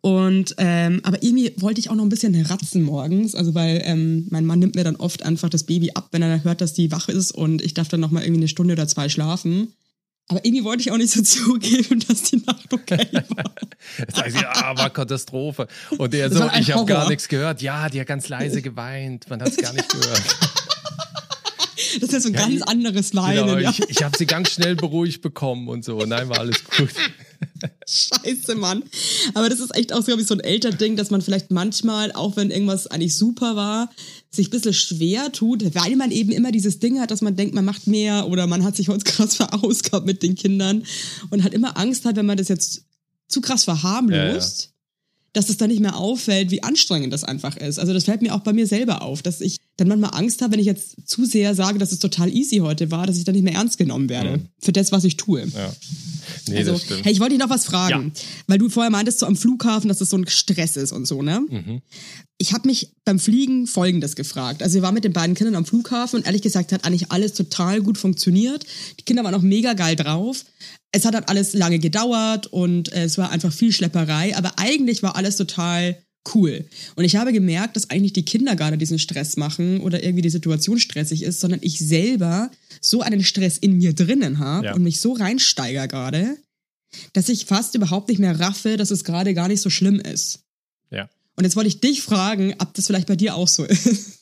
Und 0.02 0.56
ähm, 0.58 1.02
aber 1.04 1.24
irgendwie 1.24 1.54
wollte 1.58 1.80
ich 1.80 1.90
auch 1.90 1.96
noch 1.96 2.04
ein 2.04 2.10
bisschen 2.10 2.40
ratzen 2.46 2.84
morgens, 2.84 3.34
also 3.34 3.56
weil 3.56 3.82
ähm, 3.86 4.28
mein 4.30 4.46
Mann 4.46 4.60
nimmt 4.60 4.76
mir 4.76 4.84
dann 4.84 4.98
oft 4.98 5.24
einfach 5.24 5.50
das 5.50 5.64
Baby 5.64 5.92
ab, 5.96 6.10
wenn 6.12 6.22
er 6.22 6.44
hört, 6.44 6.62
dass 6.62 6.74
die 6.74 6.92
wach 6.92 7.10
ist 7.10 7.32
und 7.32 7.62
ich 7.62 7.74
darf 7.74 7.88
dann 7.88 8.00
noch 8.00 8.12
mal 8.12 8.22
irgendwie 8.22 8.42
eine 8.42 8.48
Stunde 8.48 8.74
oder 8.74 8.88
zwei 8.88 9.10
schlafen. 9.10 9.74
Aber 10.28 10.44
irgendwie 10.44 10.64
wollte 10.64 10.82
ich 10.82 10.92
auch 10.92 10.98
nicht 10.98 11.12
so 11.12 11.22
zugeben, 11.24 12.04
dass 12.08 12.24
die 12.24 12.38
Nacht 12.38 12.74
okay 12.74 13.08
war. 13.12 13.54
das 14.08 14.24
heißt, 14.24 14.36
ja, 14.42 14.78
war 14.78 14.90
Katastrophe. 14.90 15.68
Und 15.98 16.14
der 16.14 16.32
so, 16.32 16.50
ich 16.60 16.72
habe 16.72 16.86
gar 16.86 17.08
nichts 17.08 17.28
gehört. 17.28 17.62
Ja, 17.62 17.90
die 17.90 18.00
hat 18.00 18.08
ganz 18.08 18.28
leise 18.28 18.62
geweint. 18.64 19.30
Man 19.30 19.42
hat 19.42 19.50
es 19.50 19.58
gar 19.58 19.74
nicht 19.74 19.90
gehört. 19.90 20.22
Das 22.00 22.14
ist 22.14 22.24
so 22.24 22.30
ein 22.30 22.34
ja, 22.34 22.42
ganz 22.42 22.62
anderes 22.64 23.14
Leiden. 23.14 23.46
Genau, 23.46 23.58
ja. 23.58 23.70
Ich, 23.70 23.80
ich 23.90 24.04
habe 24.04 24.18
sie 24.18 24.26
ganz 24.26 24.52
schnell 24.52 24.76
beruhigt 24.76 25.22
bekommen 25.22 25.68
und 25.68 25.84
so. 25.86 26.00
Nein, 26.06 26.30
war 26.30 26.40
alles 26.40 26.64
gut. 26.64 26.90
Scheiße, 27.88 28.56
Mann. 28.56 28.84
Aber 29.34 29.50
das 29.50 29.60
ist 29.60 29.76
echt 29.76 29.94
auch, 29.94 30.04
glaube 30.04 30.22
ich, 30.22 30.28
so 30.28 30.34
ein 30.34 30.40
Elterding, 30.40 30.96
dass 30.96 31.12
man 31.12 31.22
vielleicht 31.22 31.52
manchmal, 31.52 32.12
auch 32.12 32.36
wenn 32.36 32.52
irgendwas 32.52 32.88
eigentlich 32.88 33.16
super 33.16 33.56
war, 33.56 33.92
sich 34.30 34.48
ein 34.48 34.52
bisschen 34.52 34.74
schwer 34.74 35.32
tut, 35.32 35.76
weil 35.76 35.96
man 35.96 36.12
eben 36.12 36.32
immer 36.32 36.52
dieses 36.52 36.80
Ding 36.80 37.00
hat, 37.00 37.12
dass 37.12 37.22
man 37.22 37.36
denkt, 37.36 37.56
man 37.56 37.66
macht 37.66 37.88
mehr 37.88 38.28
oder 38.28 38.48
man 38.48 38.64
hat 38.64 38.76
sich 38.76 38.90
heute 38.90 39.04
krass 39.04 39.36
verausgabt 39.38 40.06
mit 40.06 40.24
den 40.24 40.36
Kindern 40.36 40.84
und 41.30 41.44
hat 41.44 41.54
immer 41.54 41.78
Angst 41.78 42.06
hat, 42.06 42.16
wenn 42.16 42.26
man 42.26 42.38
das 42.38 42.48
jetzt 42.48 42.86
zu 43.28 43.42
krass 43.42 43.64
verharmlost. 43.64 44.62
Ja, 44.62 44.68
ja 44.68 44.75
dass 45.36 45.50
es 45.50 45.58
dann 45.58 45.70
nicht 45.70 45.82
mehr 45.82 45.98
auffällt, 45.98 46.50
wie 46.50 46.64
anstrengend 46.64 47.12
das 47.12 47.26
einfach 47.26 47.58
ist. 47.58 47.78
Also 47.78 47.94
das 47.94 48.06
fällt 48.06 48.22
mir 48.22 48.34
auch 48.34 48.40
bei 48.40 48.54
mir 48.54 48.68
selber 48.68 49.02
auf, 49.02 49.22
dass 49.22 49.42
ich 49.42 49.58
dann 49.76 49.90
manchmal 49.90 50.12
Angst 50.14 50.42
habe, 50.42 50.54
wenn 50.54 50.60
ich 50.60 50.66
jetzt 50.66 50.96
zu 51.06 51.26
sehr 51.26 51.54
sage, 51.56 51.78
dass 51.78 51.92
es 51.92 52.00
total 52.00 52.30
easy 52.34 52.58
heute 52.58 52.90
war, 52.90 53.06
dass 53.06 53.18
ich 53.18 53.26
dann 53.26 53.36
nicht 53.36 53.44
mehr 53.44 53.56
ernst 53.56 53.78
genommen 53.78 54.08
werde 54.08 54.38
mhm. 54.38 54.48
für 54.60 54.72
das, 54.72 54.94
was 54.94 55.04
ich 55.04 55.18
tue. 55.18 55.42
Ja. 55.42 55.74
Nee, 56.48 56.60
also, 56.60 56.72
das 56.72 56.84
stimmt. 56.84 57.06
Hey, 57.06 57.12
ich 57.12 57.20
wollte 57.20 57.36
dich 57.36 57.44
noch 57.44 57.50
was 57.50 57.66
fragen, 57.66 58.14
ja. 58.16 58.22
weil 58.48 58.58
du 58.58 58.70
vorher 58.70 58.90
meintest, 58.90 59.20
so 59.20 59.26
am 59.26 59.36
Flughafen, 59.36 59.90
dass 59.90 59.98
das 59.98 60.10
so 60.10 60.18
ein 60.18 60.28
Stress 60.28 60.78
ist 60.78 60.94
und 60.94 61.06
so, 61.06 61.22
ne? 61.22 61.42
Mhm. 61.50 61.82
Ich 62.38 62.54
habe 62.54 62.68
mich 62.68 62.94
beim 63.04 63.20
Fliegen 63.20 63.68
Folgendes 63.68 64.16
gefragt. 64.16 64.64
Also 64.64 64.76
wir 64.76 64.82
waren 64.82 64.94
mit 64.94 65.04
den 65.04 65.14
beiden 65.14 65.36
Kindern 65.36 65.56
am 65.56 65.66
Flughafen 65.66 66.20
und 66.20 66.26
ehrlich 66.26 66.42
gesagt 66.42 66.72
hat 66.72 66.84
eigentlich 66.84 67.12
alles 67.12 67.34
total 67.34 67.82
gut 67.82 67.98
funktioniert. 67.98 68.66
Die 69.00 69.04
Kinder 69.04 69.24
waren 69.24 69.36
auch 69.36 69.42
mega 69.42 69.74
geil 69.74 69.96
drauf 69.96 70.44
es 70.96 71.04
hat 71.04 71.14
halt 71.14 71.28
alles 71.28 71.54
lange 71.54 71.80
gedauert 71.80 72.48
und 72.48 72.92
äh, 72.94 73.04
es 73.04 73.18
war 73.18 73.30
einfach 73.30 73.52
viel 73.52 73.74
Schlepperei, 73.74 74.36
aber 74.36 74.54
eigentlich 74.58 75.04
war 75.04 75.18
alles 75.18 75.36
total 75.36 75.98
cool. 76.34 76.66
Und 76.96 77.04
ich 77.04 77.18
habe 77.18 77.34
gemerkt, 77.34 77.76
dass 77.76 77.90
eigentlich 77.90 78.14
die 78.14 78.24
Kinder 78.24 78.56
gerade 78.56 78.78
diesen 78.78 78.98
Stress 78.98 79.36
machen 79.36 79.82
oder 79.82 80.04
irgendwie 80.04 80.22
die 80.22 80.30
Situation 80.30 80.80
stressig 80.80 81.22
ist, 81.24 81.42
sondern 81.42 81.60
ich 81.62 81.80
selber 81.80 82.50
so 82.80 83.02
einen 83.02 83.24
Stress 83.24 83.58
in 83.58 83.78
mir 83.78 83.94
drinnen 83.94 84.40
habe 84.40 84.68
ja. 84.68 84.74
und 84.74 84.84
mich 84.84 85.02
so 85.02 85.12
reinsteiger 85.12 85.88
gerade, 85.90 86.38
dass 87.12 87.28
ich 87.28 87.46
fast 87.46 87.76
überhaupt 87.76 88.08
nicht 88.08 88.20
mehr 88.20 88.40
raffe, 88.40 88.78
dass 88.78 88.90
es 88.90 89.04
gerade 89.04 89.34
gar 89.34 89.50
nicht 89.50 89.62
so 89.62 89.70
schlimm 89.70 90.00
ist. 90.00 90.46
Ja. 90.92 91.10
Und 91.36 91.44
jetzt 91.44 91.58
wollte 91.58 91.68
ich 91.68 91.82
dich 91.82 92.02
fragen, 92.02 92.56
ob 92.60 92.74
das 92.74 92.88
vielleicht 92.88 93.08
bei 93.08 93.18
dir 93.18 93.36
auch 93.36 93.50
so 93.50 93.66
ist. 93.66 94.15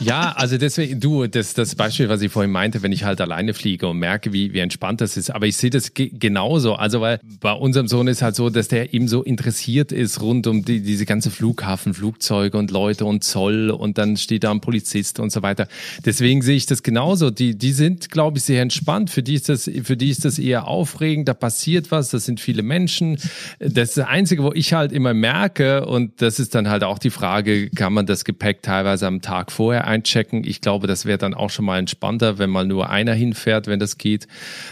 Ja, 0.00 0.32
also 0.32 0.56
deswegen, 0.56 0.98
du, 0.98 1.26
das, 1.26 1.52
das 1.52 1.74
Beispiel, 1.74 2.08
was 2.08 2.22
ich 2.22 2.32
vorhin 2.32 2.50
meinte, 2.50 2.82
wenn 2.82 2.90
ich 2.90 3.04
halt 3.04 3.20
alleine 3.20 3.52
fliege 3.52 3.86
und 3.86 3.98
merke, 3.98 4.32
wie, 4.32 4.54
wie 4.54 4.58
entspannt 4.60 5.02
das 5.02 5.18
ist. 5.18 5.30
Aber 5.30 5.46
ich 5.46 5.58
sehe 5.58 5.68
das 5.68 5.92
genauso. 5.94 6.74
Also, 6.74 7.02
weil 7.02 7.20
bei 7.40 7.52
unserem 7.52 7.86
Sohn 7.86 8.08
ist 8.08 8.22
halt 8.22 8.34
so, 8.34 8.48
dass 8.48 8.68
der 8.68 8.94
eben 8.94 9.08
so 9.08 9.22
interessiert 9.22 9.92
ist 9.92 10.22
rund 10.22 10.46
um 10.46 10.64
die, 10.64 10.80
diese 10.80 11.04
ganze 11.04 11.30
Flughafen, 11.30 11.92
Flugzeuge 11.92 12.56
und 12.56 12.70
Leute 12.70 13.04
und 13.04 13.24
Zoll 13.24 13.70
und 13.70 13.98
dann 13.98 14.16
steht 14.16 14.44
da 14.44 14.50
ein 14.50 14.62
Polizist 14.62 15.20
und 15.20 15.32
so 15.32 15.42
weiter. 15.42 15.68
Deswegen 16.04 16.40
sehe 16.40 16.56
ich 16.56 16.64
das 16.64 16.82
genauso. 16.82 17.30
Die, 17.30 17.56
die 17.56 17.72
sind, 17.72 18.10
glaube 18.10 18.38
ich, 18.38 18.44
sehr 18.44 18.62
entspannt. 18.62 19.10
Für 19.10 19.22
die 19.22 19.34
ist 19.34 19.50
das, 19.50 19.70
für 19.82 19.98
die 19.98 20.08
ist 20.08 20.24
das 20.24 20.38
eher 20.38 20.66
aufregend. 20.66 21.28
Da 21.28 21.34
passiert 21.34 21.90
was. 21.90 22.08
Das 22.08 22.24
sind 22.24 22.40
viele 22.40 22.62
Menschen. 22.62 23.18
Das 23.58 23.90
ist 23.90 23.98
das 23.98 24.06
Einzige, 24.06 24.42
wo 24.42 24.52
ich 24.54 24.72
halt 24.72 24.92
immer 24.92 25.12
merke 25.12 25.84
und 25.84 26.22
das 26.22 26.40
ist 26.40 26.54
dann 26.54 26.70
halt 26.70 26.84
auch 26.84 26.98
die 26.98 27.10
Frage, 27.10 27.68
kann 27.70 27.92
man 27.92 28.06
das 28.06 28.24
Gepäck 28.24 28.62
teilweise 28.62 29.06
am 29.06 29.20
Tag 29.20 29.52
vorher 29.60 29.86
einchecken. 29.86 30.42
Ich 30.46 30.62
glaube, 30.62 30.86
das 30.86 31.04
wäre 31.04 31.18
dann 31.18 31.34
auch 31.34 31.50
schon 31.50 31.66
mal 31.66 31.78
entspannter, 31.78 32.38
wenn 32.38 32.48
mal 32.48 32.64
nur 32.64 32.88
einer 32.88 33.12
hinfährt, 33.12 33.66
wenn 33.66 33.78
das 33.78 33.98
geht. 33.98 34.26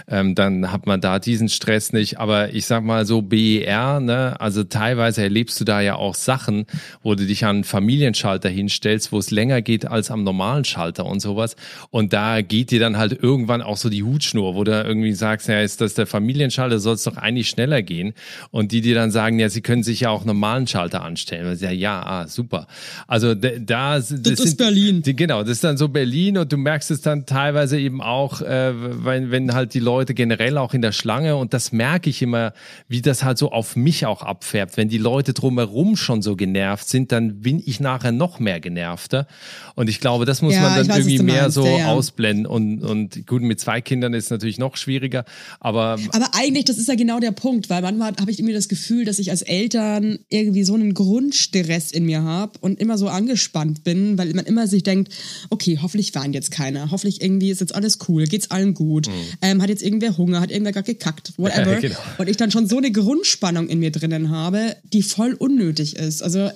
Ähm, 0.08 0.34
dann 0.34 0.72
hat 0.72 0.86
man 0.86 1.02
da 1.02 1.18
diesen 1.18 1.50
Stress 1.50 1.92
nicht. 1.92 2.18
Aber 2.18 2.54
ich 2.54 2.64
sag 2.64 2.84
mal 2.84 3.04
so 3.04 3.20
BER, 3.20 4.00
ne, 4.00 4.40
also 4.40 4.64
teilweise 4.64 5.22
erlebst 5.22 5.60
du 5.60 5.64
da 5.66 5.82
ja 5.82 5.96
auch 5.96 6.14
Sachen, 6.14 6.64
wo 7.02 7.14
du 7.14 7.26
dich 7.26 7.44
an 7.44 7.56
einen 7.56 7.64
Familienschalter 7.64 8.48
hinstellst, 8.48 9.12
wo 9.12 9.18
es 9.18 9.30
länger 9.30 9.60
geht 9.60 9.84
als 9.84 10.10
am 10.10 10.24
normalen 10.24 10.64
Schalter 10.64 11.04
und 11.04 11.20
sowas. 11.20 11.56
Und 11.90 12.14
da 12.14 12.40
geht 12.40 12.70
dir 12.70 12.80
dann 12.80 12.96
halt 12.96 13.12
irgendwann 13.22 13.60
auch 13.60 13.76
so 13.76 13.90
die 13.90 14.04
Hutschnur, 14.04 14.54
wo 14.54 14.64
du 14.64 14.72
irgendwie 14.72 15.12
sagst, 15.12 15.48
ja, 15.48 15.60
ist 15.60 15.82
das 15.82 15.92
der 15.92 16.06
Familienschalter, 16.06 16.78
soll 16.78 16.94
es 16.94 17.02
doch 17.02 17.18
eigentlich 17.18 17.50
schneller 17.50 17.82
gehen. 17.82 18.14
Und 18.52 18.72
die 18.72 18.80
dir 18.80 18.94
dann 18.94 19.10
sagen, 19.10 19.38
ja, 19.38 19.50
sie 19.50 19.60
können 19.60 19.82
sich 19.82 20.00
ja 20.00 20.08
auch 20.08 20.24
normalen 20.24 20.66
Schalter 20.66 21.02
anstellen. 21.02 21.58
Ja, 21.60 21.70
ja, 21.70 22.02
ah, 22.02 22.26
super. 22.26 22.66
Also 23.06 23.34
da, 23.34 23.50
das, 23.58 24.08
das, 24.08 24.22
das 24.22 24.40
ist 24.40 24.58
Berlin. 24.78 25.02
Die, 25.02 25.16
genau, 25.16 25.42
das 25.42 25.52
ist 25.52 25.64
dann 25.64 25.76
so 25.76 25.88
Berlin 25.88 26.38
und 26.38 26.52
du 26.52 26.56
merkst 26.56 26.90
es 26.90 27.00
dann 27.00 27.26
teilweise 27.26 27.78
eben 27.78 28.00
auch, 28.00 28.40
äh, 28.42 28.72
wenn, 29.04 29.30
wenn 29.30 29.54
halt 29.54 29.74
die 29.74 29.80
Leute 29.80 30.14
generell 30.14 30.58
auch 30.58 30.74
in 30.74 30.82
der 30.82 30.92
Schlange 30.92 31.36
und 31.36 31.54
das 31.54 31.72
merke 31.72 32.10
ich 32.10 32.22
immer, 32.22 32.52
wie 32.88 33.02
das 33.02 33.24
halt 33.24 33.38
so 33.38 33.50
auf 33.52 33.76
mich 33.76 34.06
auch 34.06 34.22
abfärbt. 34.22 34.76
Wenn 34.76 34.88
die 34.88 34.98
Leute 34.98 35.32
drumherum 35.32 35.96
schon 35.96 36.22
so 36.22 36.36
genervt 36.36 36.88
sind, 36.88 37.12
dann 37.12 37.40
bin 37.40 37.62
ich 37.64 37.80
nachher 37.80 38.12
noch 38.12 38.40
mehr 38.40 38.60
genervter. 38.60 39.26
Und 39.74 39.88
ich 39.88 40.00
glaube, 40.00 40.24
das 40.24 40.42
muss 40.42 40.54
ja, 40.54 40.62
man 40.62 40.76
dann 40.76 40.88
weiß, 40.88 40.98
irgendwie 40.98 41.18
mehr 41.22 41.42
meinst, 41.42 41.54
so 41.54 41.66
ja, 41.66 41.88
ausblenden. 41.88 42.46
Und, 42.46 42.82
und 42.82 43.26
gut, 43.26 43.42
mit 43.42 43.60
zwei 43.60 43.80
Kindern 43.80 44.14
ist 44.14 44.24
es 44.24 44.30
natürlich 44.30 44.58
noch 44.58 44.76
schwieriger, 44.76 45.24
aber. 45.60 45.98
Aber 46.12 46.30
eigentlich, 46.34 46.64
das 46.64 46.78
ist 46.78 46.88
ja 46.88 46.94
genau 46.94 47.20
der 47.20 47.32
Punkt, 47.32 47.70
weil 47.70 47.82
manchmal 47.82 48.12
habe 48.20 48.30
ich 48.30 48.38
irgendwie 48.38 48.54
das 48.54 48.68
Gefühl, 48.68 49.04
dass 49.04 49.18
ich 49.18 49.30
als 49.30 49.42
Eltern 49.42 50.18
irgendwie 50.28 50.64
so 50.64 50.74
einen 50.74 50.94
Grundstress 50.94 51.92
in 51.92 52.06
mir 52.06 52.22
habe 52.22 52.58
und 52.60 52.80
immer 52.80 52.98
so 52.98 53.08
angespannt 53.08 53.84
bin, 53.84 54.18
weil 54.18 54.32
man 54.34 54.44
immer 54.44 54.57
sich 54.66 54.82
denkt, 54.82 55.12
okay, 55.50 55.78
hoffentlich 55.80 56.14
weint 56.14 56.34
jetzt 56.34 56.50
keiner, 56.50 56.90
hoffentlich 56.90 57.20
irgendwie 57.20 57.50
ist 57.50 57.60
jetzt 57.60 57.74
alles 57.74 57.98
cool, 58.08 58.24
geht's 58.24 58.50
allen 58.50 58.74
gut, 58.74 59.08
mhm. 59.08 59.12
ähm, 59.42 59.62
hat 59.62 59.68
jetzt 59.68 59.82
irgendwer 59.82 60.16
Hunger, 60.16 60.40
hat 60.40 60.50
irgendwer 60.50 60.72
gar 60.72 60.82
gekackt, 60.82 61.32
whatever. 61.36 61.74
Ja, 61.74 61.80
genau. 61.80 61.98
Und 62.18 62.28
ich 62.28 62.36
dann 62.36 62.50
schon 62.50 62.66
so 62.66 62.78
eine 62.78 62.90
Grundspannung 62.90 63.68
in 63.68 63.78
mir 63.78 63.92
drinnen 63.92 64.30
habe, 64.30 64.76
die 64.92 65.02
voll 65.02 65.34
unnötig 65.34 65.96
ist. 65.96 66.22
Also 66.22 66.50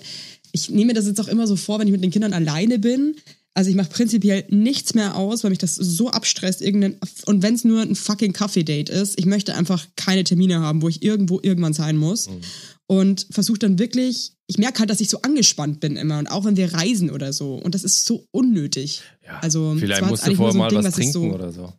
ich 0.52 0.70
nehme 0.70 0.92
das 0.92 1.06
jetzt 1.06 1.20
auch 1.20 1.28
immer 1.28 1.46
so 1.46 1.56
vor, 1.56 1.78
wenn 1.78 1.88
ich 1.88 1.92
mit 1.92 2.02
den 2.02 2.10
Kindern 2.10 2.32
alleine 2.32 2.78
bin. 2.78 3.16
Also 3.54 3.68
ich 3.68 3.76
mache 3.76 3.90
prinzipiell 3.90 4.44
nichts 4.48 4.94
mehr 4.94 5.16
aus, 5.16 5.44
weil 5.44 5.50
mich 5.50 5.58
das 5.58 5.74
so 5.74 6.10
abstresst. 6.10 6.62
Irgendein, 6.62 6.96
und 7.26 7.42
wenn 7.42 7.54
es 7.54 7.64
nur 7.64 7.82
ein 7.82 7.94
fucking 7.94 8.32
Kaffee-Date 8.32 8.88
ist, 8.88 9.18
ich 9.18 9.26
möchte 9.26 9.54
einfach 9.54 9.86
keine 9.96 10.24
Termine 10.24 10.60
haben, 10.60 10.80
wo 10.80 10.88
ich 10.88 11.02
irgendwo 11.02 11.38
irgendwann 11.42 11.74
sein 11.74 11.96
muss. 11.96 12.28
Mhm. 12.28 12.40
Und 12.86 13.26
versuche 13.30 13.58
dann 13.58 13.78
wirklich 13.78 14.32
ich 14.52 14.58
merke 14.58 14.80
halt, 14.80 14.90
dass 14.90 15.00
ich 15.00 15.08
so 15.08 15.22
angespannt 15.22 15.80
bin 15.80 15.96
immer 15.96 16.18
und 16.18 16.26
auch 16.26 16.44
wenn 16.44 16.58
wir 16.58 16.74
reisen 16.74 17.10
oder 17.10 17.32
so. 17.32 17.54
Und 17.54 17.74
das 17.74 17.84
ist 17.84 18.04
so 18.04 18.26
unnötig. 18.32 19.00
Ja, 19.26 19.38
also 19.40 19.74
vielleicht 19.78 20.04
musst 20.04 20.26
du 20.26 20.34
vorher 20.34 20.52
so 20.52 20.58
mal 20.58 20.68
Ding, 20.68 20.84
was 20.84 20.94
trinken 20.94 21.12
so 21.12 21.22
oder 21.22 21.50
so. 21.52 21.72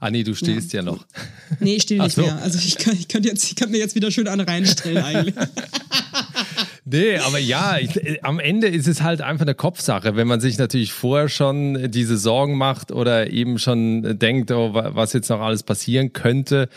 Ah 0.00 0.10
nee, 0.10 0.22
du 0.22 0.34
stehst 0.34 0.72
ja, 0.72 0.80
ja 0.80 0.84
noch. 0.86 1.06
Nee, 1.60 1.76
ich 1.76 1.82
stehe 1.82 2.02
nicht 2.02 2.14
so. 2.14 2.22
mehr. 2.22 2.40
Also 2.42 2.58
ich 2.58 2.78
kann, 2.78 2.94
ich, 2.94 3.06
kann 3.06 3.22
jetzt, 3.22 3.44
ich 3.44 3.54
kann 3.54 3.70
mir 3.70 3.78
jetzt 3.78 3.94
wieder 3.94 4.10
schön 4.10 4.28
an 4.28 4.40
reinstellen 4.40 5.02
eigentlich. 5.04 5.34
Nee, 6.88 7.18
aber 7.18 7.38
ja, 7.40 7.78
ich, 7.78 8.24
am 8.24 8.38
Ende 8.38 8.68
ist 8.68 8.86
es 8.86 9.02
halt 9.02 9.20
einfach 9.20 9.44
eine 9.44 9.56
Kopfsache, 9.56 10.14
wenn 10.14 10.28
man 10.28 10.40
sich 10.40 10.56
natürlich 10.56 10.92
vorher 10.92 11.28
schon 11.28 11.90
diese 11.90 12.16
Sorgen 12.16 12.56
macht 12.56 12.92
oder 12.92 13.28
eben 13.28 13.58
schon 13.58 14.20
denkt, 14.20 14.52
oh, 14.52 14.70
was 14.72 15.12
jetzt 15.12 15.28
noch 15.28 15.40
alles 15.40 15.64
passieren 15.64 16.12
könnte. 16.12 16.68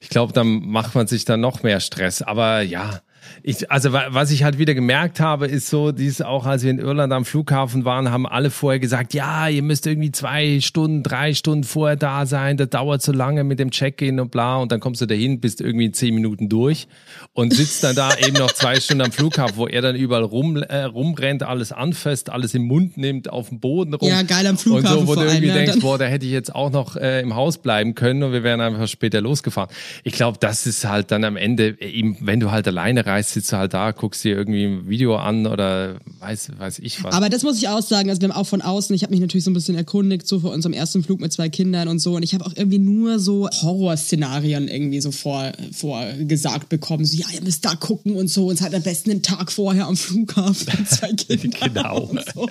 Ich 0.00 0.08
glaube, 0.08 0.32
dann 0.32 0.66
macht 0.66 0.96
man 0.96 1.06
sich 1.06 1.24
dann 1.24 1.40
noch 1.40 1.62
mehr 1.62 1.78
Stress. 1.78 2.20
Aber 2.20 2.62
ja, 2.62 3.00
ich, 3.42 3.70
also 3.70 3.92
was 3.92 4.30
ich 4.30 4.44
halt 4.44 4.58
wieder 4.58 4.74
gemerkt 4.74 5.20
habe, 5.20 5.46
ist 5.46 5.68
so, 5.68 5.92
dies 5.92 6.20
auch 6.20 6.46
als 6.46 6.62
wir 6.62 6.70
in 6.70 6.78
Irland 6.78 7.12
am 7.12 7.24
Flughafen 7.24 7.84
waren, 7.84 8.10
haben 8.10 8.26
alle 8.26 8.50
vorher 8.50 8.80
gesagt, 8.80 9.14
ja, 9.14 9.48
ihr 9.48 9.62
müsst 9.62 9.86
irgendwie 9.86 10.12
zwei 10.12 10.60
Stunden, 10.60 11.02
drei 11.02 11.34
Stunden 11.34 11.64
vorher 11.64 11.96
da 11.96 12.26
sein, 12.26 12.56
das 12.56 12.70
dauert 12.70 13.02
so 13.02 13.12
lange 13.12 13.44
mit 13.44 13.58
dem 13.58 13.70
Check-in 13.70 14.20
und 14.20 14.30
bla 14.30 14.56
und 14.56 14.72
dann 14.72 14.80
kommst 14.80 15.00
du 15.00 15.06
dahin, 15.06 15.40
bist 15.40 15.60
irgendwie 15.60 15.90
zehn 15.92 16.14
Minuten 16.14 16.48
durch 16.48 16.86
und 17.32 17.52
sitzt 17.52 17.84
dann 17.84 17.94
da 17.94 18.16
eben 18.16 18.34
noch 18.34 18.52
zwei 18.52 18.80
Stunden 18.80 19.02
am 19.02 19.12
Flughafen, 19.12 19.56
wo 19.56 19.66
er 19.66 19.82
dann 19.82 19.96
überall 19.96 20.24
rum, 20.24 20.56
äh, 20.56 20.82
rumrennt, 20.82 21.42
alles 21.42 21.72
anfasst, 21.72 22.30
alles 22.30 22.54
im 22.54 22.66
Mund 22.66 22.96
nimmt, 22.96 23.30
auf 23.30 23.48
dem 23.48 23.60
Boden 23.60 23.94
rum. 23.94 24.08
Ja, 24.08 24.22
geil 24.22 24.46
am 24.46 24.58
Flughafen. 24.58 24.98
Und 24.98 25.06
so, 25.06 25.08
wo 25.08 25.14
du 25.14 25.22
irgendwie 25.22 25.50
denkst, 25.50 25.80
boah, 25.80 25.98
da 25.98 26.06
hätte 26.06 26.26
ich 26.26 26.32
jetzt 26.32 26.54
auch 26.54 26.70
noch 26.70 26.96
äh, 26.96 27.20
im 27.20 27.34
Haus 27.34 27.58
bleiben 27.58 27.94
können 27.94 28.22
und 28.22 28.32
wir 28.32 28.42
wären 28.42 28.60
einfach 28.60 28.88
später 28.88 29.20
losgefahren. 29.20 29.70
Ich 30.02 30.14
glaube, 30.14 30.38
das 30.40 30.66
ist 30.66 30.86
halt 30.86 31.10
dann 31.10 31.24
am 31.24 31.36
Ende, 31.36 31.80
eben, 31.80 32.16
wenn 32.20 32.40
du 32.40 32.50
halt 32.50 32.66
alleine 32.68 33.06
reist, 33.06 33.13
sitzt 33.22 33.52
du 33.52 33.56
halt 33.56 33.74
da, 33.74 33.92
guckst 33.92 34.24
dir 34.24 34.36
irgendwie 34.36 34.64
ein 34.64 34.88
Video 34.88 35.16
an 35.16 35.46
oder 35.46 35.96
weiß, 36.20 36.50
weiß 36.58 36.78
ich 36.80 37.02
was. 37.04 37.14
Aber 37.14 37.28
das 37.28 37.42
muss 37.42 37.58
ich 37.58 37.68
auch 37.68 37.82
sagen, 37.82 38.10
also 38.10 38.20
wir 38.20 38.28
haben 38.28 38.36
auch 38.36 38.46
von 38.46 38.62
außen, 38.62 38.94
ich 38.94 39.02
habe 39.02 39.12
mich 39.12 39.20
natürlich 39.20 39.44
so 39.44 39.50
ein 39.50 39.54
bisschen 39.54 39.76
erkundigt, 39.76 40.26
so 40.26 40.40
vor 40.40 40.52
unserem 40.52 40.72
ersten 40.72 41.02
Flug 41.02 41.20
mit 41.20 41.32
zwei 41.32 41.48
Kindern 41.48 41.88
und 41.88 41.98
so 41.98 42.16
und 42.16 42.22
ich 42.22 42.34
habe 42.34 42.46
auch 42.46 42.52
irgendwie 42.56 42.78
nur 42.78 43.18
so 43.18 43.48
Horrorszenarien 43.48 44.68
irgendwie 44.68 45.00
so 45.00 45.12
vor, 45.12 45.52
vorgesagt 45.72 46.68
bekommen, 46.68 47.04
so 47.04 47.16
ja, 47.16 47.26
ihr 47.34 47.42
müsst 47.42 47.64
da 47.64 47.74
gucken 47.74 48.16
und 48.16 48.28
so 48.28 48.48
und 48.48 48.58
seid 48.58 48.74
am 48.74 48.82
besten 48.82 49.10
einen 49.10 49.22
Tag 49.22 49.52
vorher 49.52 49.86
am 49.86 49.96
Flughafen 49.96 50.72
mit 50.78 50.88
zwei 50.88 51.12
Kindern. 51.12 51.72
genau. 51.74 52.00
Und, 52.00 52.24
so. 52.34 52.48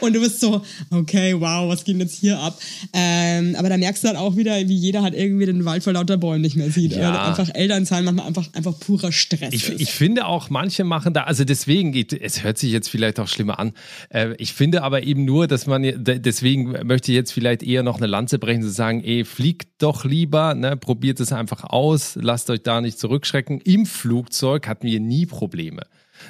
und, 0.00 0.12
du 0.14 0.20
bist 0.20 0.40
so, 0.40 0.62
okay, 0.90 1.34
wow, 1.38 1.68
was 1.68 1.84
ging 1.84 1.98
jetzt 2.00 2.16
hier 2.16 2.38
ab? 2.38 2.58
Ähm, 2.92 3.54
aber 3.56 3.68
da 3.68 3.76
merkst 3.76 4.04
du 4.04 4.08
halt 4.08 4.16
auch 4.16 4.36
wieder, 4.36 4.56
wie 4.68 4.76
jeder 4.76 5.02
halt 5.02 5.14
irgendwie 5.14 5.46
den 5.46 5.64
Wald 5.64 5.82
vor 5.82 5.92
lauter 5.92 6.16
Bäumen 6.16 6.42
nicht 6.42 6.56
mehr 6.56 6.70
sieht. 6.70 6.94
Ja. 6.94 7.28
Einfach 7.28 7.54
Elternzahlen 7.54 8.04
manchmal 8.04 8.26
einfach, 8.26 8.48
einfach 8.52 8.78
purer 8.78 9.12
Stress 9.12 9.52
ich, 9.52 9.68
ist. 9.68 9.80
Ich 9.86 9.94
finde 9.94 10.26
auch, 10.26 10.50
manche 10.50 10.82
machen 10.82 11.14
da, 11.14 11.22
also 11.22 11.44
deswegen 11.44 11.94
es 11.94 12.42
hört 12.42 12.58
sich 12.58 12.72
jetzt 12.72 12.88
vielleicht 12.88 13.20
auch 13.20 13.28
schlimmer 13.28 13.60
an. 13.60 13.72
Äh, 14.08 14.34
ich 14.36 14.52
finde 14.52 14.82
aber 14.82 15.04
eben 15.04 15.24
nur, 15.24 15.46
dass 15.46 15.68
man, 15.68 15.84
deswegen 16.04 16.72
möchte 16.84 17.12
ich 17.12 17.14
jetzt 17.14 17.30
vielleicht 17.30 17.62
eher 17.62 17.84
noch 17.84 17.98
eine 17.98 18.08
Lanze 18.08 18.40
brechen, 18.40 18.62
zu 18.62 18.68
sagen, 18.68 19.04
ey, 19.04 19.24
fliegt 19.24 19.80
doch 19.80 20.04
lieber, 20.04 20.54
ne, 20.54 20.76
probiert 20.76 21.20
es 21.20 21.32
einfach 21.32 21.62
aus, 21.62 22.18
lasst 22.20 22.50
euch 22.50 22.64
da 22.64 22.80
nicht 22.80 22.98
zurückschrecken. 22.98 23.60
Im 23.60 23.86
Flugzeug 23.86 24.66
hatten 24.66 24.88
wir 24.88 24.98
nie 24.98 25.24
Probleme. 25.24 25.82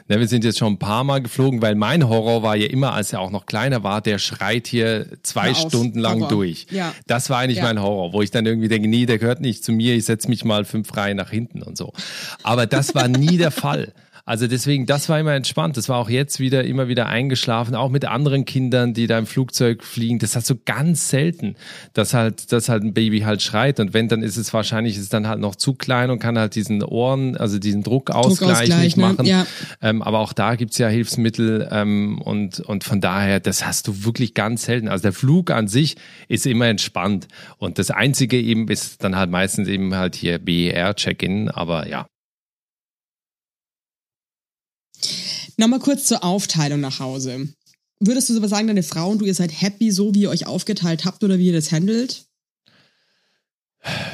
Ne, 0.09 0.18
wir 0.20 0.28
sind 0.28 0.44
jetzt 0.44 0.59
schon 0.59 0.74
ein 0.74 0.78
paar 0.78 1.04
Mal 1.04 1.22
geflogen, 1.22 1.62
weil 1.62 1.74
mein 1.74 2.09
Horror 2.09 2.42
war 2.42 2.56
ja 2.56 2.68
immer, 2.68 2.92
als 2.92 3.12
er 3.12 3.20
auch 3.20 3.30
noch 3.30 3.46
kleiner 3.46 3.82
war, 3.82 4.00
der 4.00 4.18
schreit 4.18 4.66
hier 4.66 5.06
zwei 5.22 5.54
Stunden 5.54 5.98
lang 5.98 6.20
Horror. 6.20 6.28
durch. 6.28 6.66
Ja. 6.70 6.94
Das 7.06 7.30
war 7.30 7.38
eigentlich 7.38 7.59
ja. 7.59 7.64
mein 7.64 7.80
Horror, 7.80 8.12
wo 8.12 8.22
ich 8.22 8.30
dann 8.30 8.46
irgendwie 8.46 8.68
denke, 8.68 8.88
nee, 8.88 9.06
der 9.06 9.18
gehört 9.18 9.40
nicht 9.40 9.64
zu 9.64 9.72
mir, 9.72 9.94
ich 9.94 10.04
setze 10.04 10.28
mich 10.28 10.44
mal 10.44 10.64
fünf 10.64 10.96
Reihen 10.96 11.16
nach 11.16 11.30
hinten 11.30 11.62
und 11.62 11.76
so. 11.76 11.92
Aber 12.42 12.66
das 12.66 12.94
war 12.94 13.09
nie 13.09 13.37
der 13.37 13.50
Fall. 13.50 13.92
Also 14.28 14.48
deswegen, 14.48 14.86
das 14.86 15.08
war 15.08 15.20
immer 15.20 15.34
entspannt. 15.34 15.76
Das 15.76 15.88
war 15.88 15.98
auch 15.98 16.10
jetzt 16.10 16.40
wieder 16.40 16.64
immer 16.64 16.88
wieder 16.88 17.06
eingeschlafen, 17.06 17.76
auch 17.76 17.90
mit 17.90 18.04
anderen 18.04 18.44
Kindern, 18.44 18.92
die 18.92 19.06
da 19.06 19.18
im 19.18 19.26
Flugzeug 19.26 19.84
fliegen. 19.84 20.18
Das 20.18 20.34
hast 20.34 20.50
du 20.50 20.56
ganz 20.64 21.08
selten, 21.08 21.54
dass 21.92 22.12
halt, 22.12 22.50
dass 22.50 22.68
halt 22.68 22.82
ein 22.82 22.92
Baby 22.92 23.20
halt 23.20 23.40
schreit. 23.40 23.78
Und 23.78 23.94
wenn, 23.94 24.08
dann 24.08 24.24
ist 24.24 24.36
es 24.36 24.52
wahrscheinlich, 24.52 24.98
ist 24.98 25.12
dann 25.12 25.28
halt 25.28 25.38
noch 25.38 25.54
zu 25.54 25.74
klein 25.74 26.10
und 26.10 26.18
kann 26.18 26.36
halt 26.36 26.56
diesen 26.56 26.82
Ohren, 26.82 27.36
also 27.36 27.60
diesen 27.60 27.84
Druckausgleich, 27.84 28.38
Druckausgleich 28.38 28.82
nicht 28.82 28.96
ne? 28.96 29.02
machen. 29.04 29.26
Ja. 29.26 29.46
Ähm, 29.80 30.02
aber 30.02 30.18
auch 30.18 30.32
da 30.32 30.56
gibt's 30.56 30.78
ja 30.78 30.88
Hilfsmittel 30.88 31.68
ähm, 31.70 32.20
und, 32.20 32.58
und 32.58 32.82
von 32.82 33.00
daher, 33.00 33.38
das 33.38 33.64
hast 33.64 33.86
du 33.86 34.04
wirklich 34.04 34.34
ganz 34.34 34.64
selten. 34.64 34.88
Also 34.88 35.02
der 35.02 35.12
Flug 35.12 35.52
an 35.52 35.68
sich 35.68 35.94
ist 36.26 36.46
immer 36.46 36.66
entspannt. 36.66 37.28
Und 37.58 37.78
das 37.78 37.92
Einzige 37.92 38.40
eben 38.40 38.66
ist 38.66 39.04
dann 39.04 39.14
halt 39.14 39.30
meistens 39.30 39.68
eben 39.68 39.94
halt 39.94 40.16
hier 40.16 40.40
BER-Check-In, 40.40 41.48
aber 41.48 41.86
ja. 41.86 42.08
Nochmal 45.58 45.80
kurz 45.80 46.04
zur 46.04 46.22
Aufteilung 46.22 46.80
nach 46.80 47.00
Hause. 47.00 47.48
Würdest 47.98 48.28
du 48.28 48.36
aber 48.36 48.48
sagen, 48.48 48.66
deine 48.66 48.82
Frau 48.82 49.10
und 49.10 49.20
du, 49.20 49.24
ihr 49.24 49.34
seid 49.34 49.58
happy, 49.62 49.90
so 49.90 50.14
wie 50.14 50.22
ihr 50.22 50.30
euch 50.30 50.46
aufgeteilt 50.46 51.06
habt 51.06 51.24
oder 51.24 51.38
wie 51.38 51.46
ihr 51.46 51.54
das 51.54 51.72
handelt? 51.72 52.25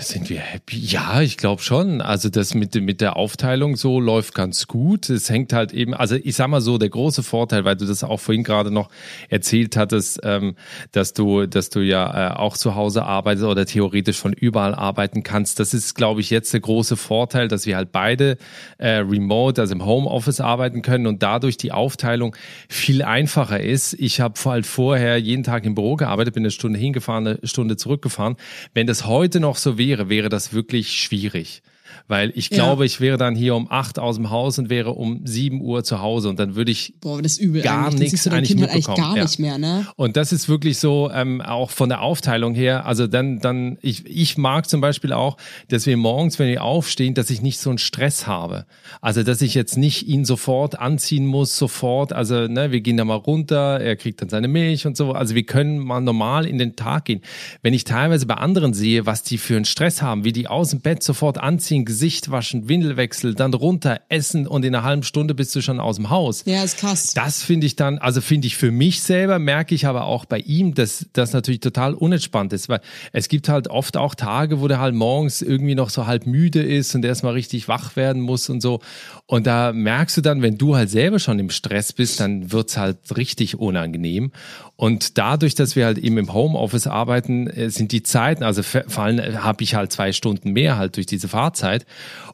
Sind 0.00 0.28
wir 0.28 0.38
happy? 0.38 0.76
Ja, 0.78 1.22
ich 1.22 1.38
glaube 1.38 1.62
schon. 1.62 2.02
Also 2.02 2.28
das 2.28 2.52
mit, 2.52 2.74
mit 2.74 3.00
der 3.00 3.16
Aufteilung 3.16 3.76
so 3.76 4.00
läuft 4.00 4.34
ganz 4.34 4.66
gut. 4.66 5.08
Es 5.08 5.30
hängt 5.30 5.54
halt 5.54 5.72
eben, 5.72 5.94
also 5.94 6.16
ich 6.16 6.36
sag 6.36 6.48
mal 6.48 6.60
so, 6.60 6.76
der 6.76 6.90
große 6.90 7.22
Vorteil, 7.22 7.64
weil 7.64 7.76
du 7.76 7.86
das 7.86 8.04
auch 8.04 8.20
vorhin 8.20 8.44
gerade 8.44 8.70
noch 8.70 8.90
erzählt 9.30 9.76
hattest, 9.76 10.20
ähm, 10.24 10.56
dass 10.90 11.14
du, 11.14 11.46
dass 11.46 11.70
du 11.70 11.80
ja 11.80 12.32
äh, 12.32 12.34
auch 12.34 12.58
zu 12.58 12.74
Hause 12.74 13.04
arbeitest 13.04 13.46
oder 13.46 13.64
theoretisch 13.64 14.18
von 14.18 14.34
überall 14.34 14.74
arbeiten 14.74 15.22
kannst. 15.22 15.58
Das 15.58 15.72
ist, 15.72 15.94
glaube 15.94 16.20
ich, 16.20 16.28
jetzt 16.28 16.52
der 16.52 16.60
große 16.60 16.96
Vorteil, 16.96 17.48
dass 17.48 17.64
wir 17.64 17.76
halt 17.76 17.92
beide 17.92 18.36
äh, 18.76 18.96
remote, 18.96 19.60
also 19.60 19.74
im 19.74 19.86
Homeoffice 19.86 20.40
arbeiten 20.40 20.82
können 20.82 21.06
und 21.06 21.22
dadurch 21.22 21.56
die 21.56 21.72
Aufteilung 21.72 22.36
viel 22.68 23.02
einfacher 23.02 23.60
ist. 23.60 23.94
Ich 23.94 24.20
habe 24.20 24.34
halt 24.44 24.66
vorher 24.66 25.16
jeden 25.16 25.44
Tag 25.44 25.64
im 25.64 25.74
Büro 25.74 25.96
gearbeitet, 25.96 26.34
bin 26.34 26.42
eine 26.42 26.50
Stunde 26.50 26.78
hingefahren, 26.78 27.26
eine 27.26 27.38
Stunde 27.44 27.76
zurückgefahren. 27.76 28.36
Wenn 28.74 28.86
das 28.86 29.06
heute 29.06 29.40
noch 29.40 29.61
so 29.62 29.78
wäre, 29.78 30.08
wäre 30.08 30.28
das 30.28 30.52
wirklich 30.52 30.92
schwierig. 30.92 31.62
Weil 32.08 32.32
ich 32.34 32.50
glaube, 32.50 32.82
ja. 32.82 32.86
ich 32.86 33.00
wäre 33.00 33.16
dann 33.16 33.34
hier 33.34 33.54
um 33.54 33.70
acht 33.70 33.98
aus 33.98 34.16
dem 34.16 34.30
Haus 34.30 34.58
und 34.58 34.70
wäre 34.70 34.90
um 34.90 35.26
sieben 35.26 35.60
Uhr 35.60 35.84
zu 35.84 36.00
Hause 36.00 36.28
und 36.28 36.38
dann 36.38 36.54
würde 36.54 36.70
ich 36.70 36.94
Boah, 37.00 37.20
gar 37.62 37.92
nichts 37.92 38.26
eigentlich 38.26 38.56
mitbekommen. 38.56 38.70
Eigentlich 38.70 38.86
gar 38.96 39.14
nicht 39.14 39.38
mehr, 39.38 39.58
ne? 39.58 39.86
Und 39.96 40.16
das 40.16 40.32
ist 40.32 40.48
wirklich 40.48 40.78
so, 40.78 41.10
ähm, 41.12 41.40
auch 41.40 41.70
von 41.70 41.88
der 41.88 42.02
Aufteilung 42.02 42.54
her, 42.54 42.86
also 42.86 43.06
dann, 43.06 43.38
dann, 43.38 43.78
ich, 43.82 44.06
ich 44.06 44.36
mag 44.38 44.68
zum 44.68 44.80
Beispiel 44.80 45.12
auch, 45.12 45.36
dass 45.68 45.86
wir 45.86 45.96
morgens, 45.96 46.38
wenn 46.38 46.48
wir 46.48 46.62
aufstehen, 46.62 47.14
dass 47.14 47.30
ich 47.30 47.42
nicht 47.42 47.58
so 47.58 47.70
einen 47.70 47.78
Stress 47.78 48.26
habe. 48.26 48.66
Also, 49.00 49.22
dass 49.22 49.42
ich 49.42 49.54
jetzt 49.54 49.76
nicht 49.76 50.06
ihn 50.06 50.24
sofort 50.24 50.78
anziehen 50.78 51.26
muss, 51.26 51.56
sofort, 51.56 52.12
also, 52.12 52.46
ne, 52.48 52.72
wir 52.72 52.80
gehen 52.80 52.96
da 52.96 53.04
mal 53.04 53.14
runter, 53.14 53.80
er 53.80 53.96
kriegt 53.96 54.20
dann 54.20 54.28
seine 54.28 54.48
Milch 54.48 54.86
und 54.86 54.96
so. 54.96 55.12
Also, 55.12 55.34
wir 55.34 55.44
können 55.44 55.78
mal 55.78 56.00
normal 56.00 56.46
in 56.46 56.58
den 56.58 56.76
Tag 56.76 57.06
gehen. 57.06 57.20
Wenn 57.62 57.74
ich 57.74 57.84
teilweise 57.84 58.26
bei 58.26 58.34
anderen 58.34 58.74
sehe, 58.74 59.06
was 59.06 59.22
die 59.22 59.38
für 59.38 59.56
einen 59.56 59.64
Stress 59.64 60.02
haben, 60.02 60.24
wie 60.24 60.32
die 60.32 60.48
aus 60.48 60.70
dem 60.70 60.80
Bett 60.80 61.02
sofort 61.02 61.38
anziehen, 61.38 61.84
Gesicht 61.92 62.30
waschen, 62.30 62.70
Windelwechsel, 62.70 63.34
dann 63.34 63.52
runter, 63.52 64.00
essen 64.08 64.46
und 64.46 64.64
in 64.64 64.74
einer 64.74 64.82
halben 64.82 65.02
Stunde 65.02 65.34
bist 65.34 65.54
du 65.54 65.60
schon 65.60 65.78
aus 65.78 65.96
dem 65.96 66.08
Haus. 66.08 66.42
Ja, 66.46 66.64
ist 66.64 66.78
krass. 66.78 67.12
Das 67.12 67.42
finde 67.42 67.66
ich 67.66 67.76
dann, 67.76 67.98
also 67.98 68.22
finde 68.22 68.46
ich 68.46 68.56
für 68.56 68.70
mich 68.70 69.02
selber, 69.02 69.38
merke 69.38 69.74
ich 69.74 69.84
aber 69.84 70.06
auch 70.06 70.24
bei 70.24 70.38
ihm, 70.38 70.72
dass 70.72 71.04
das 71.12 71.34
natürlich 71.34 71.60
total 71.60 71.92
unentspannt 71.92 72.54
ist, 72.54 72.70
weil 72.70 72.80
es 73.12 73.28
gibt 73.28 73.50
halt 73.50 73.68
oft 73.68 73.98
auch 73.98 74.14
Tage, 74.14 74.62
wo 74.62 74.68
der 74.68 74.80
halt 74.80 74.94
morgens 74.94 75.42
irgendwie 75.42 75.74
noch 75.74 75.90
so 75.90 76.06
halb 76.06 76.26
müde 76.26 76.62
ist 76.62 76.94
und 76.94 77.04
erstmal 77.04 77.34
richtig 77.34 77.68
wach 77.68 77.94
werden 77.94 78.22
muss 78.22 78.48
und 78.48 78.62
so. 78.62 78.80
Und 79.26 79.46
da 79.46 79.74
merkst 79.74 80.16
du 80.16 80.22
dann, 80.22 80.40
wenn 80.40 80.56
du 80.56 80.74
halt 80.74 80.88
selber 80.88 81.18
schon 81.18 81.38
im 81.38 81.50
Stress 81.50 81.92
bist, 81.92 82.20
dann 82.20 82.52
wird's 82.52 82.78
halt 82.78 82.96
richtig 83.14 83.58
unangenehm. 83.58 84.32
Und 84.76 85.18
dadurch, 85.18 85.54
dass 85.54 85.76
wir 85.76 85.84
halt 85.84 85.98
eben 85.98 86.18
im 86.18 86.32
Homeoffice 86.32 86.86
arbeiten, 86.86 87.46
äh, 87.48 87.70
sind 87.70 87.92
die 87.92 88.02
Zeiten, 88.02 88.42
also 88.42 88.62
vor 88.62 88.98
allem 88.98 89.18
äh, 89.18 89.36
habe 89.36 89.62
ich 89.62 89.74
halt 89.74 89.92
zwei 89.92 90.12
Stunden 90.12 90.52
mehr 90.52 90.76
halt 90.76 90.96
durch 90.96 91.06
diese 91.06 91.28
Fahrzeit. 91.28 91.81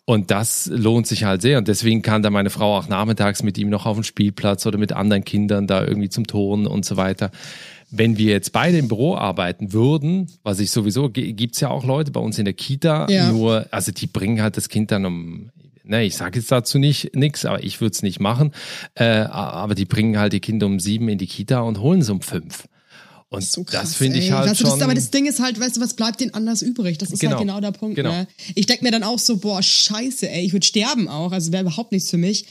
Und 0.05 0.31
das 0.31 0.67
lohnt 0.67 1.07
sich 1.07 1.25
halt 1.25 1.43
sehr. 1.43 1.59
Und 1.59 1.69
deswegen 1.69 2.03
kann 2.03 2.23
da 2.23 2.31
meine 2.31 2.51
Frau 2.51 2.77
auch 2.77 2.89
nachmittags 2.89 3.43
mit 3.43 3.59
ihm 3.59 3.69
noch 3.69 3.87
auf 3.87 3.97
den 3.97 4.05
Spielplatz 4.05 4.65
oder 4.67 4.79
mit 4.79 4.93
anderen 4.93 5.25
Kindern 5.25 5.67
da 5.67 5.85
irgendwie 5.85 6.09
zum 6.09 6.27
Turnen 6.27 6.67
und 6.67 6.85
so 6.85 6.97
weiter. 6.97 7.31
Wenn 7.91 8.19
wir 8.19 8.33
jetzt 8.33 8.53
beide 8.53 8.79
im 8.79 8.89
Büro 8.89 9.17
arbeiten 9.17 9.73
würden, 9.73 10.29
was 10.43 10.61
ich 10.61 10.71
sowieso, 10.71 11.09
gibt's 11.11 11.61
ja 11.61 11.71
auch 11.71 11.85
Leute 11.85 12.11
bei 12.11 12.21
uns 12.21 12.39
in 12.39 12.45
der 12.45 12.55
Kita, 12.55 13.07
ja. 13.09 13.31
nur, 13.31 13.67
also 13.71 13.93
die 13.93 14.07
bringen 14.07 14.43
halt 14.43 14.57
das 14.59 14.69
Kind 14.69 14.91
dann 14.91 15.07
um 15.07 15.51
ne, 15.89 16.05
ich 16.05 16.17
sage 16.17 16.39
jetzt 16.39 16.53
dazu 16.53 16.79
nicht 16.79 17.17
nix, 17.17 17.45
aber 17.45 17.65
ich 17.65 17.81
würde 17.81 17.93
es 17.93 18.03
nicht 18.03 18.21
machen. 18.21 18.53
Äh, 18.95 19.05
aber 19.05 19.75
die 19.75 19.87
bringen 19.87 20.19
halt 20.19 20.33
die 20.33 20.41
Kinder 20.41 20.67
um 20.67 20.79
sieben 20.79 21.09
in 21.09 21.19
die 21.19 21.27
Kita 21.27 21.61
und 21.61 21.81
holen 21.81 22.03
sie 22.03 22.13
um 22.13 22.21
fünf. 22.21 22.69
Und 23.31 23.43
das, 23.43 23.53
so 23.53 23.65
das 23.65 23.95
finde 23.95 24.19
ich 24.19 24.33
halt 24.33 24.49
weißt 24.49 24.61
schon. 24.61 24.71
Das, 24.71 24.81
aber 24.81 24.95
das 24.95 25.11
Ding 25.11 25.27
ist 25.27 25.41
halt, 25.41 25.61
weißt 25.61 25.77
du, 25.77 25.81
was 25.81 25.95
bleibt 25.95 26.21
denen 26.21 26.33
anders 26.33 26.63
übrig? 26.63 26.97
Das 26.97 27.11
ist 27.11 27.15
halt 27.15 27.21
genau. 27.21 27.37
halt 27.37 27.47
genau 27.47 27.61
der 27.61 27.73
Punkt. 27.73 27.97
Genau. 27.97 28.11
Ne? 28.11 28.27
Ich 28.55 28.67
denke 28.67 28.85
mir 28.85 28.91
dann 28.91 29.03
auch 29.03 29.19
so, 29.19 29.37
boah, 29.37 29.63
scheiße, 29.63 30.31
ey, 30.31 30.47
ich 30.47 30.53
würde 30.55 30.67
sterben 30.67 31.09
auch. 31.09 31.33
Also 31.33 31.53
wäre 31.53 31.63
überhaupt 31.63 31.93
nichts 31.93 32.09
für 32.09 32.17
mich. 32.17 32.47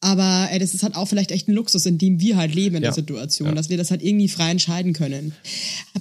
Aber 0.00 0.48
ey, 0.50 0.58
das 0.58 0.74
ist 0.74 0.82
halt 0.82 0.94
auch 0.94 1.06
vielleicht 1.06 1.30
echt 1.30 1.48
ein 1.48 1.52
Luxus, 1.52 1.86
in 1.86 1.98
dem 1.98 2.20
wir 2.20 2.36
halt 2.36 2.54
leben 2.54 2.76
in 2.76 2.82
ja. 2.82 2.88
der 2.88 2.94
Situation, 2.94 3.48
ja. 3.48 3.54
dass 3.54 3.68
wir 3.68 3.76
das 3.76 3.90
halt 3.90 4.02
irgendwie 4.02 4.28
frei 4.28 4.50
entscheiden 4.50 4.92
können. 4.92 5.32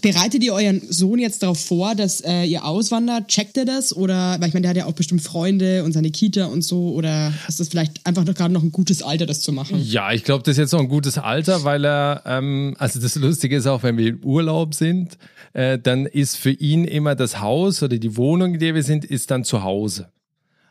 Bereitet 0.02 0.44
ihr 0.44 0.54
euren 0.54 0.82
Sohn 0.90 1.20
jetzt 1.20 1.44
darauf 1.44 1.60
vor, 1.60 1.96
dass 1.96 2.22
äh, 2.22 2.44
ihr 2.44 2.66
auswandert? 2.66 3.28
Checkt 3.30 3.58
er 3.58 3.66
das? 3.66 3.96
Oder, 3.96 4.38
weil 4.40 4.50
ich 4.50 4.54
meine, 4.54 4.64
der 4.64 4.70
hat 4.72 4.78
ja 4.78 4.86
auch 4.86 4.94
bestimmt 4.94 5.22
Freunde 5.22 5.84
und 5.84 5.94
seine 5.94 6.12
Kita 6.12 6.46
und 6.46 6.64
so. 6.64 6.94
Oder 6.94 7.34
ist 7.48 7.60
das 7.60 7.70
vielleicht 7.70 8.06
einfach 8.06 8.26
noch 8.26 8.34
gerade 8.34 8.54
noch 8.54 8.64
ein 8.64 8.72
gutes 8.72 9.02
Alter, 9.02 9.26
das 9.26 9.42
zu 9.42 9.52
machen? 9.52 9.82
Ja, 9.82 10.12
ich 10.12 10.24
glaube, 10.24 10.44
das 10.44 10.54
ist 10.54 10.58
jetzt 10.58 10.72
noch 10.74 10.82
ein 10.82 10.90
gutes 10.90 11.18
Alter, 11.18 11.64
weil 11.64 11.86
er, 11.86 12.24
ähm, 12.26 12.76
also 12.78 13.00
das 13.00 13.16
Lustige 13.16 13.56
ist 13.56 13.68
auch, 13.68 13.84
wenn 13.84 13.98
wir 13.98 14.08
im 14.08 14.24
Urlaub 14.24 14.76
sind, 14.76 15.18
äh, 15.54 15.80
dann 15.80 16.06
ist 16.06 16.36
für 16.36 16.52
ihn 16.52 16.86
immer 16.86 17.16
das 17.16 17.40
Haus 17.40 17.82
oder 17.82 17.98
die 17.98 18.18
Wohnung, 18.18 18.56
in 18.56 18.60
der 18.60 18.76
wir 18.76 18.84
sind, 18.84 19.06
ist 19.06 19.32
dann 19.32 19.44
zu 19.44 19.64
Hause. 19.64 20.10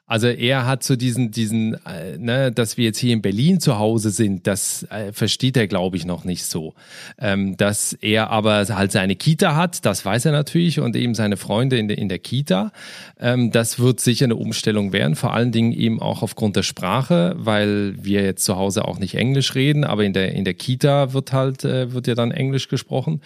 Also 0.07 0.27
er 0.29 0.67
hat 0.67 0.83
so 0.83 0.97
diesen, 0.97 1.31
diesen, 1.31 1.75
äh, 1.87 2.19
ne, 2.19 2.53
dass 2.53 2.77
wir 2.77 2.85
jetzt 2.85 2.99
hier 2.99 3.15
in 3.15 3.23
Berlin 3.23 3.59
zu 3.59 3.79
Hause 3.79 4.11
sind, 4.11 4.47
das 4.47 4.83
äh, 4.91 5.13
versteht 5.13 5.57
er, 5.57 5.67
glaube 5.67 5.97
ich, 5.97 6.05
noch 6.05 6.25
nicht 6.25 6.45
so. 6.45 6.75
Ähm, 7.19 7.57
dass 7.57 7.95
er 7.95 8.29
aber 8.29 8.67
halt 8.67 8.93
seine 8.93 9.17
Kita 9.17 9.57
hat, 9.57 9.87
das 9.87 10.05
weiß 10.05 10.27
er 10.27 10.33
natürlich, 10.33 10.79
und 10.79 10.95
eben 10.95 11.15
seine 11.15 11.39
Freunde 11.39 11.79
in 11.79 11.89
der, 11.89 11.97
in 11.97 12.11
der 12.11 12.19
Kita. 12.19 12.71
Ähm, 13.19 13.51
das 13.51 13.79
wird 13.79 13.99
sicher 13.99 14.27
eine 14.27 14.37
Umstellung 14.37 14.93
werden, 14.93 15.17
vor 15.17 15.33
allen 15.33 15.53
Dingen 15.53 15.73
eben 15.73 16.03
auch 16.03 16.23
aufgrund 16.23 16.57
der 16.57 16.65
Sprache, 16.65 17.35
weil 17.39 17.95
wir 17.97 18.23
jetzt 18.23 18.45
zu 18.45 18.57
Hause 18.57 18.85
auch 18.85 18.99
nicht 18.99 19.15
Englisch 19.15 19.55
reden, 19.55 19.85
aber 19.85 20.05
in 20.05 20.13
der, 20.13 20.33
in 20.33 20.45
der 20.45 20.55
Kita 20.55 21.15
wird 21.15 21.33
halt, 21.33 21.65
äh, 21.65 21.95
wird 21.95 22.09
ja 22.09 22.15
dann 22.15 22.31
Englisch 22.31 22.69
gesprochen. 22.69 23.23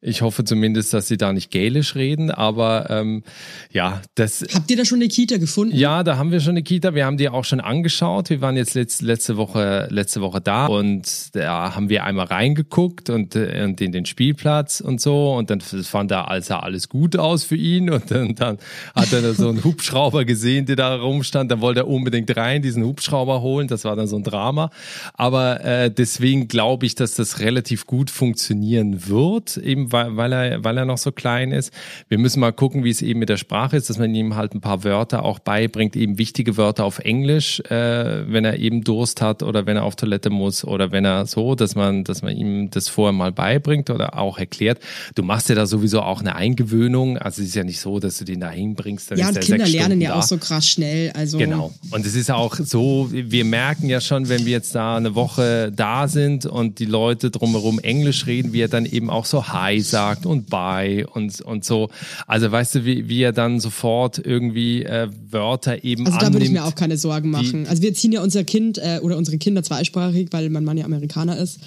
Ich 0.00 0.22
hoffe 0.22 0.44
zumindest, 0.44 0.94
dass 0.94 1.08
sie 1.08 1.16
da 1.16 1.32
nicht 1.32 1.50
gälisch 1.50 1.96
reden, 1.96 2.30
aber 2.30 2.88
ähm, 2.88 3.24
ja, 3.72 4.00
das. 4.14 4.44
Habt 4.54 4.70
ihr 4.70 4.76
da 4.76 4.84
schon 4.84 4.98
eine 4.98 5.08
Kita 5.08 5.38
gefunden? 5.38 5.76
Ja, 5.76 6.04
da 6.04 6.16
haben 6.16 6.30
wir 6.30 6.38
schon 6.38 6.52
eine 6.52 6.62
Kita. 6.62 6.94
Wir 6.94 7.04
haben 7.04 7.16
die 7.16 7.28
auch 7.28 7.44
schon 7.44 7.58
angeschaut. 7.58 8.30
Wir 8.30 8.40
waren 8.40 8.56
jetzt 8.56 8.74
letzte, 8.74 9.04
letzte 9.04 9.36
Woche 9.36 9.88
letzte 9.90 10.20
Woche 10.20 10.40
da 10.40 10.66
und 10.66 11.34
da 11.34 11.74
haben 11.74 11.88
wir 11.88 12.04
einmal 12.04 12.26
reingeguckt 12.26 13.10
und, 13.10 13.34
äh, 13.34 13.64
und 13.64 13.80
in 13.80 13.90
den 13.90 14.06
Spielplatz 14.06 14.80
und 14.80 15.00
so 15.00 15.34
und 15.34 15.50
dann 15.50 15.60
fand 15.60 16.12
er 16.12 16.30
also 16.30 16.54
alles 16.54 16.88
gut 16.88 17.16
aus 17.16 17.42
für 17.42 17.56
ihn 17.56 17.90
und 17.90 18.10
dann, 18.10 18.34
dann 18.36 18.58
hat 18.94 19.12
er 19.12 19.22
da 19.22 19.34
so 19.34 19.48
einen 19.48 19.64
Hubschrauber 19.64 20.24
gesehen, 20.24 20.66
der 20.66 20.76
da 20.76 20.94
rumstand. 20.94 21.50
Dann 21.50 21.60
wollte 21.60 21.80
er 21.80 21.88
unbedingt 21.88 22.34
rein 22.36 22.62
diesen 22.62 22.84
Hubschrauber 22.84 23.40
holen. 23.40 23.68
Das 23.68 23.84
war 23.84 23.96
dann 23.96 24.06
so 24.06 24.16
ein 24.16 24.22
Drama. 24.22 24.70
Aber 25.14 25.64
äh, 25.64 25.90
deswegen 25.90 26.46
glaube 26.46 26.86
ich, 26.86 26.94
dass 26.94 27.14
das 27.14 27.40
relativ 27.40 27.86
gut 27.86 28.10
funktionieren 28.10 29.08
wird, 29.08 29.56
eben 29.56 29.87
weil, 29.92 30.16
weil, 30.16 30.32
er, 30.32 30.64
weil 30.64 30.76
er 30.76 30.84
noch 30.84 30.98
so 30.98 31.12
klein 31.12 31.52
ist. 31.52 31.72
Wir 32.08 32.18
müssen 32.18 32.40
mal 32.40 32.52
gucken, 32.52 32.84
wie 32.84 32.90
es 32.90 33.02
eben 33.02 33.20
mit 33.20 33.28
der 33.28 33.36
Sprache 33.36 33.76
ist, 33.76 33.90
dass 33.90 33.98
man 33.98 34.14
ihm 34.14 34.36
halt 34.36 34.54
ein 34.54 34.60
paar 34.60 34.84
Wörter 34.84 35.24
auch 35.24 35.38
beibringt, 35.38 35.96
eben 35.96 36.18
wichtige 36.18 36.56
Wörter 36.56 36.84
auf 36.84 36.98
Englisch, 36.98 37.60
äh, 37.70 38.30
wenn 38.30 38.44
er 38.44 38.58
eben 38.58 38.84
Durst 38.84 39.20
hat 39.20 39.42
oder 39.42 39.66
wenn 39.66 39.76
er 39.76 39.84
auf 39.84 39.96
Toilette 39.96 40.30
muss 40.30 40.64
oder 40.64 40.92
wenn 40.92 41.04
er 41.04 41.26
so, 41.26 41.54
dass 41.54 41.74
man, 41.74 42.04
dass 42.04 42.22
man 42.22 42.36
ihm 42.36 42.70
das 42.70 42.88
vorher 42.88 43.12
mal 43.12 43.32
beibringt 43.32 43.90
oder 43.90 44.18
auch 44.18 44.38
erklärt. 44.38 44.78
Du 45.14 45.22
machst 45.22 45.48
ja 45.48 45.54
da 45.54 45.66
sowieso 45.66 46.02
auch 46.02 46.20
eine 46.20 46.34
Eingewöhnung. 46.36 47.18
Also 47.18 47.42
es 47.42 47.48
ist 47.48 47.54
ja 47.54 47.64
nicht 47.64 47.80
so, 47.80 47.98
dass 47.98 48.18
du 48.18 48.24
den 48.24 48.40
da 48.40 48.50
hinbringst. 48.50 49.10
Ja, 49.16 49.28
und 49.28 49.40
Kinder 49.40 49.66
lernen 49.66 50.00
ja 50.00 50.10
da. 50.10 50.18
auch 50.18 50.22
so 50.22 50.38
krass 50.38 50.68
schnell. 50.68 51.12
Also 51.12 51.38
genau. 51.38 51.72
Und 51.90 52.06
es 52.06 52.14
ist 52.14 52.30
auch 52.30 52.56
so, 52.56 53.08
wir 53.10 53.44
merken 53.44 53.88
ja 53.88 54.00
schon, 54.00 54.28
wenn 54.28 54.44
wir 54.44 54.52
jetzt 54.52 54.74
da 54.74 54.96
eine 54.96 55.14
Woche 55.14 55.72
da 55.74 56.08
sind 56.08 56.46
und 56.46 56.78
die 56.78 56.84
Leute 56.84 57.30
drumherum 57.30 57.78
Englisch 57.78 58.26
reden, 58.26 58.52
wie 58.52 58.60
er 58.60 58.68
dann 58.68 58.86
eben 58.86 59.10
auch 59.10 59.24
so 59.24 59.48
Hi 59.48 59.77
sagt 59.80 60.26
und 60.26 60.50
bei 60.50 61.06
und, 61.06 61.40
und 61.40 61.64
so. 61.64 61.90
Also 62.26 62.50
weißt 62.50 62.76
du, 62.76 62.84
wie, 62.84 63.08
wie 63.08 63.22
er 63.22 63.32
dann 63.32 63.60
sofort 63.60 64.18
irgendwie 64.18 64.84
äh, 64.84 65.08
Wörter 65.30 65.84
eben 65.84 66.06
Also 66.06 66.18
da 66.18 66.32
würde 66.32 66.44
ich 66.44 66.52
mir 66.52 66.64
auch 66.64 66.74
keine 66.74 66.96
Sorgen 66.96 67.30
machen. 67.30 67.66
also 67.66 67.82
wir 67.82 67.94
ziehen 67.94 68.12
ja 68.12 68.22
unser 68.22 68.44
Kind 68.44 68.78
äh, 68.78 69.00
oder 69.02 69.16
unsere 69.16 69.38
Kinder 69.38 69.62
zweisprachig, 69.62 70.28
weil 70.30 70.50
mein 70.50 70.64
Mann 70.64 70.76
ja 70.76 70.84
Amerikaner 70.84 71.36
ist. 71.38 71.60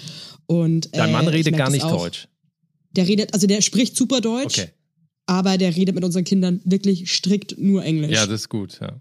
Und, 0.46 0.86
äh, 0.86 0.98
Dein 0.98 1.12
Mann 1.12 1.28
redet 1.28 1.56
gar 1.56 1.70
nicht 1.70 1.84
Deutsch. 1.84 2.28
Der 2.92 3.08
redet, 3.08 3.32
also 3.32 3.46
der 3.46 3.60
spricht 3.62 3.96
super 3.96 4.20
Deutsch. 4.20 4.58
Okay. 4.58 4.68
Aber 5.26 5.56
der 5.56 5.74
redet 5.74 5.94
mit 5.94 6.04
unseren 6.04 6.24
Kindern 6.24 6.60
wirklich 6.64 7.10
strikt 7.10 7.56
nur 7.58 7.84
Englisch. 7.84 8.10
Ja, 8.10 8.26
das 8.26 8.42
ist 8.42 8.48
gut, 8.48 8.78
ja. 8.80 9.00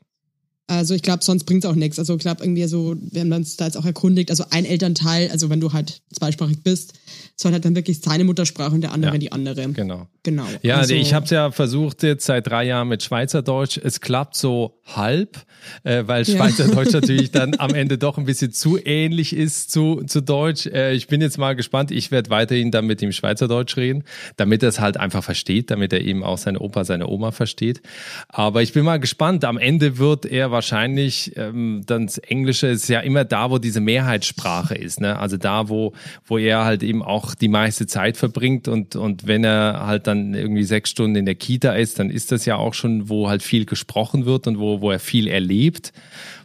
Also 0.72 0.94
ich 0.94 1.02
glaube, 1.02 1.22
sonst 1.22 1.44
bringt 1.44 1.66
es 1.66 1.70
auch 1.70 1.76
nichts. 1.76 2.00
Also 2.00 2.16
ich 2.16 2.22
glaube, 2.22 2.46
irgendwie 2.46 2.64
so, 2.64 2.96
wir 2.98 3.22
haben 3.22 3.32
uns 3.34 3.58
da 3.58 3.66
jetzt 3.66 3.76
auch 3.76 3.84
erkundigt, 3.84 4.30
also 4.30 4.46
ein 4.52 4.64
Elternteil, 4.64 5.30
also 5.30 5.50
wenn 5.50 5.60
du 5.60 5.74
halt 5.74 6.02
zweisprachig 6.14 6.64
bist, 6.64 6.94
soll 7.36 7.52
halt 7.52 7.66
dann 7.66 7.76
wirklich 7.76 8.00
seine 8.00 8.24
Muttersprache 8.24 8.74
und 8.74 8.82
der 8.82 8.94
andere 8.94 9.14
ja, 9.14 9.18
die 9.18 9.32
andere. 9.34 9.68
Genau. 9.74 10.08
Genau. 10.24 10.46
Ja, 10.62 10.78
also, 10.78 10.94
ich 10.94 11.16
habe 11.16 11.26
es 11.26 11.32
ja 11.32 11.50
versucht 11.50 12.04
jetzt 12.04 12.28
seit 12.28 12.46
drei 12.46 12.66
Jahren 12.66 12.88
mit 12.88 13.02
Schweizerdeutsch. 13.02 13.80
Es 13.84 14.02
klappt 14.02 14.36
so 14.36 14.80
halb, 14.86 15.44
äh, 15.84 16.04
weil 16.06 16.26
Schweizerdeutsch 16.26 16.94
ja. 16.94 17.00
natürlich 17.00 17.32
dann 17.32 17.56
am 17.58 17.74
Ende 17.74 17.98
doch 17.98 18.20
ein 18.20 18.26
bisschen 18.26 18.54
zu 18.54 18.78
ähnlich 18.78 19.36
ist 19.36 19.72
zu, 19.72 20.04
zu 20.06 20.22
Deutsch. 20.22 20.68
Äh, 20.68 20.94
ich 20.94 21.08
bin 21.08 21.22
jetzt 21.22 21.40
mal 21.40 21.56
gespannt. 21.56 21.90
Ich 21.90 22.12
werde 22.12 22.30
weiterhin 22.30 22.70
dann 22.70 22.86
mit 22.86 23.02
ihm 23.02 23.12
Schweizerdeutsch 23.12 23.76
reden, 23.78 24.04
damit 24.38 24.62
er 24.62 24.70
es 24.70 24.80
halt 24.80 24.98
einfach 24.98 25.24
versteht, 25.24 25.72
damit 25.72 25.92
er 25.92 26.02
eben 26.02 26.24
auch 26.24 26.38
seine 26.38 26.60
Opa, 26.60 26.86
seine 26.86 27.08
Oma 27.08 27.32
versteht. 27.32 27.82
Aber 28.30 28.62
ich 28.62 28.74
bin 28.74 28.86
mal 28.86 29.00
gespannt. 29.00 29.44
Am 29.44 29.58
Ende 29.58 29.98
wird 29.98 30.28
er 30.28 30.52
wahrscheinlich 30.52 30.61
wahrscheinlich 30.62 31.36
ähm, 31.38 31.82
dann 31.88 32.06
das 32.06 32.20
Englische 32.20 32.68
ist 32.68 32.88
ja 32.88 33.00
immer 33.00 33.26
da, 33.26 33.50
wo 33.50 33.58
diese 33.58 33.82
Mehrheitssprache 33.82 34.76
ist. 34.76 35.02
Ne? 35.02 35.18
Also 35.18 35.38
da, 35.38 35.70
wo, 35.70 35.94
wo 36.24 36.38
er 36.38 36.66
halt 36.66 36.84
eben 36.84 37.02
auch 37.02 37.34
die 37.34 37.48
meiste 37.48 37.88
Zeit 37.88 38.16
verbringt 38.16 38.68
und, 38.68 38.96
und 38.96 39.26
wenn 39.26 39.44
er 39.44 39.88
halt 39.88 40.06
dann 40.06 40.36
irgendwie 40.36 40.64
sechs 40.64 40.92
Stunden 40.92 41.16
in 41.16 41.26
der 41.26 41.34
Kita 41.34 41.72
ist, 41.74 41.98
dann 41.98 42.12
ist 42.12 42.32
das 42.32 42.46
ja 42.46 42.58
auch 42.58 42.76
schon, 42.76 43.10
wo 43.10 43.28
halt 43.28 43.42
viel 43.42 43.66
gesprochen 43.66 44.26
wird 44.26 44.46
und 44.46 44.60
wo, 44.60 44.82
wo 44.82 44.92
er 44.92 45.00
viel 45.00 45.28
erlebt. 45.28 45.94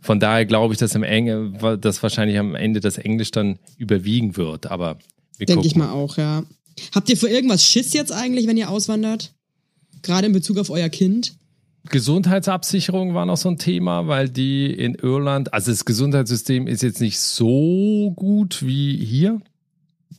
Von 0.00 0.18
daher 0.18 0.46
glaube 0.46 0.72
ich, 0.72 0.80
dass, 0.80 0.94
im 0.94 1.02
Enge, 1.02 1.52
dass 1.78 2.02
wahrscheinlich 2.02 2.38
am 2.38 2.54
Ende 2.54 2.80
das 2.80 2.96
Englisch 2.96 3.32
dann 3.32 3.58
überwiegen 3.76 4.38
wird. 4.38 4.70
Aber 4.70 4.96
Denke 5.38 5.66
ich 5.66 5.76
mal 5.76 5.90
auch, 5.90 6.16
ja. 6.16 6.42
Habt 6.94 7.10
ihr 7.10 7.18
vor 7.18 7.28
irgendwas 7.28 7.62
Schiss 7.62 7.92
jetzt 7.92 8.12
eigentlich, 8.12 8.46
wenn 8.46 8.56
ihr 8.56 8.70
auswandert? 8.70 9.34
Gerade 10.00 10.26
in 10.26 10.32
Bezug 10.32 10.56
auf 10.56 10.70
euer 10.70 10.88
Kind? 10.88 11.34
Gesundheitsabsicherung 11.86 13.14
war 13.14 13.26
noch 13.26 13.36
so 13.36 13.48
ein 13.48 13.58
Thema, 13.58 14.06
weil 14.06 14.28
die 14.28 14.72
in 14.72 14.94
Irland, 14.94 15.52
also 15.52 15.70
das 15.70 15.84
Gesundheitssystem 15.84 16.66
ist 16.66 16.82
jetzt 16.82 17.00
nicht 17.00 17.18
so 17.18 18.12
gut 18.16 18.64
wie 18.64 18.96
hier. 18.96 19.40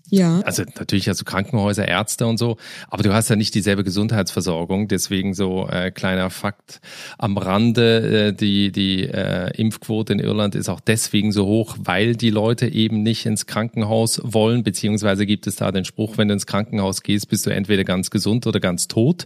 Ja. 0.10 0.40
Also 0.42 0.64
natürlich 0.78 1.10
hast 1.10 1.20
du 1.20 1.26
Krankenhäuser, 1.26 1.88
Ärzte 1.88 2.28
und 2.28 2.38
so, 2.38 2.58
aber 2.90 3.04
du 3.04 3.14
hast 3.14 3.30
ja 3.30 3.36
nicht 3.36 3.54
dieselbe 3.56 3.84
Gesundheitsversorgung. 3.84 4.88
Deswegen 4.88 5.34
so 5.34 5.68
äh, 5.68 5.92
kleiner 5.92 6.30
Fakt 6.30 6.80
am 7.18 7.38
Rande, 7.38 8.30
äh, 8.30 8.34
die, 8.34 8.72
die 8.72 9.04
äh, 9.04 9.52
Impfquote 9.60 10.14
in 10.14 10.20
Irland 10.20 10.56
ist 10.56 10.70
auch 10.70 10.80
deswegen 10.80 11.32
so 11.32 11.46
hoch, 11.46 11.76
weil 11.80 12.16
die 12.16 12.30
Leute 12.30 12.68
eben 12.68 13.04
nicht 13.04 13.26
ins 13.26 13.46
Krankenhaus 13.48 14.22
wollen, 14.24 14.64
beziehungsweise 14.64 15.26
gibt 15.26 15.46
es 15.46 15.58
da 15.58 15.72
den 15.72 15.84
Spruch, 15.84 16.18
wenn 16.18 16.30
du 16.30 16.36
ins 16.36 16.46
Krankenhaus 16.46 17.04
gehst, 17.04 17.28
bist 17.28 17.46
du 17.46 17.50
entweder 17.50 17.84
ganz 17.84 18.10
gesund 18.10 18.48
oder 18.48 18.60
ganz 18.60 18.88
tot. 18.88 19.26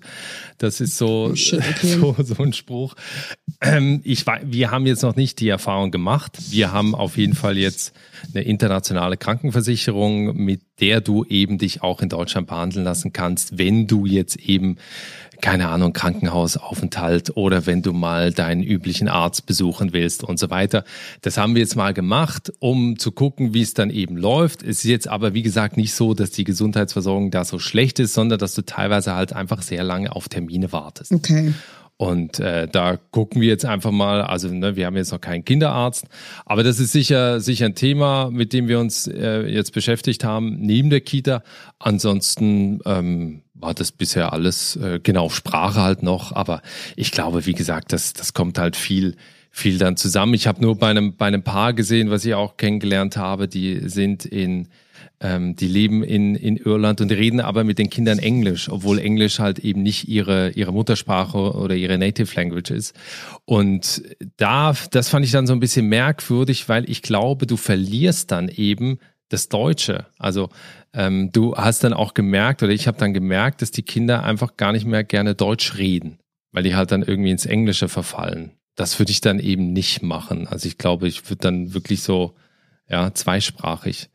Das 0.57 0.81
ist 0.81 0.97
so, 0.97 1.29
oh 1.31 1.35
shit, 1.35 1.59
okay. 1.69 1.87
so, 1.99 2.15
so 2.19 2.41
ein 2.41 2.53
Spruch. 2.53 2.95
Ähm, 3.61 4.01
ich, 4.03 4.25
wir 4.25 4.71
haben 4.71 4.87
jetzt 4.87 5.03
noch 5.03 5.15
nicht 5.15 5.39
die 5.39 5.49
Erfahrung 5.49 5.91
gemacht. 5.91 6.37
Wir 6.49 6.71
haben 6.71 6.95
auf 6.95 7.17
jeden 7.17 7.35
Fall 7.35 7.57
jetzt 7.57 7.93
eine 8.33 8.43
internationale 8.43 9.17
Krankenversicherung, 9.17 10.35
mit 10.35 10.61
der 10.81 11.01
du 11.01 11.23
eben 11.25 11.57
dich 11.57 11.83
auch 11.83 12.01
in 12.01 12.09
Deutschland 12.09 12.47
behandeln 12.47 12.83
lassen 12.83 13.13
kannst, 13.13 13.57
wenn 13.57 13.87
du 13.87 14.05
jetzt 14.05 14.35
eben 14.37 14.77
keine 15.41 15.69
Ahnung, 15.69 15.91
Krankenhausaufenthalt 15.91 17.35
oder 17.35 17.65
wenn 17.65 17.81
du 17.81 17.93
mal 17.93 18.31
deinen 18.31 18.63
üblichen 18.63 19.07
Arzt 19.07 19.45
besuchen 19.45 19.91
willst 19.91 20.23
und 20.23 20.39
so 20.39 20.49
weiter. 20.49 20.83
Das 21.21 21.37
haben 21.37 21.55
wir 21.55 21.61
jetzt 21.61 21.75
mal 21.75 21.93
gemacht, 21.93 22.53
um 22.59 22.97
zu 22.97 23.11
gucken, 23.11 23.53
wie 23.53 23.61
es 23.61 23.73
dann 23.73 23.89
eben 23.89 24.15
läuft. 24.17 24.61
Es 24.61 24.77
ist 24.77 24.83
jetzt 24.85 25.07
aber, 25.07 25.33
wie 25.33 25.41
gesagt, 25.41 25.77
nicht 25.77 25.93
so, 25.93 26.13
dass 26.13 26.31
die 26.31 26.43
Gesundheitsversorgung 26.43 27.31
da 27.31 27.43
so 27.43 27.59
schlecht 27.59 27.99
ist, 27.99 28.13
sondern 28.13 28.39
dass 28.39 28.53
du 28.53 28.61
teilweise 28.61 29.15
halt 29.15 29.33
einfach 29.33 29.61
sehr 29.63 29.83
lange 29.83 30.15
auf 30.15 30.29
Termine 30.29 30.71
wartest. 30.71 31.11
Okay. 31.11 31.53
Und 32.01 32.39
äh, 32.39 32.67
da 32.67 32.97
gucken 33.11 33.41
wir 33.41 33.49
jetzt 33.49 33.63
einfach 33.63 33.91
mal, 33.91 34.23
also 34.23 34.47
ne, 34.47 34.75
wir 34.75 34.87
haben 34.87 34.95
jetzt 34.95 35.11
noch 35.11 35.21
keinen 35.21 35.45
Kinderarzt, 35.45 36.07
aber 36.47 36.63
das 36.63 36.79
ist 36.79 36.93
sicher, 36.93 37.39
sicher 37.39 37.67
ein 37.67 37.75
Thema, 37.75 38.31
mit 38.31 38.53
dem 38.53 38.67
wir 38.67 38.79
uns 38.79 39.05
äh, 39.05 39.41
jetzt 39.41 39.71
beschäftigt 39.71 40.23
haben, 40.23 40.57
neben 40.61 40.89
der 40.89 41.01
Kita. 41.01 41.43
Ansonsten 41.77 42.79
ähm, 42.87 43.43
war 43.53 43.75
das 43.75 43.91
bisher 43.91 44.33
alles, 44.33 44.77
äh, 44.77 44.99
genau, 45.03 45.29
Sprache 45.29 45.79
halt 45.79 46.01
noch, 46.01 46.31
aber 46.31 46.63
ich 46.95 47.11
glaube, 47.11 47.45
wie 47.45 47.53
gesagt, 47.53 47.93
das, 47.93 48.13
das 48.13 48.33
kommt 48.33 48.57
halt 48.57 48.75
viel, 48.75 49.15
viel 49.51 49.77
dann 49.77 49.95
zusammen. 49.95 50.33
Ich 50.33 50.47
habe 50.47 50.59
nur 50.59 50.79
bei 50.79 50.89
einem, 50.89 51.15
bei 51.17 51.27
einem 51.27 51.43
Paar 51.43 51.73
gesehen, 51.73 52.09
was 52.09 52.25
ich 52.25 52.33
auch 52.33 52.57
kennengelernt 52.57 53.15
habe, 53.15 53.47
die 53.47 53.87
sind 53.87 54.25
in 54.25 54.69
ähm, 55.21 55.55
die 55.55 55.67
leben 55.67 56.03
in, 56.03 56.35
in 56.35 56.57
Irland 56.57 56.99
und 56.99 57.11
reden 57.11 57.39
aber 57.39 57.63
mit 57.63 57.77
den 57.77 57.89
Kindern 57.89 58.19
Englisch, 58.19 58.69
obwohl 58.69 58.99
Englisch 58.99 59.39
halt 59.39 59.59
eben 59.59 59.83
nicht 59.83 60.07
ihre, 60.07 60.49
ihre 60.51 60.73
Muttersprache 60.73 61.37
oder 61.37 61.75
ihre 61.75 61.97
Native 61.97 62.35
Language 62.35 62.71
ist. 62.71 62.95
Und 63.45 64.03
da, 64.37 64.73
das 64.91 65.09
fand 65.09 65.25
ich 65.25 65.31
dann 65.31 65.47
so 65.47 65.53
ein 65.53 65.59
bisschen 65.59 65.87
merkwürdig, 65.87 66.67
weil 66.69 66.89
ich 66.89 67.01
glaube, 67.01 67.45
du 67.45 67.55
verlierst 67.55 68.31
dann 68.31 68.49
eben 68.49 68.97
das 69.29 69.47
Deutsche. 69.47 70.07
Also 70.17 70.49
ähm, 70.93 71.31
du 71.31 71.55
hast 71.55 71.83
dann 71.83 71.93
auch 71.93 72.13
gemerkt, 72.13 72.63
oder 72.63 72.71
ich 72.71 72.87
habe 72.87 72.97
dann 72.97 73.13
gemerkt, 73.13 73.61
dass 73.61 73.71
die 73.71 73.83
Kinder 73.83 74.23
einfach 74.23 74.57
gar 74.57 74.71
nicht 74.71 74.85
mehr 74.85 75.03
gerne 75.03 75.35
Deutsch 75.35 75.77
reden, 75.77 76.17
weil 76.51 76.63
die 76.63 76.75
halt 76.75 76.91
dann 76.91 77.03
irgendwie 77.03 77.31
ins 77.31 77.45
Englische 77.45 77.89
verfallen. 77.89 78.51
Das 78.75 78.97
würde 78.99 79.11
ich 79.11 79.21
dann 79.21 79.39
eben 79.39 79.71
nicht 79.73 80.01
machen. 80.01 80.47
Also 80.47 80.67
ich 80.67 80.77
glaube, 80.77 81.07
ich 81.07 81.29
würde 81.29 81.41
dann 81.41 81.73
wirklich 81.73 82.01
so, 82.01 82.33
ja, 82.89 83.13
zweisprachig 83.13 84.09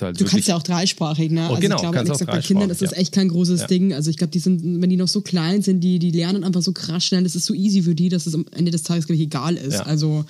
du, 0.00 0.06
halt 0.06 0.20
du 0.20 0.24
kannst 0.24 0.48
ja 0.48 0.56
auch 0.56 0.62
dreisprachig, 0.62 1.30
ne? 1.30 1.42
Oh, 1.42 1.54
also 1.54 1.60
genau, 1.60 1.76
ich 1.76 1.82
glaube, 1.82 1.96
kannst 1.96 2.26
bei 2.26 2.40
Kindern 2.40 2.70
ist 2.70 2.82
das 2.82 2.92
echt 2.92 3.12
kein 3.12 3.28
großes 3.28 3.62
ja. 3.62 3.66
Ding. 3.66 3.92
Also 3.92 4.10
ich 4.10 4.16
glaube, 4.16 4.30
die 4.30 4.38
sind, 4.38 4.80
wenn 4.80 4.90
die 4.90 4.96
noch 4.96 5.08
so 5.08 5.20
klein 5.20 5.62
sind, 5.62 5.80
die, 5.80 5.98
die 5.98 6.10
lernen 6.10 6.44
einfach 6.44 6.62
so 6.62 6.72
krass 6.72 7.04
schnell. 7.04 7.22
Das 7.22 7.34
ist 7.34 7.46
so 7.46 7.54
easy 7.54 7.82
für 7.82 7.94
die, 7.94 8.08
dass 8.08 8.26
es 8.26 8.34
am 8.34 8.46
Ende 8.52 8.70
des 8.70 8.82
Tages, 8.82 9.06
glaube 9.06 9.16
ich, 9.16 9.22
egal 9.22 9.56
ist. 9.56 9.74
Ja. 9.74 9.82
Also, 9.82 10.24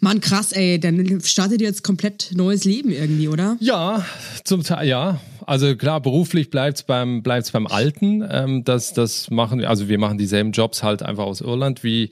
Mann, 0.00 0.20
krass, 0.20 0.52
ey, 0.52 0.80
dann 0.80 1.20
startet 1.22 1.60
ihr 1.60 1.68
jetzt 1.68 1.84
komplett 1.84 2.30
neues 2.34 2.64
Leben 2.64 2.90
irgendwie, 2.90 3.28
oder? 3.28 3.56
Ja, 3.60 4.04
zum 4.44 4.62
Teil, 4.62 4.88
ja. 4.88 5.20
Also 5.46 5.76
klar, 5.76 6.00
beruflich 6.00 6.50
bleibt's 6.50 6.82
beim 6.82 7.22
bleibt's 7.22 7.50
beim 7.50 7.66
Alten. 7.66 8.24
Ähm, 8.28 8.64
das 8.64 8.92
das 8.92 9.30
machen, 9.30 9.64
also 9.64 9.88
wir 9.88 9.98
machen 9.98 10.18
dieselben 10.18 10.52
Jobs 10.52 10.82
halt 10.82 11.02
einfach 11.02 11.24
aus 11.24 11.40
Irland 11.40 11.82
wie 11.82 12.10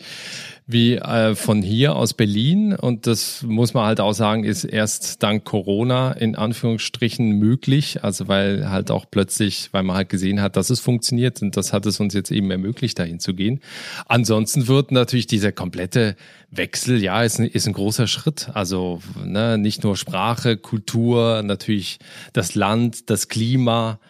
wie 0.73 0.97
äh, 0.97 1.35
von 1.35 1.63
hier 1.63 1.97
aus 1.97 2.15
Berlin. 2.15 2.75
Und 2.75 3.07
das 3.07 3.43
muss 3.43 3.75
man 3.75 3.87
halt 3.87 4.01
auch 4.01 4.13
sagen, 4.13 4.45
ist 4.45 4.65
erst 4.65 5.23
dank 5.23 5.45
Corona 5.45 6.13
in 6.13 6.37
Anführungsstrichen 6.37 7.33
möglich. 7.33 8.03
Also 8.05 8.29
weil 8.29 8.71
halt 8.71 8.91
auch 8.91 9.07
plötzlich, 9.11 9.69
weil 9.73 9.83
man 9.83 9.97
halt 9.97 10.09
gesehen 10.09 10.41
hat, 10.41 10.57
dass 10.57 10.71
es 10.71 10.81
funktioniert 10.81 11.43
und 11.43 11.57
das 11.57 11.73
hat 11.73 11.87
es 11.87 12.01
uns 12.01 12.15
jetzt 12.15 12.31
eben 12.31 12.51
ermöglicht, 12.51 12.99
dahin 12.99 13.21
zu 13.21 13.35
gehen. 13.35 13.61
Ansonsten 14.07 14.69
wird 14.69 14.93
natürlich 14.93 15.27
dieser 15.27 15.53
komplette 15.53 16.17
Wechsel, 16.51 17.03
ja, 17.03 17.23
ist 17.23 17.39
ein, 17.39 17.47
ist 17.47 17.67
ein 17.67 17.73
großer 17.73 18.07
Schritt. 18.07 18.51
Also 18.55 19.01
ne, 19.25 19.59
nicht 19.59 19.85
nur 19.85 19.97
Sprache, 19.97 20.57
Kultur, 20.57 21.43
natürlich 21.43 21.99
das 22.33 22.55
Land, 22.55 23.11
das 23.11 23.29
Klima, 23.29 24.01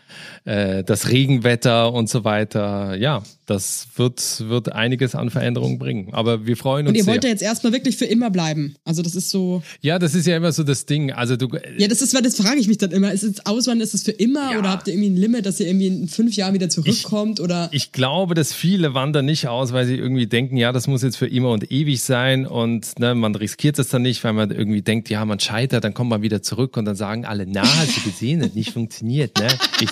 äh, 0.44 0.84
das 0.84 1.08
Regenwetter 1.08 1.92
und 1.92 2.08
so 2.08 2.24
weiter. 2.24 2.96
Ja, 2.96 3.22
das 3.50 3.88
wird, 3.96 4.48
wird 4.48 4.72
einiges 4.72 5.16
an 5.16 5.28
Veränderungen 5.28 5.78
bringen. 5.78 6.08
Aber 6.12 6.46
wir 6.46 6.56
freuen 6.56 6.86
uns. 6.86 6.90
Und 6.90 7.04
ihr 7.04 7.06
wollt 7.06 7.24
ja 7.24 7.30
jetzt 7.30 7.42
erstmal 7.42 7.72
wirklich 7.72 7.96
für 7.96 8.04
immer 8.04 8.30
bleiben. 8.30 8.76
Also 8.84 9.02
das 9.02 9.16
ist 9.16 9.30
so. 9.30 9.62
Ja, 9.80 9.98
das 9.98 10.14
ist 10.14 10.26
ja 10.26 10.36
immer 10.36 10.52
so 10.52 10.62
das 10.62 10.86
Ding. 10.86 11.10
Also 11.10 11.36
du. 11.36 11.48
Ja, 11.76 11.88
das 11.88 12.00
ist, 12.00 12.14
das 12.14 12.36
frage 12.36 12.60
ich 12.60 12.68
mich 12.68 12.78
dann 12.78 12.92
immer. 12.92 13.10
Ist 13.10 13.24
es 13.24 13.44
Auswandern, 13.44 13.82
ist 13.82 13.94
es 13.94 14.04
für 14.04 14.12
immer 14.12 14.52
ja. 14.52 14.58
oder 14.60 14.70
habt 14.70 14.86
ihr 14.86 14.94
irgendwie 14.94 15.10
ein 15.10 15.16
Limit, 15.16 15.46
dass 15.46 15.58
ihr 15.58 15.66
irgendwie 15.66 15.88
in 15.88 16.08
fünf 16.08 16.36
Jahren 16.36 16.54
wieder 16.54 16.68
zurückkommt 16.68 17.40
ich, 17.40 17.44
oder? 17.44 17.68
Ich 17.72 17.90
glaube, 17.90 18.34
dass 18.34 18.52
viele 18.52 18.94
wandern 18.94 19.24
nicht 19.24 19.48
aus, 19.48 19.72
weil 19.72 19.84
sie 19.84 19.96
irgendwie 19.96 20.28
denken, 20.28 20.56
ja, 20.56 20.70
das 20.70 20.86
muss 20.86 21.02
jetzt 21.02 21.16
für 21.16 21.26
immer 21.26 21.50
und 21.50 21.72
ewig 21.72 22.00
sein 22.02 22.46
und 22.46 23.00
ne, 23.00 23.16
man 23.16 23.34
riskiert 23.34 23.80
es 23.80 23.88
dann 23.88 24.02
nicht, 24.02 24.22
weil 24.22 24.32
man 24.32 24.52
irgendwie 24.52 24.82
denkt, 24.82 25.10
ja, 25.10 25.24
man 25.24 25.40
scheitert, 25.40 25.82
dann 25.82 25.92
kommt 25.92 26.10
man 26.10 26.22
wieder 26.22 26.40
zurück 26.40 26.76
und 26.76 26.84
dann 26.84 26.94
sagen 26.94 27.24
alle, 27.24 27.46
na, 27.48 27.62
hast 27.62 27.96
du 27.96 28.02
gesehen, 28.02 28.42
hat 28.42 28.54
nicht 28.54 28.70
funktioniert, 28.70 29.38
ne? 29.38 29.48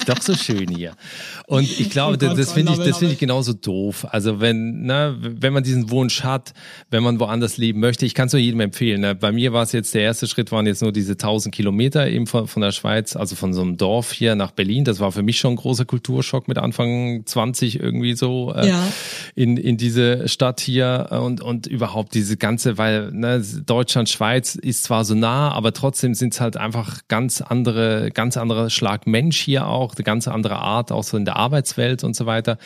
Ist 0.08 0.18
doch 0.18 0.22
so 0.22 0.34
schön 0.34 0.68
hier. 0.68 0.92
Und 1.46 1.64
ich 1.64 1.90
glaube, 1.90 2.18
das, 2.18 2.34
das 2.34 2.52
finde 2.52 2.72
ich, 2.72 2.78
das 2.78 2.98
finde 2.98 3.14
ich 3.14 3.20
genauso 3.20 3.52
doof. 3.52 4.06
Also 4.10 4.40
wenn, 4.40 4.82
ne, 4.82 5.16
wenn 5.20 5.52
man 5.52 5.62
diesen 5.62 5.90
Wunsch 5.90 6.22
hat, 6.24 6.54
wenn 6.90 7.02
man 7.02 7.20
woanders 7.20 7.56
leben 7.58 7.80
möchte, 7.80 8.06
ich 8.06 8.14
kann 8.14 8.28
es 8.28 8.32
nur 8.32 8.40
jedem 8.40 8.60
empfehlen. 8.60 9.00
Ne? 9.00 9.14
Bei 9.14 9.32
mir 9.32 9.52
war 9.52 9.62
es 9.62 9.72
jetzt, 9.72 9.94
der 9.94 10.02
erste 10.02 10.26
Schritt 10.26 10.50
waren 10.52 10.66
jetzt 10.66 10.82
nur 10.82 10.92
diese 10.92 11.12
1000 11.12 11.54
Kilometer 11.54 12.08
eben 12.08 12.26
von, 12.26 12.46
von 12.46 12.62
der 12.62 12.72
Schweiz, 12.72 13.16
also 13.16 13.36
von 13.36 13.52
so 13.52 13.60
einem 13.60 13.76
Dorf 13.76 14.12
hier 14.12 14.34
nach 14.34 14.52
Berlin. 14.52 14.84
Das 14.84 15.00
war 15.00 15.12
für 15.12 15.22
mich 15.22 15.38
schon 15.38 15.54
ein 15.54 15.56
großer 15.56 15.84
Kulturschock 15.84 16.48
mit 16.48 16.58
Anfang 16.58 17.26
20 17.26 17.80
irgendwie 17.80 18.14
so 18.14 18.54
äh, 18.54 18.68
ja. 18.68 18.88
in, 19.34 19.56
in 19.56 19.76
diese 19.76 20.28
Stadt 20.28 20.60
hier 20.60 21.08
und, 21.10 21.40
und 21.40 21.66
überhaupt 21.66 22.14
diese 22.14 22.36
ganze, 22.36 22.78
weil 22.78 23.10
ne, 23.12 23.42
Deutschland, 23.66 24.08
Schweiz 24.08 24.54
ist 24.54 24.84
zwar 24.84 25.04
so 25.04 25.14
nah, 25.14 25.52
aber 25.52 25.72
trotzdem 25.72 26.14
sind 26.14 26.32
es 26.32 26.40
halt 26.40 26.56
einfach 26.56 27.02
ganz 27.08 27.40
andere, 27.40 28.10
ganz 28.12 28.36
anderer 28.36 28.70
Schlag 28.70 29.06
Mensch 29.06 29.38
hier 29.38 29.66
auch, 29.66 29.94
eine 29.98 30.04
ganz 30.04 30.28
andere 30.28 30.56
Art, 30.56 30.92
auch 30.92 31.04
so 31.04 31.16
in 31.16 31.24
der 31.24 31.36
Arbeitswelt 31.36 32.04
und 32.04 32.16
so 32.16 32.26
weiter. 32.26 32.58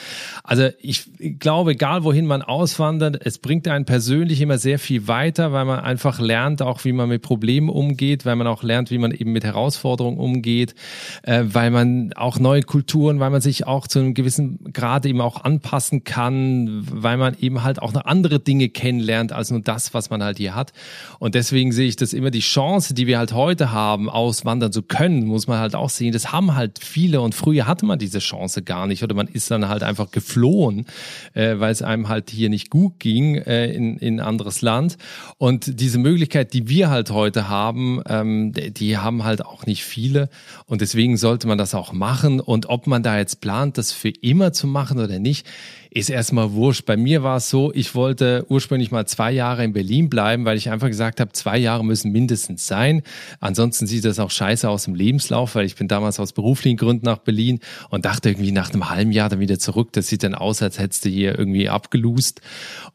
Also 0.44 0.68
ich 0.80 1.04
glaube, 1.38 1.72
egal 1.72 2.04
wohin 2.04 2.26
man 2.26 2.42
auswandert, 2.42 3.20
es 3.24 3.38
bringt 3.38 3.66
einen 3.68 3.84
persönlich 3.84 4.40
immer 4.40 4.58
sehr 4.58 4.78
viel 4.78 5.08
weiter, 5.08 5.52
weil 5.52 5.64
man 5.64 5.80
einfach 5.80 6.20
lernt, 6.20 6.62
auch 6.62 6.84
wie 6.84 6.92
man 6.92 7.08
mit 7.08 7.22
Problemen 7.22 7.68
umgeht, 7.68 8.26
weil 8.26 8.36
man 8.36 8.46
auch 8.46 8.62
lernt, 8.62 8.90
wie 8.90 8.98
man 8.98 9.12
eben 9.12 9.32
mit 9.32 9.44
Herausforderungen 9.44 10.18
umgeht, 10.18 10.74
äh, 11.22 11.44
weil 11.44 11.70
man 11.70 12.12
auch 12.14 12.38
neue 12.38 12.62
Kulturen, 12.62 13.20
weil 13.20 13.30
man 13.30 13.40
sich 13.40 13.66
auch 13.66 13.86
zu 13.86 13.98
einem 13.98 14.14
gewissen 14.14 14.72
Grad 14.72 15.06
eben 15.06 15.20
auch 15.20 15.44
anpassen 15.44 16.04
kann, 16.04 16.84
weil 16.90 17.16
man 17.16 17.36
eben 17.40 17.62
halt 17.62 17.80
auch 17.80 17.92
noch 17.92 18.04
andere 18.04 18.40
Dinge 18.40 18.68
kennenlernt 18.68 19.32
als 19.32 19.50
nur 19.50 19.60
das, 19.60 19.94
was 19.94 20.10
man 20.10 20.22
halt 20.22 20.38
hier 20.38 20.54
hat. 20.54 20.72
Und 21.18 21.34
deswegen 21.34 21.72
sehe 21.72 21.88
ich 21.88 21.96
das 21.96 22.12
immer 22.12 22.30
die 22.30 22.40
Chance, 22.40 22.94
die 22.94 23.06
wir 23.06 23.18
halt 23.18 23.32
heute 23.32 23.72
haben, 23.72 24.10
auswandern 24.10 24.72
zu 24.72 24.82
können, 24.82 25.26
muss 25.26 25.46
man 25.46 25.58
halt 25.58 25.74
auch 25.74 25.90
sehen. 25.90 26.12
Das 26.12 26.32
haben 26.32 26.54
halt 26.54 26.78
viele 26.82 27.20
und 27.22 27.34
früher 27.34 27.66
hatte 27.66 27.86
man 27.86 27.98
diese 27.98 28.18
Chance 28.18 28.62
gar 28.62 28.86
nicht 28.86 29.02
oder 29.02 29.14
man 29.14 29.28
ist 29.28 29.50
dann 29.50 29.68
halt 29.68 29.82
einfach 29.82 30.10
geflohen, 30.10 30.86
äh, 31.34 31.58
weil 31.58 31.72
es 31.72 31.82
einem 31.82 32.08
halt 32.08 32.30
hier 32.30 32.48
nicht 32.48 32.70
gut 32.70 32.98
ging 32.98 33.36
äh, 33.36 33.72
in, 33.72 33.96
in 33.98 34.20
anderes 34.20 34.62
Land. 34.62 34.96
Und 35.38 35.80
diese 35.80 35.98
Möglichkeit, 35.98 36.52
die 36.52 36.68
wir 36.68 36.90
halt 36.90 37.10
heute 37.10 37.48
haben, 37.48 38.02
ähm, 38.08 38.52
die 38.52 38.98
haben 38.98 39.24
halt 39.24 39.44
auch 39.44 39.66
nicht 39.66 39.84
viele. 39.84 40.28
Und 40.66 40.80
deswegen 40.80 41.16
sollte 41.16 41.46
man 41.46 41.58
das 41.58 41.74
auch 41.74 41.92
machen. 41.92 42.40
Und 42.40 42.66
ob 42.66 42.86
man 42.86 43.02
da 43.02 43.18
jetzt 43.18 43.40
plant, 43.40 43.78
das 43.78 43.92
für 43.92 44.10
immer 44.10 44.52
zu 44.52 44.66
machen 44.66 44.98
oder 44.98 45.18
nicht, 45.18 45.46
ist 45.94 46.08
erstmal 46.08 46.52
wurscht. 46.52 46.86
Bei 46.86 46.96
mir 46.96 47.22
war 47.22 47.36
es 47.36 47.50
so, 47.50 47.70
ich 47.74 47.94
wollte 47.94 48.46
ursprünglich 48.48 48.90
mal 48.90 49.06
zwei 49.06 49.30
Jahre 49.30 49.62
in 49.62 49.74
Berlin 49.74 50.08
bleiben, 50.08 50.46
weil 50.46 50.56
ich 50.56 50.70
einfach 50.70 50.86
gesagt 50.86 51.20
habe, 51.20 51.32
zwei 51.32 51.58
Jahre 51.58 51.84
müssen 51.84 52.12
mindestens 52.12 52.66
sein. 52.66 53.02
Ansonsten 53.40 53.86
sieht 53.86 54.06
das 54.06 54.18
auch 54.18 54.30
scheiße 54.30 54.68
aus 54.68 54.86
im 54.86 54.94
Lebenslauf, 54.94 55.54
weil 55.54 55.66
ich 55.66 55.76
bin 55.76 55.88
damals 55.88 56.18
aus 56.18 56.32
beruflichen 56.32 56.78
Gründen 56.78 57.04
nach 57.04 57.18
Berlin 57.18 57.60
und 57.90 58.06
dachte 58.06 58.30
irgendwie 58.30 58.52
nach 58.52 58.70
einem 58.70 58.88
halben 58.88 59.12
Jahr 59.12 59.28
dann 59.28 59.40
wieder 59.40 59.58
zurück. 59.58 59.92
Das 59.92 60.06
sieht 60.06 60.22
dann 60.22 60.34
aus, 60.34 60.62
als 60.62 60.78
hättest 60.78 61.04
du 61.04 61.10
hier 61.10 61.38
irgendwie 61.38 61.68
abgelust. 61.68 62.40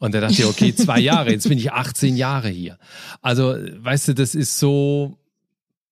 Und 0.00 0.12
da 0.12 0.20
dachte 0.20 0.34
ich, 0.34 0.46
okay, 0.46 0.74
zwei 0.76 0.98
Jahre, 0.98 1.30
jetzt 1.30 1.48
bin 1.48 1.58
ich 1.58 1.70
18 1.70 2.16
Jahre 2.16 2.48
hier. 2.48 2.78
Also, 3.22 3.54
weißt 3.76 4.08
du, 4.08 4.14
das 4.14 4.34
ist 4.34 4.58
so, 4.58 5.18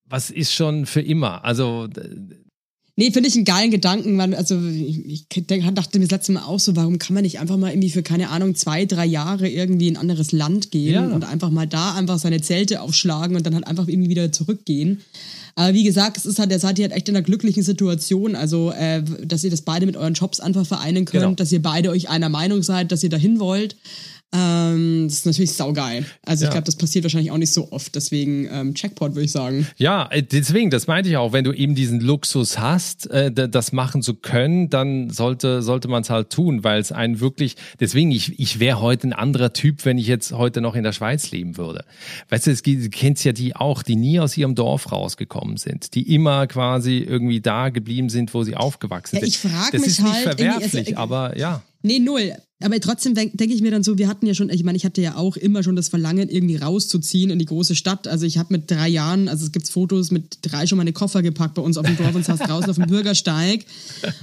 was 0.07 0.31
ist 0.31 0.53
schon 0.53 0.87
für 0.87 1.03
immer? 1.03 1.45
Also, 1.45 1.89
Nee, 2.99 3.11
finde 3.11 3.28
ich 3.28 3.36
einen 3.36 3.44
geilen 3.44 3.70
Gedanken. 3.70 4.18
Also 4.34 4.59
ich, 4.68 5.05
ich 5.07 5.28
dachte 5.28 5.99
mir 5.99 6.07
das 6.07 6.11
letzte 6.11 6.32
Mal 6.32 6.44
auch 6.44 6.59
so, 6.59 6.76
warum 6.76 6.99
kann 6.99 7.12
man 7.12 7.24
nicht 7.24 7.38
einfach 7.38 7.59
mal 7.59 7.70
irgendwie 7.70 7.90
für, 7.90 8.03
keine 8.03 8.30
Ahnung, 8.30 8.55
zwei, 8.55 8.86
drei 8.86 9.05
Jahre 9.05 9.49
irgendwie 9.49 9.88
in 9.88 9.97
ein 9.97 10.01
anderes 10.01 10.32
Land 10.32 10.70
gehen 10.70 10.94
ja. 10.94 11.07
und 11.07 11.22
einfach 11.24 11.51
mal 11.51 11.66
da 11.66 11.94
einfach 11.94 12.18
seine 12.18 12.40
Zelte 12.40 12.80
aufschlagen 12.80 13.36
und 13.36 13.44
dann 13.44 13.55
halt 13.55 13.66
einfach 13.66 13.86
irgendwie 13.86 14.09
wieder 14.09 14.32
zurückgehen. 14.32 15.03
Aber 15.57 15.74
wie 15.74 15.84
gesagt, 15.84 16.16
es 16.16 16.24
ist 16.26 16.38
halt, 16.38 16.51
ihr 16.51 16.59
seid 16.59 16.78
halt 16.78 16.92
echt 16.92 17.09
in 17.09 17.16
einer 17.16 17.24
glücklichen 17.24 17.62
Situation, 17.62 18.34
also 18.34 18.72
äh, 18.72 19.03
dass 19.24 19.44
ihr 19.44 19.51
das 19.51 19.62
beide 19.62 19.86
mit 19.86 19.97
euren 19.97 20.14
Jobs 20.14 20.40
einfach 20.40 20.66
vereinen 20.66 21.05
könnt, 21.05 21.22
genau. 21.22 21.34
dass 21.34 21.53
ihr 21.53 21.62
beide 21.62 21.90
euch 21.90 22.09
einer 22.09 22.28
Meinung 22.30 22.62
seid, 22.62 22.92
dass 22.92 23.03
ihr 23.03 23.11
dahin 23.11 23.40
wollt. 23.40 23.76
Ähm, 24.35 25.07
das 25.07 25.18
ist 25.18 25.27
natürlich 25.27 25.53
saugeil. 25.53 26.05
Also 26.24 26.45
ja. 26.45 26.49
ich 26.49 26.53
glaube, 26.53 26.64
das 26.64 26.77
passiert 26.77 27.05
wahrscheinlich 27.05 27.31
auch 27.31 27.39
nicht 27.39 27.53
so 27.53 27.70
oft. 27.70 27.95
Deswegen 27.95 28.49
ähm, 28.51 28.74
Checkpot 28.74 29.14
würde 29.14 29.24
ich 29.24 29.33
sagen. 29.33 29.66
Ja, 29.77 30.09
äh, 30.11 30.22
deswegen, 30.22 30.70
das 30.70 30.89
meinte 30.89 31.09
ich 31.09 31.16
auch. 31.16 31.33
Wenn 31.33 31.45
du 31.45 31.53
eben 31.53 31.74
diesen 31.74 32.01
Luxus 32.01 32.59
hast, 32.59 33.09
äh, 33.11 33.31
das 33.33 33.72
machen 33.72 34.03
zu 34.03 34.14
können, 34.14 34.68
dann 34.68 35.11
sollte, 35.11 35.62
sollte 35.62 35.89
man 35.89 36.03
es 36.03 36.11
halt 36.11 36.31
tun, 36.31 36.64
weil 36.64 36.81
es 36.81 36.91
einen 36.91 37.20
wirklich, 37.20 37.57
deswegen, 37.79 38.11
ich, 38.11 38.39
ich 38.39 38.59
wäre 38.59 38.81
heute 38.81 39.09
ein 39.09 39.12
anderer 39.12 39.53
Typ, 39.53 39.85
wenn 39.85 39.97
ich 39.97 40.09
jetzt 40.09 40.33
heute 40.33 40.61
noch 40.61 40.74
in 40.74 40.83
der 40.83 40.93
Schweiz 40.93 41.31
leben 41.31 41.57
würde. 41.57 41.85
Weißt 42.29 42.49
du, 42.49 42.51
es 42.51 42.62
gibt, 42.62 42.85
du 42.85 42.91
kennst 42.91 43.24
ja 43.24 43.33
die 43.33 43.55
auch, 43.55 43.83
die 43.83 43.97
nie 43.97 44.18
aus 44.18 44.37
ihrem 44.37 44.57
Dorf 44.57 44.91
rausgekommen 44.91 45.57
sind, 45.57 45.95
die 45.95 46.14
immer 46.14 46.49
quasi 46.49 46.99
irgendwie 46.99 47.41
da 47.41 47.68
geblieben 47.68 48.09
sind, 48.09 48.35
wo 48.35 48.43
sie 48.43 48.57
aufgewachsen 48.57 49.16
ja, 49.16 49.20
sind. 49.20 49.29
Ich 49.29 49.39
frage 49.39 49.79
mich 49.79 49.83
Das 49.83 49.87
ist 49.87 50.03
halt 50.03 50.12
nicht 50.12 50.22
verwerflich, 50.22 50.89
also, 50.89 51.01
aber 51.01 51.39
ja. 51.39 51.62
Nee, 51.87 52.01
null. 52.01 52.32
Aber 52.64 52.80
trotzdem 52.80 53.14
denke 53.14 53.45
ich 53.45 53.62
mir 53.62 53.70
dann 53.70 53.84
so, 53.84 53.97
wir 53.97 54.09
hatten 54.09 54.26
ja 54.26 54.34
schon, 54.34 54.51
ich 54.51 54.64
meine, 54.64 54.76
ich 54.76 54.84
hatte 54.84 55.01
ja 55.01 55.14
auch 55.14 55.37
immer 55.37 55.62
schon 55.62 55.76
das 55.76 55.89
Verlangen, 55.89 56.28
irgendwie 56.28 56.57
rauszuziehen 56.57 57.30
in 57.30 57.39
die 57.39 57.45
große 57.45 57.76
Stadt. 57.76 58.09
Also 58.09 58.26
ich 58.26 58.39
habe 58.39 58.55
mit 58.55 58.68
drei 58.68 58.89
Jahren, 58.89 59.28
also 59.28 59.45
es 59.45 59.53
gibt 59.53 59.68
Fotos 59.68 60.11
mit 60.11 60.39
drei 60.43 60.66
schon 60.66 60.78
meine 60.78 60.93
Koffer 60.93 61.22
gepackt 61.22 61.55
bei 61.55 61.62
uns 61.62 61.76
auf 61.76 61.87
dem 61.87 61.97
Dorf 61.97 62.14
und 62.14 62.24
saß 62.24 62.41
draußen 62.41 62.70
auf 62.70 62.76
dem 62.76 62.87
Bürgersteig 62.87 63.66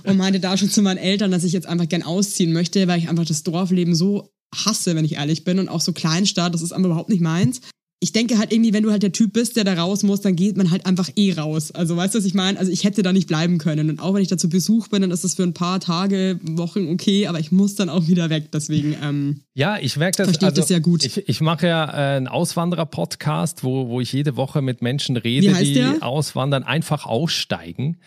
und 0.03 0.18
meinte 0.18 0.41
da 0.41 0.57
schon 0.57 0.70
zu 0.70 0.82
meinen 0.82 0.97
Eltern, 0.97 1.32
dass 1.32 1.45
ich 1.45 1.53
jetzt 1.53 1.68
einfach 1.68 1.88
gern 1.88 2.03
ausziehen 2.03 2.51
möchte, 2.51 2.86
weil 2.88 2.99
ich 2.99 3.07
einfach 3.07 3.26
das 3.26 3.43
Dorfleben 3.43 3.95
so 3.95 4.34
hasse, 4.53 4.95
wenn 4.95 5.05
ich 5.05 5.14
ehrlich 5.14 5.45
bin 5.45 5.59
und 5.59 5.70
auch 5.70 5.82
so 5.82 5.93
Kleinstadt, 5.93 6.53
das 6.53 6.64
ist 6.64 6.74
einfach 6.74 6.89
überhaupt 6.89 7.09
nicht 7.09 7.22
meins 7.22 7.61
ich 8.04 8.12
denke 8.12 8.38
halt 8.38 8.51
irgendwie, 8.51 8.74
wenn 8.74 8.84
du 8.84 8.91
halt 8.91 9.01
der 9.01 9.14
Typ 9.14 9.32
bist, 9.32 9.56
der 9.56 9.64
da 9.64 9.76
raus 9.76 10.04
muss, 10.04 10.20
dann 10.20 10.36
geht 10.36 10.58
man 10.58 10.72
halt 10.72 10.86
einfach 10.86 11.10
eh 11.16 11.32
raus. 11.32 11.72
Also 11.72 11.95
weißt 11.95 12.14
du, 12.14 12.20
was 12.20 12.26
ich 12.26 12.34
meine? 12.34 12.60
Also 12.60 12.70
ich 12.70 12.84
hätte 12.84 13.01
da 13.01 13.14
nicht 13.14 13.30
bleiben 13.30 13.60
können. 13.60 13.89
Und 13.89 14.01
auch 14.01 14.14
wenn 14.14 14.22
ich 14.22 14.28
da 14.28 14.38
zu 14.38 14.49
Besuch 14.49 14.89
bin, 14.89 15.04
dann 15.04 15.12
ist 15.12 15.24
das 15.24 15.36
für 15.36 15.43
ein 15.43 15.54
paar 15.54 15.80
Tage, 15.80 16.38
Wochen 16.43 16.89
okay, 16.89 17.28
aber 17.28 17.39
ich 17.39 17.54
muss 17.54 17.76
dann 17.76 17.88
auch 17.88 18.06
wieder 18.08 18.30
weg. 18.30 18.51
Deswegen. 18.51 18.93
Ähm, 19.01 19.39
ja, 19.54 19.78
ich 19.80 19.95
merke 19.95 20.18
das. 20.18 20.28
Verstehe 20.28 20.49
also, 20.49 20.62
das 20.62 20.68
sehr 20.68 20.82
gut. 20.82 21.06
Ich, 21.06 21.30
ich 21.30 21.39
mache 21.39 21.66
ja 21.68 21.86
äh, 21.86 22.18
einen 22.18 22.28
Auswanderer-Podcast, 22.28 23.64
wo, 23.64 23.88
wo 23.88 24.01
ich 24.01 24.12
jede 24.12 24.36
Woche 24.36 24.62
mit 24.62 24.82
Menschen 24.82 25.16
rede, 25.16 25.54
die 25.54 25.74
der? 25.74 26.04
auswandern, 26.04 26.64
einfach 26.64 27.06
aussteigen. 27.06 27.99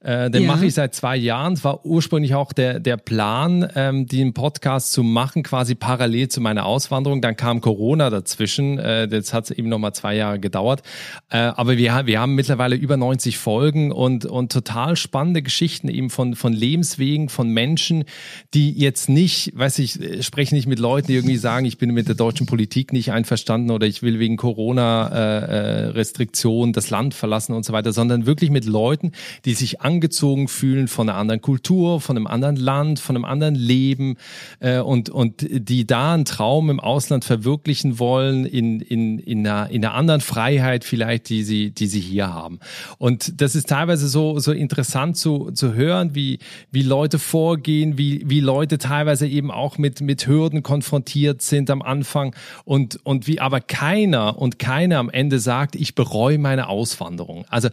Äh, 0.00 0.30
den 0.30 0.42
ja. 0.42 0.48
mache 0.48 0.66
ich 0.66 0.74
seit 0.74 0.96
zwei 0.96 1.16
Jahren. 1.16 1.52
Es 1.52 1.62
war 1.62 1.86
ursprünglich 1.86 2.34
auch 2.34 2.52
der, 2.52 2.80
der 2.80 2.96
Plan, 2.96 3.68
ähm, 3.76 4.06
den 4.06 4.34
Podcast 4.34 4.92
zu 4.92 5.04
machen, 5.04 5.44
quasi 5.44 5.76
parallel 5.76 6.28
zu 6.28 6.40
meiner 6.40 6.66
Auswanderung. 6.66 7.22
Dann 7.22 7.36
kam 7.36 7.60
Corona 7.60 8.10
dazwischen. 8.10 8.78
Äh, 8.78 9.04
jetzt 9.04 9.32
hat 9.32 9.43
hat 9.44 9.50
es 9.50 9.58
eben 9.58 9.68
nochmal 9.68 9.92
zwei 9.94 10.16
Jahre 10.16 10.40
gedauert. 10.40 10.82
Äh, 11.30 11.36
aber 11.38 11.76
wir, 11.76 12.06
wir 12.06 12.20
haben 12.20 12.34
mittlerweile 12.34 12.74
über 12.76 12.96
90 12.96 13.36
Folgen 13.38 13.90
und, 13.92 14.24
und 14.24 14.50
total 14.52 14.96
spannende 14.96 15.42
Geschichten 15.42 15.88
eben 15.88 16.08
von, 16.10 16.34
von 16.34 16.52
Lebenswegen, 16.52 17.28
von 17.28 17.50
Menschen, 17.50 18.04
die 18.54 18.72
jetzt 18.72 19.08
nicht, 19.08 19.52
weiß 19.56 19.78
ich, 19.80 20.24
spreche 20.24 20.54
nicht 20.54 20.66
mit 20.66 20.78
Leuten, 20.78 21.08
die 21.08 21.14
irgendwie 21.14 21.36
sagen, 21.36 21.66
ich 21.66 21.76
bin 21.78 21.92
mit 21.92 22.06
der 22.08 22.14
deutschen 22.14 22.46
Politik 22.46 22.92
nicht 22.92 23.10
einverstanden 23.12 23.70
oder 23.70 23.86
ich 23.86 24.02
will 24.02 24.18
wegen 24.18 24.36
Corona-Restriktionen 24.36 26.70
äh, 26.70 26.72
äh 26.72 26.74
das 26.74 26.90
Land 26.90 27.14
verlassen 27.14 27.54
und 27.54 27.64
so 27.64 27.72
weiter, 27.72 27.92
sondern 27.92 28.26
wirklich 28.26 28.50
mit 28.50 28.64
Leuten, 28.64 29.12
die 29.44 29.54
sich 29.54 29.80
angezogen 29.80 30.48
fühlen 30.48 30.88
von 30.88 31.08
einer 31.08 31.16
anderen 31.18 31.40
Kultur, 31.40 32.00
von 32.00 32.16
einem 32.16 32.26
anderen 32.26 32.56
Land, 32.56 32.98
von 33.00 33.16
einem 33.16 33.24
anderen 33.24 33.54
Leben 33.54 34.16
äh, 34.60 34.80
und, 34.80 35.08
und 35.10 35.46
die 35.50 35.86
da 35.86 36.14
einen 36.14 36.24
Traum 36.24 36.70
im 36.70 36.80
Ausland 36.80 37.24
verwirklichen 37.24 37.98
wollen 37.98 38.46
in, 38.46 38.80
in, 38.80 39.18
in, 39.18 39.33
einer, 39.40 39.70
in 39.70 39.84
einer 39.84 39.94
anderen 39.94 40.20
Freiheit 40.20 40.84
vielleicht, 40.84 41.28
die 41.28 41.42
sie, 41.42 41.70
die 41.70 41.86
sie 41.86 42.00
hier 42.00 42.32
haben. 42.32 42.58
Und 42.98 43.40
das 43.40 43.54
ist 43.54 43.68
teilweise 43.68 44.08
so, 44.08 44.38
so 44.38 44.52
interessant 44.52 45.16
zu, 45.16 45.50
zu 45.52 45.74
hören, 45.74 46.14
wie, 46.14 46.38
wie 46.70 46.82
Leute 46.82 47.18
vorgehen, 47.18 47.98
wie, 47.98 48.22
wie 48.26 48.40
Leute 48.40 48.78
teilweise 48.78 49.26
eben 49.26 49.50
auch 49.50 49.78
mit, 49.78 50.00
mit 50.00 50.26
Hürden 50.26 50.62
konfrontiert 50.62 51.42
sind 51.42 51.70
am 51.70 51.82
Anfang 51.82 52.34
und, 52.64 52.98
und 53.04 53.26
wie 53.26 53.40
aber 53.40 53.60
keiner 53.60 54.38
und 54.38 54.58
keiner 54.58 54.98
am 54.98 55.10
Ende 55.10 55.38
sagt, 55.38 55.76
ich 55.76 55.94
bereue 55.94 56.38
meine 56.38 56.68
Auswanderung. 56.68 57.44
Also, 57.48 57.68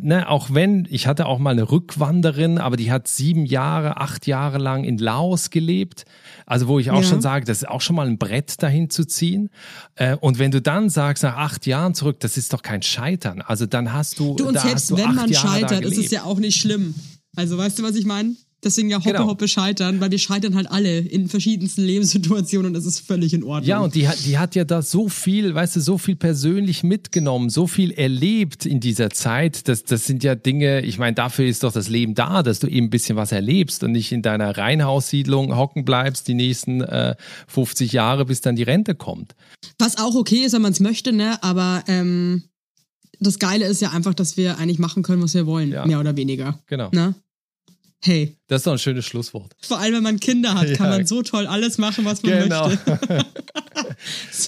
ne, 0.00 0.28
auch 0.28 0.48
wenn, 0.52 0.86
ich 0.90 1.06
hatte 1.06 1.26
auch 1.26 1.38
mal 1.38 1.50
eine 1.50 1.70
Rückwanderin, 1.70 2.58
aber 2.58 2.76
die 2.76 2.92
hat 2.92 3.08
sieben 3.08 3.46
Jahre, 3.46 3.98
acht 3.98 4.26
Jahre 4.26 4.58
lang 4.58 4.84
in 4.84 4.98
Laos 4.98 5.50
gelebt. 5.50 6.04
Also, 6.46 6.68
wo 6.68 6.78
ich 6.78 6.90
auch 6.90 7.02
ja. 7.02 7.02
schon 7.02 7.20
sage, 7.20 7.44
das 7.44 7.58
ist 7.58 7.68
auch 7.68 7.80
schon 7.80 7.96
mal 7.96 8.06
ein 8.06 8.18
Brett 8.18 8.62
dahin 8.62 8.90
zu 8.90 9.04
ziehen. 9.04 9.50
Äh, 9.94 10.16
und 10.16 10.38
wenn 10.38 10.50
du 10.50 10.60
dann 10.60 10.85
sagst, 10.90 11.22
nach 11.22 11.36
acht 11.36 11.66
Jahren 11.66 11.94
zurück, 11.94 12.20
das 12.20 12.36
ist 12.36 12.52
doch 12.52 12.62
kein 12.62 12.82
Scheitern. 12.82 13.42
Also, 13.42 13.66
dann 13.66 13.92
hast 13.92 14.18
du. 14.18 14.36
Du 14.36 14.48
und 14.48 14.58
selbst 14.58 14.96
wenn 14.96 15.14
man 15.14 15.30
Jahre 15.30 15.60
scheitert, 15.60 15.84
ist 15.84 15.98
es 15.98 16.10
ja 16.10 16.24
auch 16.24 16.38
nicht 16.38 16.60
schlimm. 16.60 16.94
Also, 17.36 17.58
weißt 17.58 17.78
du, 17.78 17.82
was 17.82 17.96
ich 17.96 18.06
meine? 18.06 18.34
Deswegen 18.64 18.88
ja 18.88 18.98
Hoppe 18.98 19.12
genau. 19.12 19.26
Hoppe 19.26 19.48
scheitern, 19.48 20.00
weil 20.00 20.10
wir 20.10 20.18
scheitern 20.18 20.54
halt 20.54 20.70
alle 20.70 20.98
in 20.98 21.28
verschiedensten 21.28 21.82
Lebenssituationen 21.82 22.68
und 22.68 22.74
das 22.74 22.86
ist 22.86 23.00
völlig 23.00 23.34
in 23.34 23.44
Ordnung. 23.44 23.68
Ja, 23.68 23.80
und 23.80 23.94
die 23.94 24.08
hat, 24.08 24.24
die 24.24 24.38
hat 24.38 24.54
ja 24.54 24.64
da 24.64 24.80
so 24.80 25.08
viel, 25.08 25.54
weißt 25.54 25.76
du, 25.76 25.80
so 25.80 25.98
viel 25.98 26.16
persönlich 26.16 26.82
mitgenommen, 26.82 27.50
so 27.50 27.66
viel 27.66 27.92
erlebt 27.92 28.64
in 28.64 28.80
dieser 28.80 29.10
Zeit. 29.10 29.68
Das, 29.68 29.84
das 29.84 30.06
sind 30.06 30.24
ja 30.24 30.34
Dinge, 30.34 30.80
ich 30.80 30.98
meine, 30.98 31.14
dafür 31.14 31.44
ist 31.46 31.64
doch 31.64 31.72
das 31.72 31.88
Leben 31.88 32.14
da, 32.14 32.42
dass 32.42 32.58
du 32.58 32.66
eben 32.66 32.86
ein 32.86 32.90
bisschen 32.90 33.16
was 33.16 33.30
erlebst 33.30 33.84
und 33.84 33.92
nicht 33.92 34.10
in 34.10 34.22
deiner 34.22 34.56
Reihenhaussiedlung 34.56 35.54
hocken 35.54 35.84
bleibst 35.84 36.26
die 36.26 36.34
nächsten 36.34 36.80
äh, 36.80 37.14
50 37.48 37.92
Jahre, 37.92 38.24
bis 38.24 38.40
dann 38.40 38.56
die 38.56 38.62
Rente 38.62 38.94
kommt. 38.94 39.34
Was 39.78 39.98
auch 39.98 40.14
okay 40.14 40.44
ist, 40.44 40.54
wenn 40.54 40.62
man 40.62 40.72
es 40.72 40.80
möchte, 40.80 41.12
ne? 41.12 41.42
Aber 41.42 41.84
ähm, 41.88 42.44
das 43.20 43.38
Geile 43.38 43.66
ist 43.66 43.80
ja 43.80 43.90
einfach, 43.90 44.14
dass 44.14 44.36
wir 44.36 44.58
eigentlich 44.58 44.78
machen 44.78 45.02
können, 45.02 45.22
was 45.22 45.34
wir 45.34 45.46
wollen, 45.46 45.72
ja. 45.72 45.86
mehr 45.86 46.00
oder 46.00 46.16
weniger. 46.16 46.58
Genau. 46.66 46.90
Ne? 46.92 47.14
Hey. 48.02 48.36
Das 48.48 48.60
ist 48.60 48.66
doch 48.66 48.72
ein 48.72 48.78
schönes 48.78 49.04
Schlusswort. 49.04 49.56
Vor 49.60 49.80
allem, 49.80 49.94
wenn 49.94 50.02
man 50.04 50.20
Kinder 50.20 50.54
hat, 50.54 50.72
kann 50.74 50.90
man 50.90 51.06
so 51.06 51.22
toll 51.22 51.48
alles 51.48 51.78
machen, 51.78 52.04
was 52.04 52.22
man 52.22 52.44
genau. 52.44 52.68
möchte. 52.68 52.98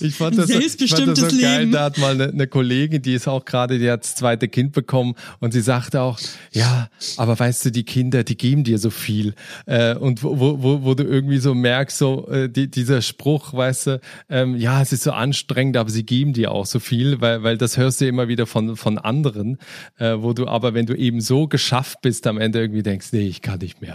ich 0.01 0.15
fand 0.15 0.39
das, 0.39 0.51
ich 0.51 0.91
fand 0.91 1.09
das 1.09 1.19
so 1.19 1.27
Leben. 1.27 1.41
geil. 1.41 1.71
Da 1.71 1.85
hat 1.85 1.99
mal 1.99 2.13
eine, 2.13 2.29
eine, 2.29 2.47
Kollegin, 2.47 3.03
die 3.03 3.15
ist 3.15 3.27
auch 3.27 3.45
gerade, 3.45 3.79
die 3.79 3.91
hat 3.91 4.05
das 4.05 4.15
zweite 4.15 4.47
Kind 4.47 4.73
bekommen 4.73 5.15
und 5.41 5.53
sie 5.53 5.61
sagte 5.61 6.01
auch, 6.01 6.19
ja, 6.53 6.89
aber 7.17 7.39
weißt 7.39 7.65
du, 7.67 7.73
die 7.73 7.83
Kinder, 7.83 8.23
die 8.23 8.37
geben 8.37 8.63
dir 8.63 8.79
so 8.79 8.91
viel. 8.91 9.35
Äh, 9.67 9.97
und 9.97 10.23
wo, 10.23 10.63
wo, 10.63 10.83
wo 10.83 10.95
du 10.95 11.03
irgendwie 11.03 11.39
so 11.39 11.55
merkst, 11.55 11.99
so 11.99 12.29
äh, 12.29 12.49
die, 12.49 12.71
dieser 12.71 13.03
Spruch, 13.03 13.53
weißt 13.53 13.87
du, 13.89 14.01
ähm, 14.29 14.57
ja, 14.57 14.81
es 14.81 14.93
ist 14.93 15.03
so 15.03 15.11
anstrengend, 15.11 15.77
aber 15.77 15.91
sie 15.91 16.05
geben 16.05 16.35
dir 16.35 16.53
auch 16.53 16.67
so 16.67 16.79
viel, 16.79 17.21
weil, 17.21 17.43
weil 17.43 17.59
das 17.59 17.77
hörst 17.77 18.01
du 18.01 18.07
immer 18.07 18.29
wieder 18.29 18.47
von, 18.47 18.77
von 18.77 18.97
anderen, 18.99 19.59
äh, 19.99 20.15
wo 20.19 20.35
du 20.35 20.47
aber, 20.47 20.75
wenn 20.75 20.87
du 20.87 20.95
eben 20.95 21.21
so 21.21 21.49
geschafft 21.49 22.01
bist, 22.03 22.29
am 22.29 22.39
Ende 22.39 22.61
irgendwie 22.61 22.83
denkst, 22.85 23.09
nee, 23.11 23.27
ich 23.27 23.43
kann 23.43 23.59
nicht 23.59 23.81
mehr. 23.81 23.88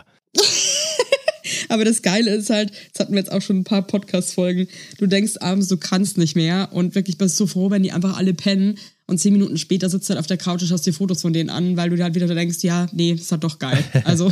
Aber 1.74 1.86
das 1.86 2.04
Geile 2.04 2.30
ist 2.36 2.52
halt, 2.52 2.72
das 2.94 3.00
hatten 3.00 3.14
wir 3.14 3.20
jetzt 3.20 3.32
auch 3.32 3.42
schon 3.42 3.58
ein 3.58 3.64
paar 3.64 3.82
Podcast-Folgen, 3.82 4.68
du 5.00 5.08
denkst 5.08 5.38
abends, 5.40 5.70
du 5.70 5.78
kannst 5.78 6.20
nicht 6.20 6.36
mehr 6.36 6.70
und 6.72 6.94
wirklich 6.94 7.18
bist 7.18 7.36
so 7.36 7.48
froh, 7.48 7.72
wenn 7.72 7.82
die 7.82 7.92
einfach 7.92 8.16
alle 8.16 8.36
pennen 8.36 8.78
und 9.08 9.18
zehn 9.18 9.34
Minuten 9.34 9.58
später 9.58 9.90
sitzt 9.90 10.08
du 10.08 10.12
halt 10.12 10.20
auf 10.20 10.28
der 10.28 10.38
Couch 10.38 10.62
und 10.62 10.68
schaust 10.68 10.86
dir 10.86 10.94
Fotos 10.94 11.24
von 11.24 11.34
denen 11.34 11.50
an, 11.50 11.76
weil 11.76 11.90
du 11.90 12.04
halt 12.04 12.14
wieder 12.14 12.28
denkst, 12.28 12.60
ja, 12.62 12.86
nee, 12.92 13.14
ist 13.14 13.32
halt 13.32 13.44
doch 13.44 13.58
geil. 13.58 13.84
Also. 14.04 14.32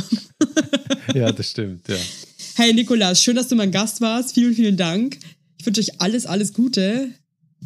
ja, 1.14 1.32
das 1.32 1.50
stimmt, 1.50 1.88
ja. 1.88 1.96
Hey 2.54 2.72
Nikolas, 2.74 3.20
schön, 3.20 3.34
dass 3.34 3.48
du 3.48 3.56
mein 3.56 3.72
Gast 3.72 4.00
warst. 4.00 4.34
Vielen, 4.34 4.54
vielen 4.54 4.76
Dank. 4.76 5.18
Ich 5.58 5.66
wünsche 5.66 5.80
euch 5.80 6.00
alles, 6.00 6.26
alles 6.26 6.52
Gute 6.52 7.08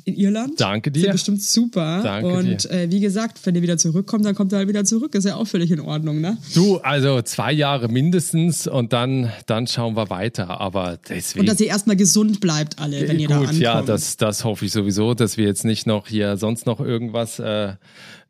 in 0.07 0.14
Irland. 0.14 0.61
Danke 0.61 0.92
dir. 0.92 1.00
Sind 1.00 1.12
bestimmt 1.12 1.42
super. 1.42 2.00
Danke 2.02 2.28
und 2.28 2.64
dir. 2.64 2.70
Äh, 2.70 2.90
wie 2.92 3.00
gesagt, 3.00 3.40
wenn 3.44 3.57
ihr 3.57 3.62
wieder 3.62 3.76
zurückkommt, 3.76 4.24
dann 4.24 4.36
kommt 4.36 4.52
er 4.52 4.59
halt 4.59 4.68
wieder 4.68 4.84
zurück. 4.84 5.16
Ist 5.16 5.24
ja 5.24 5.34
auch 5.34 5.48
völlig 5.48 5.72
in 5.72 5.80
Ordnung, 5.80 6.20
ne? 6.20 6.38
Du, 6.54 6.76
also 6.78 7.22
zwei 7.22 7.52
Jahre 7.52 7.88
mindestens 7.88 8.68
und 8.68 8.92
dann, 8.92 9.32
dann 9.46 9.66
schauen 9.66 9.96
wir 9.96 10.09
weiter. 10.09 10.61
Aber 10.61 10.96
deswegen. 11.09 11.40
Und 11.40 11.48
dass 11.48 11.61
ihr 11.61 11.66
erstmal 11.66 11.96
gesund 11.96 12.40
bleibt, 12.40 12.78
alle, 12.78 13.09
wenn 13.09 13.18
ihr 13.18 13.26
gut, 13.26 13.36
da 13.36 13.40
ankommt. 13.40 13.59
Ja, 13.59 13.82
das, 13.82 14.16
das 14.16 14.44
hoffe 14.44 14.64
ich 14.66 14.72
sowieso, 14.72 15.14
dass 15.14 15.36
wir 15.36 15.44
jetzt 15.44 15.64
nicht 15.64 15.88
noch 15.88 16.07
hier 16.07 16.36
sonst 16.36 16.66
noch 16.66 16.78
irgendwas. 16.78 17.40
Äh, 17.40 17.74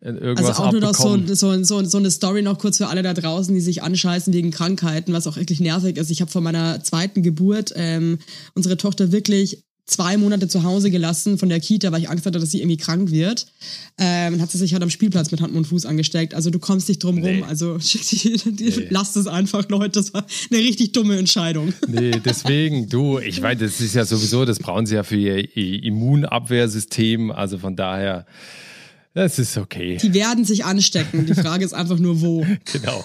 also 0.00 0.62
auch 0.62 0.72
nur 0.72 0.80
noch 0.80 0.94
so, 0.94 1.18
so, 1.26 1.62
so, 1.62 1.84
so, 1.84 1.98
eine 1.98 2.10
Story 2.10 2.40
noch 2.40 2.58
kurz 2.58 2.78
für 2.78 2.86
alle 2.86 3.02
da 3.02 3.12
draußen, 3.12 3.54
die 3.54 3.60
sich 3.60 3.82
anscheißen 3.82 4.32
wegen 4.32 4.50
Krankheiten, 4.50 5.12
was 5.12 5.26
auch 5.26 5.36
wirklich 5.36 5.60
nervig 5.60 5.96
ist. 5.96 6.10
Ich 6.10 6.20
habe 6.20 6.30
vor 6.30 6.42
meiner 6.42 6.82
zweiten 6.82 7.22
Geburt 7.22 7.72
ähm, 7.76 8.18
unsere 8.54 8.76
Tochter 8.76 9.10
wirklich 9.10 9.65
zwei 9.86 10.16
Monate 10.16 10.48
zu 10.48 10.64
Hause 10.64 10.90
gelassen 10.90 11.38
von 11.38 11.48
der 11.48 11.60
Kita, 11.60 11.92
weil 11.92 12.02
ich 12.02 12.10
Angst 12.10 12.26
hatte, 12.26 12.40
dass 12.40 12.50
sie 12.50 12.60
irgendwie 12.60 12.76
krank 12.76 13.10
wird. 13.10 13.46
Ähm, 13.98 14.40
hat 14.40 14.50
sie 14.50 14.58
sich 14.58 14.72
halt 14.72 14.82
am 14.82 14.90
Spielplatz 14.90 15.30
mit 15.30 15.40
Hand 15.40 15.54
und 15.54 15.64
Fuß 15.64 15.86
angesteckt. 15.86 16.34
Also 16.34 16.50
du 16.50 16.58
kommst 16.58 16.88
nicht 16.88 17.02
drum 17.02 17.18
rum. 17.18 17.44
Also 17.44 17.78
nee. 18.44 18.88
lasst 18.90 19.16
es 19.16 19.26
einfach, 19.28 19.68
Leute. 19.68 20.00
Das 20.00 20.12
war 20.12 20.26
eine 20.50 20.60
richtig 20.60 20.92
dumme 20.92 21.16
Entscheidung. 21.16 21.72
Nee, 21.86 22.20
deswegen, 22.24 22.88
du, 22.88 23.18
ich 23.20 23.40
weiß, 23.40 23.58
das 23.58 23.80
ist 23.80 23.94
ja 23.94 24.04
sowieso, 24.04 24.44
das 24.44 24.58
brauchen 24.58 24.86
sie 24.86 24.96
ja 24.96 25.04
für 25.04 25.16
ihr 25.16 25.56
Immunabwehrsystem. 25.84 27.30
Also 27.30 27.58
von 27.58 27.76
daher, 27.76 28.26
das 29.14 29.38
ist 29.38 29.56
okay. 29.56 29.98
Die 30.02 30.12
werden 30.12 30.44
sich 30.44 30.64
anstecken. 30.64 31.26
Die 31.26 31.34
Frage 31.34 31.64
ist 31.64 31.72
einfach 31.72 31.98
nur, 31.98 32.20
wo. 32.20 32.44
Genau. 32.72 33.04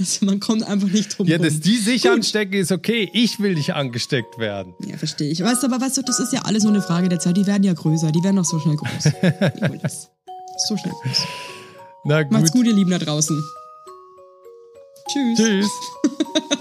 Also 0.00 0.24
man 0.24 0.40
kommt 0.40 0.62
einfach 0.62 0.88
nicht 0.88 1.16
drum 1.16 1.26
Ja, 1.26 1.36
dass 1.36 1.60
die 1.60 1.76
sich 1.76 2.02
Gut. 2.02 2.12
anstecken, 2.12 2.54
ist 2.54 2.72
okay. 2.72 3.10
Ich 3.12 3.38
will 3.38 3.54
nicht 3.54 3.74
angesteckt 3.74 4.38
werden. 4.38 4.72
Ja, 4.86 4.96
verstehe 4.96 5.30
ich. 5.30 5.42
Weißt 5.42 5.62
du, 5.62 5.66
aber 5.66 5.78
weißt 5.78 5.98
du, 5.98 6.02
das 6.02 6.18
ist 6.20 6.32
ja 6.32 6.40
alles 6.42 6.62
nur 6.62 6.72
eine 6.72 6.80
Frage 6.80 7.10
der 7.10 7.20
Zeit. 7.20 7.36
Die 7.36 7.46
werden 7.46 7.62
ja 7.64 7.74
größer. 7.74 8.10
Die 8.10 8.22
werden 8.24 8.36
noch 8.36 8.46
so 8.46 8.58
schnell 8.58 8.76
groß. 8.76 9.04
so 10.68 10.76
schnell 10.78 10.94
groß. 11.02 11.26
Na 12.04 12.22
gut. 12.22 12.32
Macht's 12.32 12.50
gut, 12.50 12.66
ihr 12.66 12.72
Lieben 12.72 12.90
da 12.90 12.98
draußen. 12.98 13.38
Tschüss. 15.12 15.38
Tschüss. 15.38 15.70